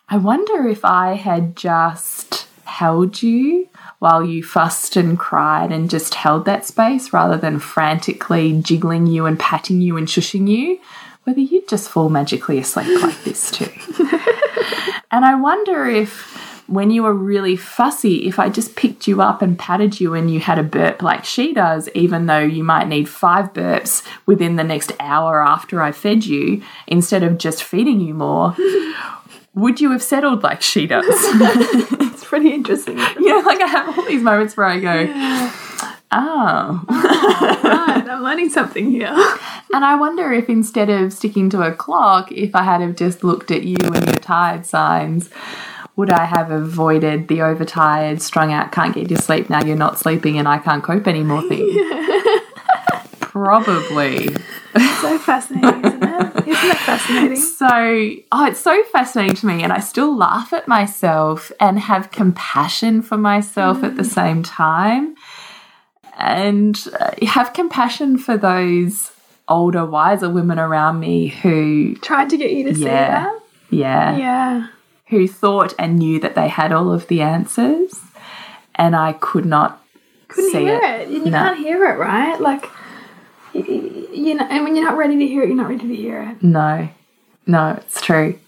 I 0.08 0.16
wonder 0.16 0.68
if 0.68 0.84
I 0.84 1.14
had 1.14 1.56
just 1.56 2.46
held 2.66 3.20
you 3.20 3.68
while 3.98 4.24
you 4.24 4.44
fussed 4.44 4.94
and 4.94 5.18
cried 5.18 5.72
and 5.72 5.90
just 5.90 6.14
held 6.14 6.44
that 6.44 6.64
space 6.64 7.12
rather 7.12 7.36
than 7.36 7.58
frantically 7.58 8.62
jiggling 8.62 9.08
you 9.08 9.26
and 9.26 9.40
patting 9.40 9.80
you 9.80 9.96
and 9.96 10.06
shushing 10.06 10.48
you, 10.48 10.78
whether 11.24 11.40
you'd 11.40 11.66
just 11.66 11.90
fall 11.90 12.10
magically 12.10 12.58
asleep 12.60 13.02
like 13.02 13.24
this 13.24 13.50
too. 13.50 13.72
and 15.10 15.24
I 15.24 15.34
wonder 15.34 15.84
if 15.84 16.39
when 16.70 16.92
you 16.92 17.02
were 17.02 17.12
really 17.12 17.56
fussy, 17.56 18.28
if 18.28 18.38
I 18.38 18.48
just 18.48 18.76
picked 18.76 19.08
you 19.08 19.20
up 19.20 19.42
and 19.42 19.58
patted 19.58 19.98
you 20.00 20.14
and 20.14 20.30
you 20.30 20.38
had 20.38 20.56
a 20.56 20.62
burp 20.62 21.02
like 21.02 21.24
she 21.24 21.52
does, 21.52 21.88
even 21.94 22.26
though 22.26 22.38
you 22.38 22.62
might 22.62 22.86
need 22.86 23.08
five 23.08 23.52
burps 23.52 24.06
within 24.24 24.54
the 24.54 24.62
next 24.62 24.92
hour 25.00 25.44
after 25.44 25.82
I 25.82 25.90
fed 25.90 26.24
you, 26.24 26.62
instead 26.86 27.24
of 27.24 27.38
just 27.38 27.64
feeding 27.64 28.00
you 28.00 28.14
more, 28.14 28.54
would 29.54 29.80
you 29.80 29.90
have 29.90 30.02
settled 30.02 30.44
like 30.44 30.62
she 30.62 30.86
does? 30.86 31.04
It's 32.10 32.28
pretty 32.28 32.52
interesting. 32.52 32.98
you 33.18 33.28
know, 33.28 33.40
like 33.40 33.60
I 33.60 33.66
have 33.66 33.98
all 33.98 34.04
these 34.04 34.22
moments 34.22 34.56
where 34.56 34.66
I 34.66 34.78
go, 34.78 35.06
oh. 36.12 36.84
oh 36.88 37.60
right, 37.64 38.08
I'm 38.08 38.22
learning 38.22 38.50
something 38.50 38.90
here. 38.90 39.08
And 39.72 39.84
I 39.84 39.94
wonder 39.96 40.32
if 40.32 40.48
instead 40.48 40.90
of 40.90 41.12
sticking 41.12 41.48
to 41.50 41.62
a 41.62 41.72
clock, 41.72 42.30
if 42.30 42.54
I 42.54 42.62
had 42.62 42.82
have 42.82 42.94
just 42.94 43.24
looked 43.24 43.50
at 43.50 43.64
you 43.64 43.78
and 43.80 44.06
your 44.06 44.16
tired 44.16 44.66
signs, 44.66 45.30
would 45.96 46.10
I 46.10 46.24
have 46.24 46.50
avoided 46.50 47.28
the 47.28 47.42
overtired, 47.42 48.22
strung 48.22 48.52
out, 48.52 48.72
can't 48.72 48.94
get 48.94 49.08
to 49.08 49.18
sleep, 49.20 49.50
now 49.50 49.62
you're 49.64 49.76
not 49.76 49.98
sleeping 49.98 50.38
and 50.38 50.48
I 50.48 50.58
can't 50.58 50.82
cope 50.82 51.06
anymore 51.06 51.42
thing? 51.48 51.68
Probably. 53.20 54.34
So 55.00 55.18
fascinating, 55.18 55.84
isn't 55.84 56.02
it? 56.02 56.48
Isn't 56.48 56.70
it 56.70 56.76
fascinating? 56.78 57.36
So, 57.36 57.66
oh, 58.32 58.46
it's 58.46 58.60
so 58.60 58.82
fascinating 58.84 59.36
to 59.36 59.46
me, 59.46 59.62
and 59.62 59.72
I 59.72 59.80
still 59.80 60.16
laugh 60.16 60.52
at 60.52 60.66
myself 60.68 61.52
and 61.60 61.78
have 61.78 62.10
compassion 62.10 63.02
for 63.02 63.16
myself 63.16 63.82
at 63.84 63.96
the 63.96 64.04
same 64.04 64.42
time, 64.42 65.14
and 66.18 66.78
uh, 66.98 67.12
have 67.26 67.52
compassion 67.52 68.18
for 68.18 68.36
those 68.36 69.10
older, 69.48 69.84
wiser 69.84 70.30
women 70.30 70.58
around 70.58 71.00
me 71.00 71.28
who, 71.28 71.94
Tried 71.96 72.30
to 72.30 72.36
get 72.36 72.52
you 72.52 72.64
to 72.64 72.74
see 72.74 72.84
that. 72.84 73.40
yeah, 73.70 74.16
Yeah. 74.16 74.66
Who 75.10 75.28
thought 75.28 75.74
and 75.78 75.98
knew 75.98 76.18
that 76.20 76.34
they 76.34 76.48
had 76.48 76.72
all 76.72 76.92
of 76.92 77.06
the 77.08 77.20
answers, 77.20 78.00
and 78.74 78.96
I 78.96 79.12
could 79.12 79.44
not 79.44 79.84
Couldn't 80.28 80.52
see 80.52 80.60
hear 80.60 80.80
it. 80.82 81.00
it. 81.02 81.08
You 81.10 81.24
No. 81.26 81.30
can't 81.30 81.58
hear 81.58 81.84
it, 81.84 81.98
right? 81.98 82.40
Like, 82.40 82.66
you 83.52 84.34
know, 84.34 84.46
and 84.48 84.64
when 84.64 84.74
you're 84.76 84.84
not 84.84 84.96
ready 84.96 85.18
to 85.18 85.26
hear 85.26 85.42
it, 85.42 85.48
you're 85.48 85.56
not 85.56 85.68
ready 85.68 85.86
to 85.86 85.94
hear 85.94 86.22
it. 86.22 86.42
No, 86.42 86.88
no, 87.46 87.70
it's 87.78 88.00
true. 88.00 88.38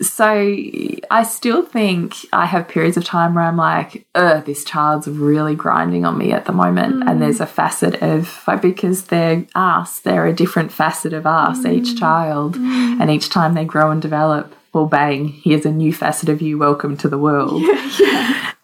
So 0.00 0.24
I 0.24 1.22
still 1.22 1.64
think 1.64 2.16
I 2.32 2.46
have 2.46 2.66
periods 2.66 2.96
of 2.96 3.04
time 3.04 3.34
where 3.34 3.44
I'm 3.44 3.56
like, 3.56 4.04
ugh, 4.16 4.44
this 4.44 4.64
child's 4.64 5.06
really 5.06 5.54
grinding 5.54 6.04
on 6.04 6.18
me 6.18 6.32
at 6.32 6.46
the 6.46 6.52
moment. 6.52 7.04
And 7.08 7.16
mm. 7.16 7.18
there's 7.20 7.40
a 7.40 7.46
facet 7.46 8.02
of, 8.02 8.44
because 8.60 9.04
they're 9.04 9.46
us, 9.54 10.00
they're 10.00 10.26
a 10.26 10.32
different 10.32 10.72
facet 10.72 11.12
of 11.12 11.26
us, 11.26 11.64
each 11.64 11.90
mm. 11.94 11.98
child. 11.98 12.56
Mm. 12.56 13.00
And 13.00 13.10
each 13.10 13.30
time 13.30 13.54
they 13.54 13.64
grow 13.64 13.92
and 13.92 14.02
develop, 14.02 14.54
well, 14.74 14.86
bang, 14.86 15.28
here's 15.28 15.64
a 15.64 15.70
new 15.70 15.92
facet 15.92 16.28
of 16.28 16.42
you. 16.42 16.58
Welcome 16.58 16.96
to 16.98 17.08
the 17.08 17.18
world. 17.18 17.62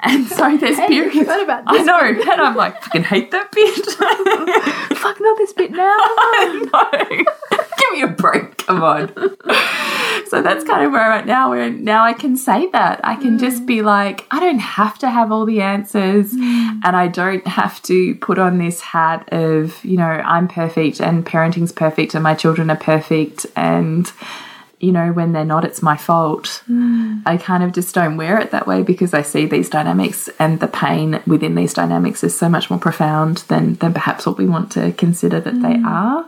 And 0.03 0.27
so 0.27 0.57
there's 0.57 0.79
Hey, 0.79 0.89
periods. 0.89 1.19
forgot 1.19 1.43
about 1.43 1.65
I 1.67 1.77
this 1.77 1.87
know, 1.87 2.01
and 2.01 2.41
I'm 2.41 2.57
like, 2.57 2.83
fucking 2.83 3.05
hate 3.05 3.31
that 3.33 3.53
bit. 3.53 3.85
Fuck, 4.97 5.21
not 5.21 5.37
this 5.37 5.53
bit 5.53 5.73
now. 5.73 5.97
no, 6.73 6.91
give 7.51 7.93
me 7.93 8.03
a 8.03 8.09
break. 8.09 8.57
Come 8.59 8.83
on. 8.83 9.09
so 10.27 10.41
that's 10.41 10.65
kind 10.65 10.87
of 10.87 10.93
where 10.93 11.03
I'm 11.03 11.19
at 11.21 11.27
now. 11.27 11.51
Where 11.51 11.69
now 11.71 12.03
I 12.03 12.15
can 12.15 12.37
say 12.37 12.69
that 12.71 13.01
I 13.05 13.17
can 13.17 13.39
just 13.39 13.65
mm. 13.65 13.67
be 13.67 13.83
like, 13.83 14.27
I 14.31 14.41
don't 14.41 14.59
have 14.59 14.99
to 15.01 15.11
have 15.11 15.31
all 15.31 15.45
the 15.45 15.61
answers, 15.61 16.33
mm. 16.33 16.81
and 16.83 16.97
I 16.97 17.07
don't 17.07 17.47
have 17.47 17.83
to 17.83 18.15
put 18.17 18.39
on 18.39 18.57
this 18.57 18.81
hat 18.81 19.29
of 19.33 19.85
you 19.85 19.99
know 19.99 20.05
I'm 20.05 20.49
perfect 20.49 21.01
and 21.01 21.27
parenting's 21.27 21.73
perfect 21.73 22.15
and 22.15 22.23
my 22.23 22.35
children 22.35 22.71
are 22.71 22.77
perfect 22.77 23.45
and 23.55 24.11
you 24.81 24.93
know, 24.93 25.13
when 25.13 25.33
they're 25.33 25.45
not, 25.45 25.65
it's 25.65 25.83
my 25.83 25.97
fault. 25.97 26.63
Mm. 26.69 27.23
I 27.27 27.37
kind 27.37 27.63
of 27.63 27.73
just 27.73 27.95
don't 27.95 28.17
wear 28.17 28.41
it 28.41 28.51
that 28.51 28.67
way 28.67 28.83
because 28.83 29.13
I 29.13 29.21
see 29.21 29.45
these 29.45 29.69
dynamics 29.69 30.31
and 30.39 30.59
the 30.59 30.69
pain 30.69 31.21
within 31.27 31.55
these 31.55 31.75
dynamics 31.75 32.25
is 32.25 32.37
so 32.37 32.49
much 32.49 32.71
more 32.71 32.79
profound 32.79 33.39
than, 33.49 33.75
than 33.75 33.93
perhaps 33.93 34.25
what 34.25 34.39
we 34.39 34.47
want 34.47 34.73
to 34.73 34.93
consider 34.93 35.39
that 35.39 35.61
they 35.63 35.75
mm. 35.75 35.87
are. 35.87 36.27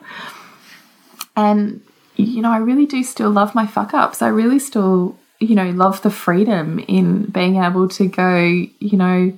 And, 1.34 1.80
you 2.16 2.42
know, 2.42 2.52
I 2.52 2.58
really 2.58 2.84
do 2.84 3.02
still 3.02 3.30
love 3.30 3.54
my 3.54 3.66
fuck 3.66 3.94
ups. 3.94 4.20
I 4.20 4.28
really 4.28 4.58
still, 4.58 5.18
you 5.40 5.54
know, 5.54 5.70
love 5.70 6.02
the 6.02 6.10
freedom 6.10 6.78
in 6.80 7.24
being 7.24 7.56
able 7.56 7.88
to 7.88 8.06
go, 8.06 8.36
you 8.36 8.98
know, 8.98 9.32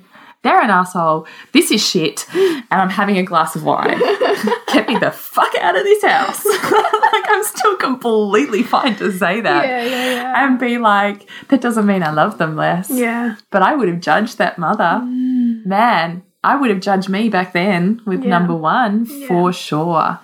they're 0.45 0.61
an 0.61 0.69
asshole. 0.69 1.25
This 1.53 1.71
is 1.71 1.85
shit. 1.85 2.25
And 2.33 2.63
I'm 2.69 2.89
having 2.89 3.17
a 3.17 3.23
glass 3.23 3.55
of 3.55 3.63
wine. 3.63 3.97
Get 4.71 4.87
me 4.87 4.97
the 4.99 5.09
fuck 5.11 5.53
out 5.59 5.75
of 5.75 5.83
this 5.83 6.03
house. 6.03 6.45
like, 6.45 7.25
I'm 7.27 7.43
still 7.43 7.75
completely 7.77 8.61
fine 8.61 8.95
to 8.97 9.11
say 9.11 9.41
that. 9.41 9.65
Yeah, 9.65 9.83
yeah, 9.83 10.11
yeah. 10.13 10.45
And 10.45 10.59
be 10.59 10.77
like, 10.77 11.27
that 11.49 11.61
doesn't 11.61 11.87
mean 11.87 12.03
I 12.03 12.11
love 12.11 12.37
them 12.37 12.55
less. 12.55 12.91
Yeah. 12.91 13.37
But 13.49 13.63
I 13.63 13.75
would 13.75 13.87
have 13.87 13.99
judged 13.99 14.37
that 14.37 14.59
mother. 14.59 15.01
Mm. 15.03 15.65
Man, 15.65 16.21
I 16.43 16.55
would 16.55 16.69
have 16.69 16.79
judged 16.79 17.09
me 17.09 17.27
back 17.27 17.53
then 17.53 18.01
with 18.05 18.23
Yeah. 18.23 18.29
number 18.29 18.55
one 18.55 19.05
for 19.27 19.51
sure. 19.51 20.19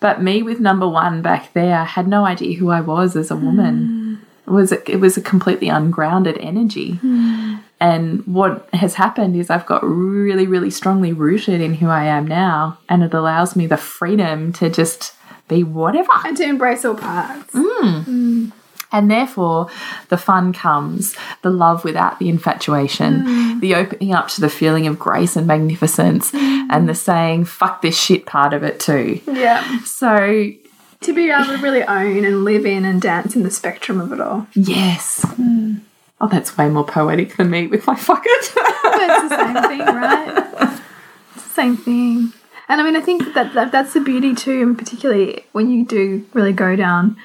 But 0.00 0.22
me 0.22 0.42
with 0.42 0.60
number 0.60 0.86
one 0.86 1.22
back 1.22 1.54
there, 1.54 1.78
I 1.78 1.84
had 1.84 2.06
no 2.06 2.26
idea 2.26 2.58
who 2.58 2.68
I 2.70 2.82
was 2.82 3.16
as 3.16 3.30
a 3.30 3.36
woman. 3.36 4.18
Mm. 4.20 4.46
It 4.46 4.50
was 4.50 4.72
a, 4.72 4.90
it 4.90 5.00
was 5.00 5.16
a 5.16 5.22
completely 5.22 5.70
ungrounded 5.70 6.36
energy. 6.36 7.00
Mm. 7.02 7.60
And 7.80 8.26
what 8.26 8.68
has 8.72 8.94
happened 8.94 9.36
is 9.36 9.50
I've 9.50 9.66
got 9.66 9.82
really, 9.84 10.46
really 10.46 10.70
strongly 10.70 11.12
rooted 11.12 11.60
in 11.60 11.74
who 11.74 11.88
I 11.88 12.04
am 12.04 12.26
now, 12.26 12.78
and 12.88 13.02
it 13.02 13.12
allows 13.12 13.56
me 13.56 13.66
the 13.66 13.76
freedom 13.76 14.52
to 14.54 14.70
just 14.70 15.14
be 15.48 15.62
whatever. 15.62 16.12
And 16.24 16.36
to 16.36 16.44
embrace 16.44 16.84
all 16.84 16.94
parts. 16.94 17.52
Mm. 17.52 18.04
Mm. 18.04 18.52
And 18.92 19.10
therefore, 19.10 19.68
the 20.08 20.16
fun 20.16 20.52
comes, 20.52 21.16
the 21.42 21.50
love 21.50 21.84
without 21.84 22.20
the 22.20 22.28
infatuation, 22.28 23.24
mm. 23.24 23.60
the 23.60 23.74
opening 23.74 24.14
up 24.14 24.28
to 24.28 24.40
the 24.40 24.48
feeling 24.48 24.86
of 24.86 24.98
grace 25.00 25.34
and 25.34 25.48
magnificence, 25.48 26.32
and 26.32 26.88
the 26.88 26.94
saying, 26.94 27.44
fuck 27.46 27.82
this 27.82 28.00
shit 28.00 28.24
part 28.24 28.52
of 28.54 28.62
it 28.62 28.78
too. 28.78 29.20
Yeah. 29.26 29.80
So, 29.80 30.52
To 31.00 31.12
be 31.12 31.28
able 31.28 31.46
to 31.46 31.56
really 31.58 31.82
own 31.82 32.24
and 32.24 32.44
live 32.44 32.64
in 32.64 32.84
and 32.84 33.02
dance 33.02 33.34
in 33.34 33.42
the 33.42 33.50
spectrum 33.50 34.00
of 34.00 34.12
it 34.12 34.20
all. 34.20 34.46
yes. 34.54 35.26
Oh, 36.24 36.28
that's 36.28 36.56
way 36.56 36.70
more 36.70 36.86
poetic 36.86 37.36
than 37.36 37.50
me 37.50 37.66
with 37.66 37.86
my 37.86 37.94
fuck 37.94 38.22
it. 38.24 38.52
But 38.54 39.10
it's 39.10 39.28
the 39.28 39.36
same 39.36 39.62
thing, 39.68 39.94
right? 39.94 40.80
It's 41.34 41.44
the 41.44 41.50
same 41.50 41.76
thing. 41.76 42.32
And 42.66 42.80
I 42.80 42.82
mean, 42.82 42.96
I 42.96 43.02
think 43.02 43.34
that, 43.34 43.52
that 43.52 43.72
that's 43.72 43.92
the 43.92 44.00
beauty 44.00 44.34
too, 44.34 44.62
and 44.62 44.78
particularly 44.78 45.44
when 45.52 45.70
you 45.70 45.84
do 45.84 46.26
really 46.32 46.54
go 46.54 46.76
down 46.76 47.18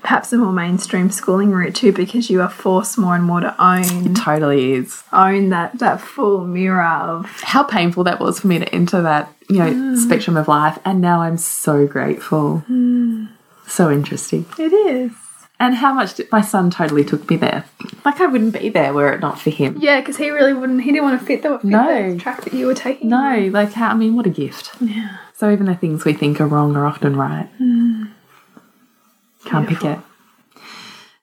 perhaps 0.00 0.32
a 0.32 0.38
more 0.38 0.54
mainstream 0.54 1.10
schooling 1.10 1.50
route 1.50 1.74
too, 1.74 1.92
because 1.92 2.30
you 2.30 2.40
are 2.40 2.48
forced 2.48 2.96
more 2.96 3.14
and 3.14 3.24
more 3.24 3.40
to 3.40 3.54
own 3.62 4.14
totally 4.14 4.72
is. 4.72 5.02
own 5.12 5.50
that 5.50 5.78
that 5.80 6.00
full 6.00 6.46
mirror 6.46 6.82
of 6.82 7.26
How 7.42 7.62
painful 7.62 8.04
that 8.04 8.20
was 8.20 8.40
for 8.40 8.46
me 8.46 8.58
to 8.58 8.74
enter 8.74 9.02
that, 9.02 9.30
you 9.50 9.58
know, 9.58 9.70
mm. 9.70 9.98
spectrum 9.98 10.38
of 10.38 10.48
life. 10.48 10.78
And 10.82 11.02
now 11.02 11.20
I'm 11.20 11.36
so 11.36 11.86
grateful. 11.86 12.64
Mm. 12.70 13.28
So 13.66 13.90
interesting. 13.90 14.46
it 14.58 14.72
is. 14.72 15.12
And 15.58 15.74
how 15.74 15.94
much 15.94 16.14
did, 16.14 16.30
my 16.30 16.42
son 16.42 16.70
totally 16.70 17.02
took 17.04 17.28
me 17.30 17.36
there. 17.36 17.64
Like 18.04 18.20
I 18.20 18.26
wouldn't 18.26 18.52
be 18.52 18.68
there 18.68 18.92
were 18.92 19.12
it 19.12 19.20
not 19.20 19.40
for 19.40 19.50
him. 19.50 19.78
Yeah, 19.80 20.00
because 20.00 20.18
he 20.18 20.30
really 20.30 20.52
wouldn't. 20.52 20.82
He 20.82 20.92
didn't 20.92 21.04
want 21.04 21.18
to 21.18 21.26
fit 21.26 21.42
the, 21.42 21.58
fit 21.58 21.64
No. 21.64 22.12
the 22.12 22.18
track 22.18 22.44
that 22.44 22.52
you 22.52 22.66
were 22.66 22.74
taking. 22.74 23.08
No, 23.08 23.48
like 23.52 23.72
how, 23.72 23.88
I 23.88 23.94
mean, 23.94 24.16
what 24.16 24.26
a 24.26 24.30
gift. 24.30 24.70
Yeah. 24.80 25.16
So 25.34 25.50
even 25.50 25.66
the 25.66 25.74
things 25.74 26.04
we 26.04 26.12
think 26.12 26.40
are 26.40 26.46
wrong 26.46 26.76
are 26.76 26.84
often 26.86 27.16
right. 27.16 27.48
Hmm. 27.56 28.04
Can't 29.46 29.68
pick 29.68 29.84
it. 29.84 29.98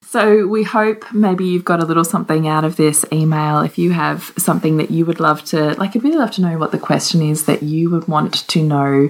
So 0.02 0.46
we 0.48 0.64
hope 0.64 1.12
maybe 1.12 1.44
you've 1.46 1.66
got 1.66 1.82
a 1.82 1.86
little 1.86 2.04
something 2.04 2.48
out 2.48 2.64
of 2.64 2.76
this 2.76 3.04
email. 3.12 3.62
If 3.62 3.78
you 3.80 3.92
have 3.94 4.32
something 4.38 4.78
that 4.78 4.92
you 4.92 5.06
would 5.08 5.20
love 5.20 5.44
to, 5.46 5.74
like, 5.80 5.96
I'd 5.96 6.04
really 6.04 6.18
love 6.18 6.30
to 6.32 6.42
know 6.42 6.58
what 6.60 6.72
the 6.72 6.78
question 6.78 7.22
is 7.24 7.46
that 7.46 7.64
you 7.64 7.90
would 7.90 8.08
want 8.08 8.48
to 8.48 8.64
know. 8.64 9.10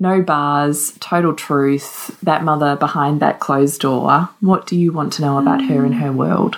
No 0.00 0.22
bars, 0.22 0.92
total 0.98 1.34
truth, 1.34 2.18
that 2.22 2.42
mother 2.42 2.74
behind 2.74 3.20
that 3.20 3.38
closed 3.38 3.82
door. 3.82 4.30
What 4.40 4.66
do 4.66 4.74
you 4.76 4.92
want 4.92 5.12
to 5.14 5.22
know 5.22 5.38
about 5.38 5.62
her 5.64 5.84
and 5.84 5.94
her 5.96 6.10
world? 6.10 6.56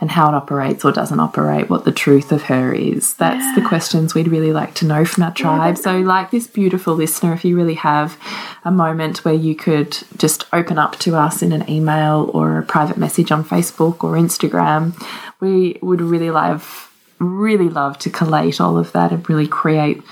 and 0.00 0.10
how 0.10 0.28
it 0.28 0.34
operates 0.34 0.84
or 0.84 0.92
doesn't 0.92 1.18
operate, 1.18 1.68
what 1.68 1.84
the 1.84 1.92
truth 1.92 2.30
of 2.30 2.42
her 2.42 2.72
is. 2.72 3.14
That's 3.14 3.54
the 3.54 3.66
questions 3.66 4.14
we'd 4.14 4.28
really 4.28 4.52
like 4.52 4.74
to 4.74 4.86
know 4.86 5.04
from 5.04 5.24
our 5.24 5.34
tribe. 5.34 5.76
so, 5.76 5.98
like 5.98 6.30
this 6.30 6.46
beautiful 6.46 6.94
listener, 6.94 7.32
if 7.32 7.44
you 7.44 7.56
really 7.56 7.74
have 7.74 8.16
a 8.64 8.70
moment 8.70 9.24
where 9.24 9.34
you 9.34 9.56
could 9.56 9.98
just 10.16 10.46
open 10.52 10.78
up 10.78 10.98
to 11.00 11.16
us 11.16 11.42
in 11.42 11.52
an 11.52 11.68
email 11.68 12.30
or 12.32 12.58
a 12.58 12.62
private 12.62 12.96
message 12.96 13.32
on 13.32 13.44
Facebook 13.44 14.04
or 14.04 14.12
Instagram, 14.12 14.94
we 15.40 15.78
would 15.82 16.00
really 16.00 16.30
love, 16.30 16.92
really 17.18 17.68
love 17.68 17.98
to 17.98 18.10
collate 18.10 18.60
all 18.60 18.78
of 18.78 18.92
that 18.92 19.10
and 19.10 19.28
really 19.28 19.48
create 19.48 20.02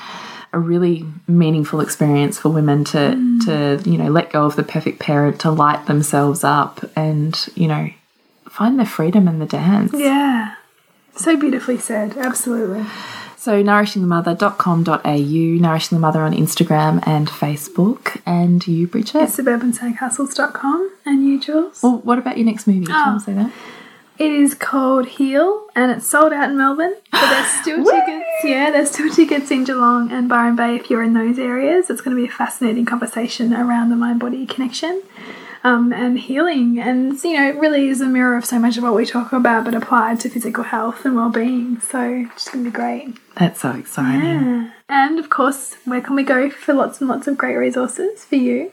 a 0.53 0.59
really 0.59 1.05
meaningful 1.27 1.81
experience 1.81 2.39
for 2.39 2.49
women 2.49 2.85
to 2.85 2.99
mm. 2.99 3.45
to 3.45 3.91
you 3.91 3.99
know 3.99 4.11
let 4.11 4.31
go 4.33 4.45
of 4.45 4.57
the 4.57 4.63
perfect 4.63 4.99
parent 4.99 5.41
to 5.41 5.51
light 5.51 5.87
themselves 5.87 6.45
up 6.45 6.85
and 6.97 7.49
you 7.55 7.69
know 7.69 7.89
find 8.49 8.79
the 8.79 8.87
freedom 8.87 9.29
in 9.29 9.39
the 9.39 9.47
dance. 9.47 9.93
Yeah. 9.95 10.55
So 11.17 11.37
beautifully 11.37 11.79
said. 11.79 12.17
Absolutely. 12.17 12.85
So 13.37 13.63
nourishingthemother.com.au, 13.63 15.63
Nourishing 15.63 15.97
the 15.97 16.01
Mother 16.01 16.23
on 16.23 16.33
Instagram 16.33 17.07
and 17.07 17.29
Facebook, 17.29 18.21
and 18.27 18.67
you, 18.67 18.87
Bridget. 18.89 19.29
Suburbansandcastles.com. 19.29 20.91
And 21.05 21.25
you, 21.27 21.41
Jules? 21.41 21.83
Well, 21.83 21.99
what 21.99 22.19
about 22.19 22.37
your 22.39 22.47
next 22.47 22.67
movie? 22.67 22.87
Can 22.87 22.95
Oh. 22.97 23.15
you 23.15 23.21
say 23.21 23.35
that? 23.35 23.51
It 24.19 24.33
is 24.33 24.55
called 24.55 25.07
Heal 25.07 25.67
and 25.75 25.93
it's 25.93 26.07
sold 26.07 26.33
out 26.33 26.51
in 26.51 26.57
Melbourne. 26.57 26.95
But 27.12 27.31
there's 27.31 27.47
still 27.62 27.85
tickets. 27.85 28.27
Yeah, 28.45 28.71
there's 28.71 28.91
still 28.91 29.12
tickets 29.12 29.51
in 29.51 29.64
Geelong 29.64 30.11
and 30.11 30.29
Byron 30.29 30.57
Bay 30.57 30.77
if 30.77 30.89
you're 30.89 31.03
in 31.03 31.12
those 31.12 31.39
areas. 31.39 31.91
It's 31.91 32.01
going 32.01 32.17
to 32.17 32.23
be 32.23 32.29
a 32.29 32.33
fascinating 32.33 32.87
conversation 32.87 33.53
around 33.53 33.91
the 33.91 33.97
mind 33.97 34.21
body 34.21 34.47
connection 34.47 35.03
um, 35.64 35.93
and 35.93 36.19
healing. 36.19 36.79
And, 36.79 37.23
you 37.23 37.35
know, 37.35 37.49
it 37.49 37.57
really 37.57 37.89
is 37.89 38.01
a 38.01 38.07
mirror 38.07 38.37
of 38.37 38.45
so 38.45 38.59
much 38.59 38.77
of 38.77 38.83
what 38.85 38.95
we 38.95 39.05
talk 39.05 39.33
about, 39.33 39.64
but 39.64 39.75
applied 39.75 40.21
to 40.21 40.31
physical 40.31 40.64
health 40.64 41.05
and 41.05 41.17
well 41.17 41.31
being. 41.31 41.81
So 41.81 42.27
it's 42.33 42.49
going 42.49 42.64
to 42.64 42.71
be 42.71 42.75
great. 42.75 43.17
That's 43.37 43.61
so 43.61 43.73
exciting. 43.73 44.23
Yeah. 44.23 44.71
And 44.89 45.19
of 45.19 45.29
course, 45.29 45.75
where 45.85 46.01
can 46.01 46.14
we 46.14 46.23
go 46.23 46.49
for 46.49 46.73
lots 46.73 47.01
and 47.01 47.11
lots 47.11 47.27
of 47.27 47.37
great 47.37 47.57
resources 47.57 48.25
for 48.25 48.37
you? 48.37 48.71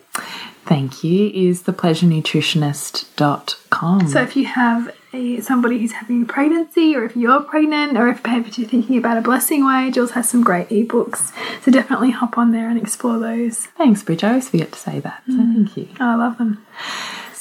Thank 0.66 1.04
you. 1.04 1.32
Is 1.34 1.64
thepleasurenutritionist.com. 1.64 4.08
So 4.08 4.22
if 4.22 4.38
you 4.38 4.46
have 4.46 4.96
somebody 5.42 5.80
who's 5.80 5.92
having 5.94 6.24
a 6.24 6.26
pregnancy, 6.26 6.96
or 6.96 7.04
if 7.04 7.16
you're 7.16 7.42
pregnant, 7.44 7.98
or 7.98 8.08
if 8.08 8.24
perhaps 8.24 8.58
you're 8.58 8.68
thinking 8.68 8.98
about 8.98 9.18
a 9.18 9.22
blessing 9.22 9.66
way, 9.66 9.92
Jules 9.92 10.12
has 10.12 10.30
some 10.30 10.44
great 10.44 10.70
ebooks. 10.70 11.32
So 11.64 11.72
definitely 11.72 12.12
hop 12.12 12.38
on 12.38 12.52
there 12.52 12.70
and 12.70 12.82
explore 12.82 13.20
those. 13.20 13.68
Thanks, 13.78 14.04
Bridget. 14.04 14.26
I 14.26 14.30
always 14.30 14.50
forget 14.50 14.72
to 14.72 14.80
say 14.80 15.00
that. 15.00 15.24
So 15.28 15.34
mm. 15.34 15.54
thank 15.54 15.78
you. 15.78 15.88
Oh, 16.00 16.14
I 16.14 16.16
love 16.16 16.38
them. 16.38 16.66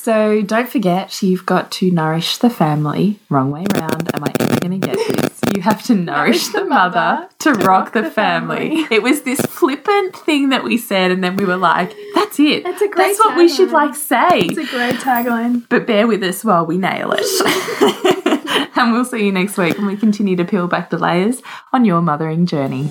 So 0.03 0.42
don't 0.42 0.68
forget, 0.68 1.22
you've 1.22 1.46
got 1.46 1.70
to 1.72 1.88
nourish 1.92 2.38
the 2.38 2.50
family. 2.50 3.20
Wrong 3.30 3.53
way 3.53 3.64
round. 3.72 4.12
Am 4.12 4.24
I 4.24 4.32
ever 4.40 4.59
going 4.59 4.80
to 4.80 4.84
get 4.84 4.96
this? 4.96 5.40
You 5.55 5.62
have 5.62 5.80
to 5.84 5.94
nourish 5.94 6.48
the 6.48 6.64
mother 6.64 7.28
to 7.38 7.53
rock 7.53 7.92
the 7.92 8.11
family. 8.11 8.84
It 8.90 9.00
was 9.00 9.22
this 9.22 9.40
flippant 9.42 10.16
thing 10.16 10.48
that 10.48 10.64
we 10.64 10.76
said, 10.76 11.12
and 11.12 11.22
then 11.22 11.36
we 11.36 11.44
were 11.44 11.57
like, 11.57 11.94
"That's 12.16 12.40
it. 12.40 12.64
That's 12.64 12.82
a 12.82 12.88
great 12.88 13.07
That's 13.07 13.18
what 13.20 13.36
we 13.36 13.48
should 13.48 13.70
like 13.70 13.94
say." 13.94 14.40
It's 14.40 14.59
a 14.59 14.66
great 14.66 14.96
tagline. 14.96 15.68
But 15.68 15.86
bear 15.86 16.09
with 16.09 16.24
us 16.24 16.44
while 16.44 16.66
we 16.66 16.78
nail 16.78 17.14
it. 17.16 18.72
and 18.76 18.92
we'll 18.92 19.05
see 19.05 19.24
you 19.24 19.30
next 19.30 19.57
week 19.57 19.78
when 19.78 19.86
we 19.86 19.96
continue 19.96 20.34
to 20.34 20.44
peel 20.44 20.66
back 20.66 20.90
the 20.90 20.98
layers 20.98 21.42
on 21.72 21.84
your 21.84 22.03
mothering 22.03 22.44
journey. 22.44 22.90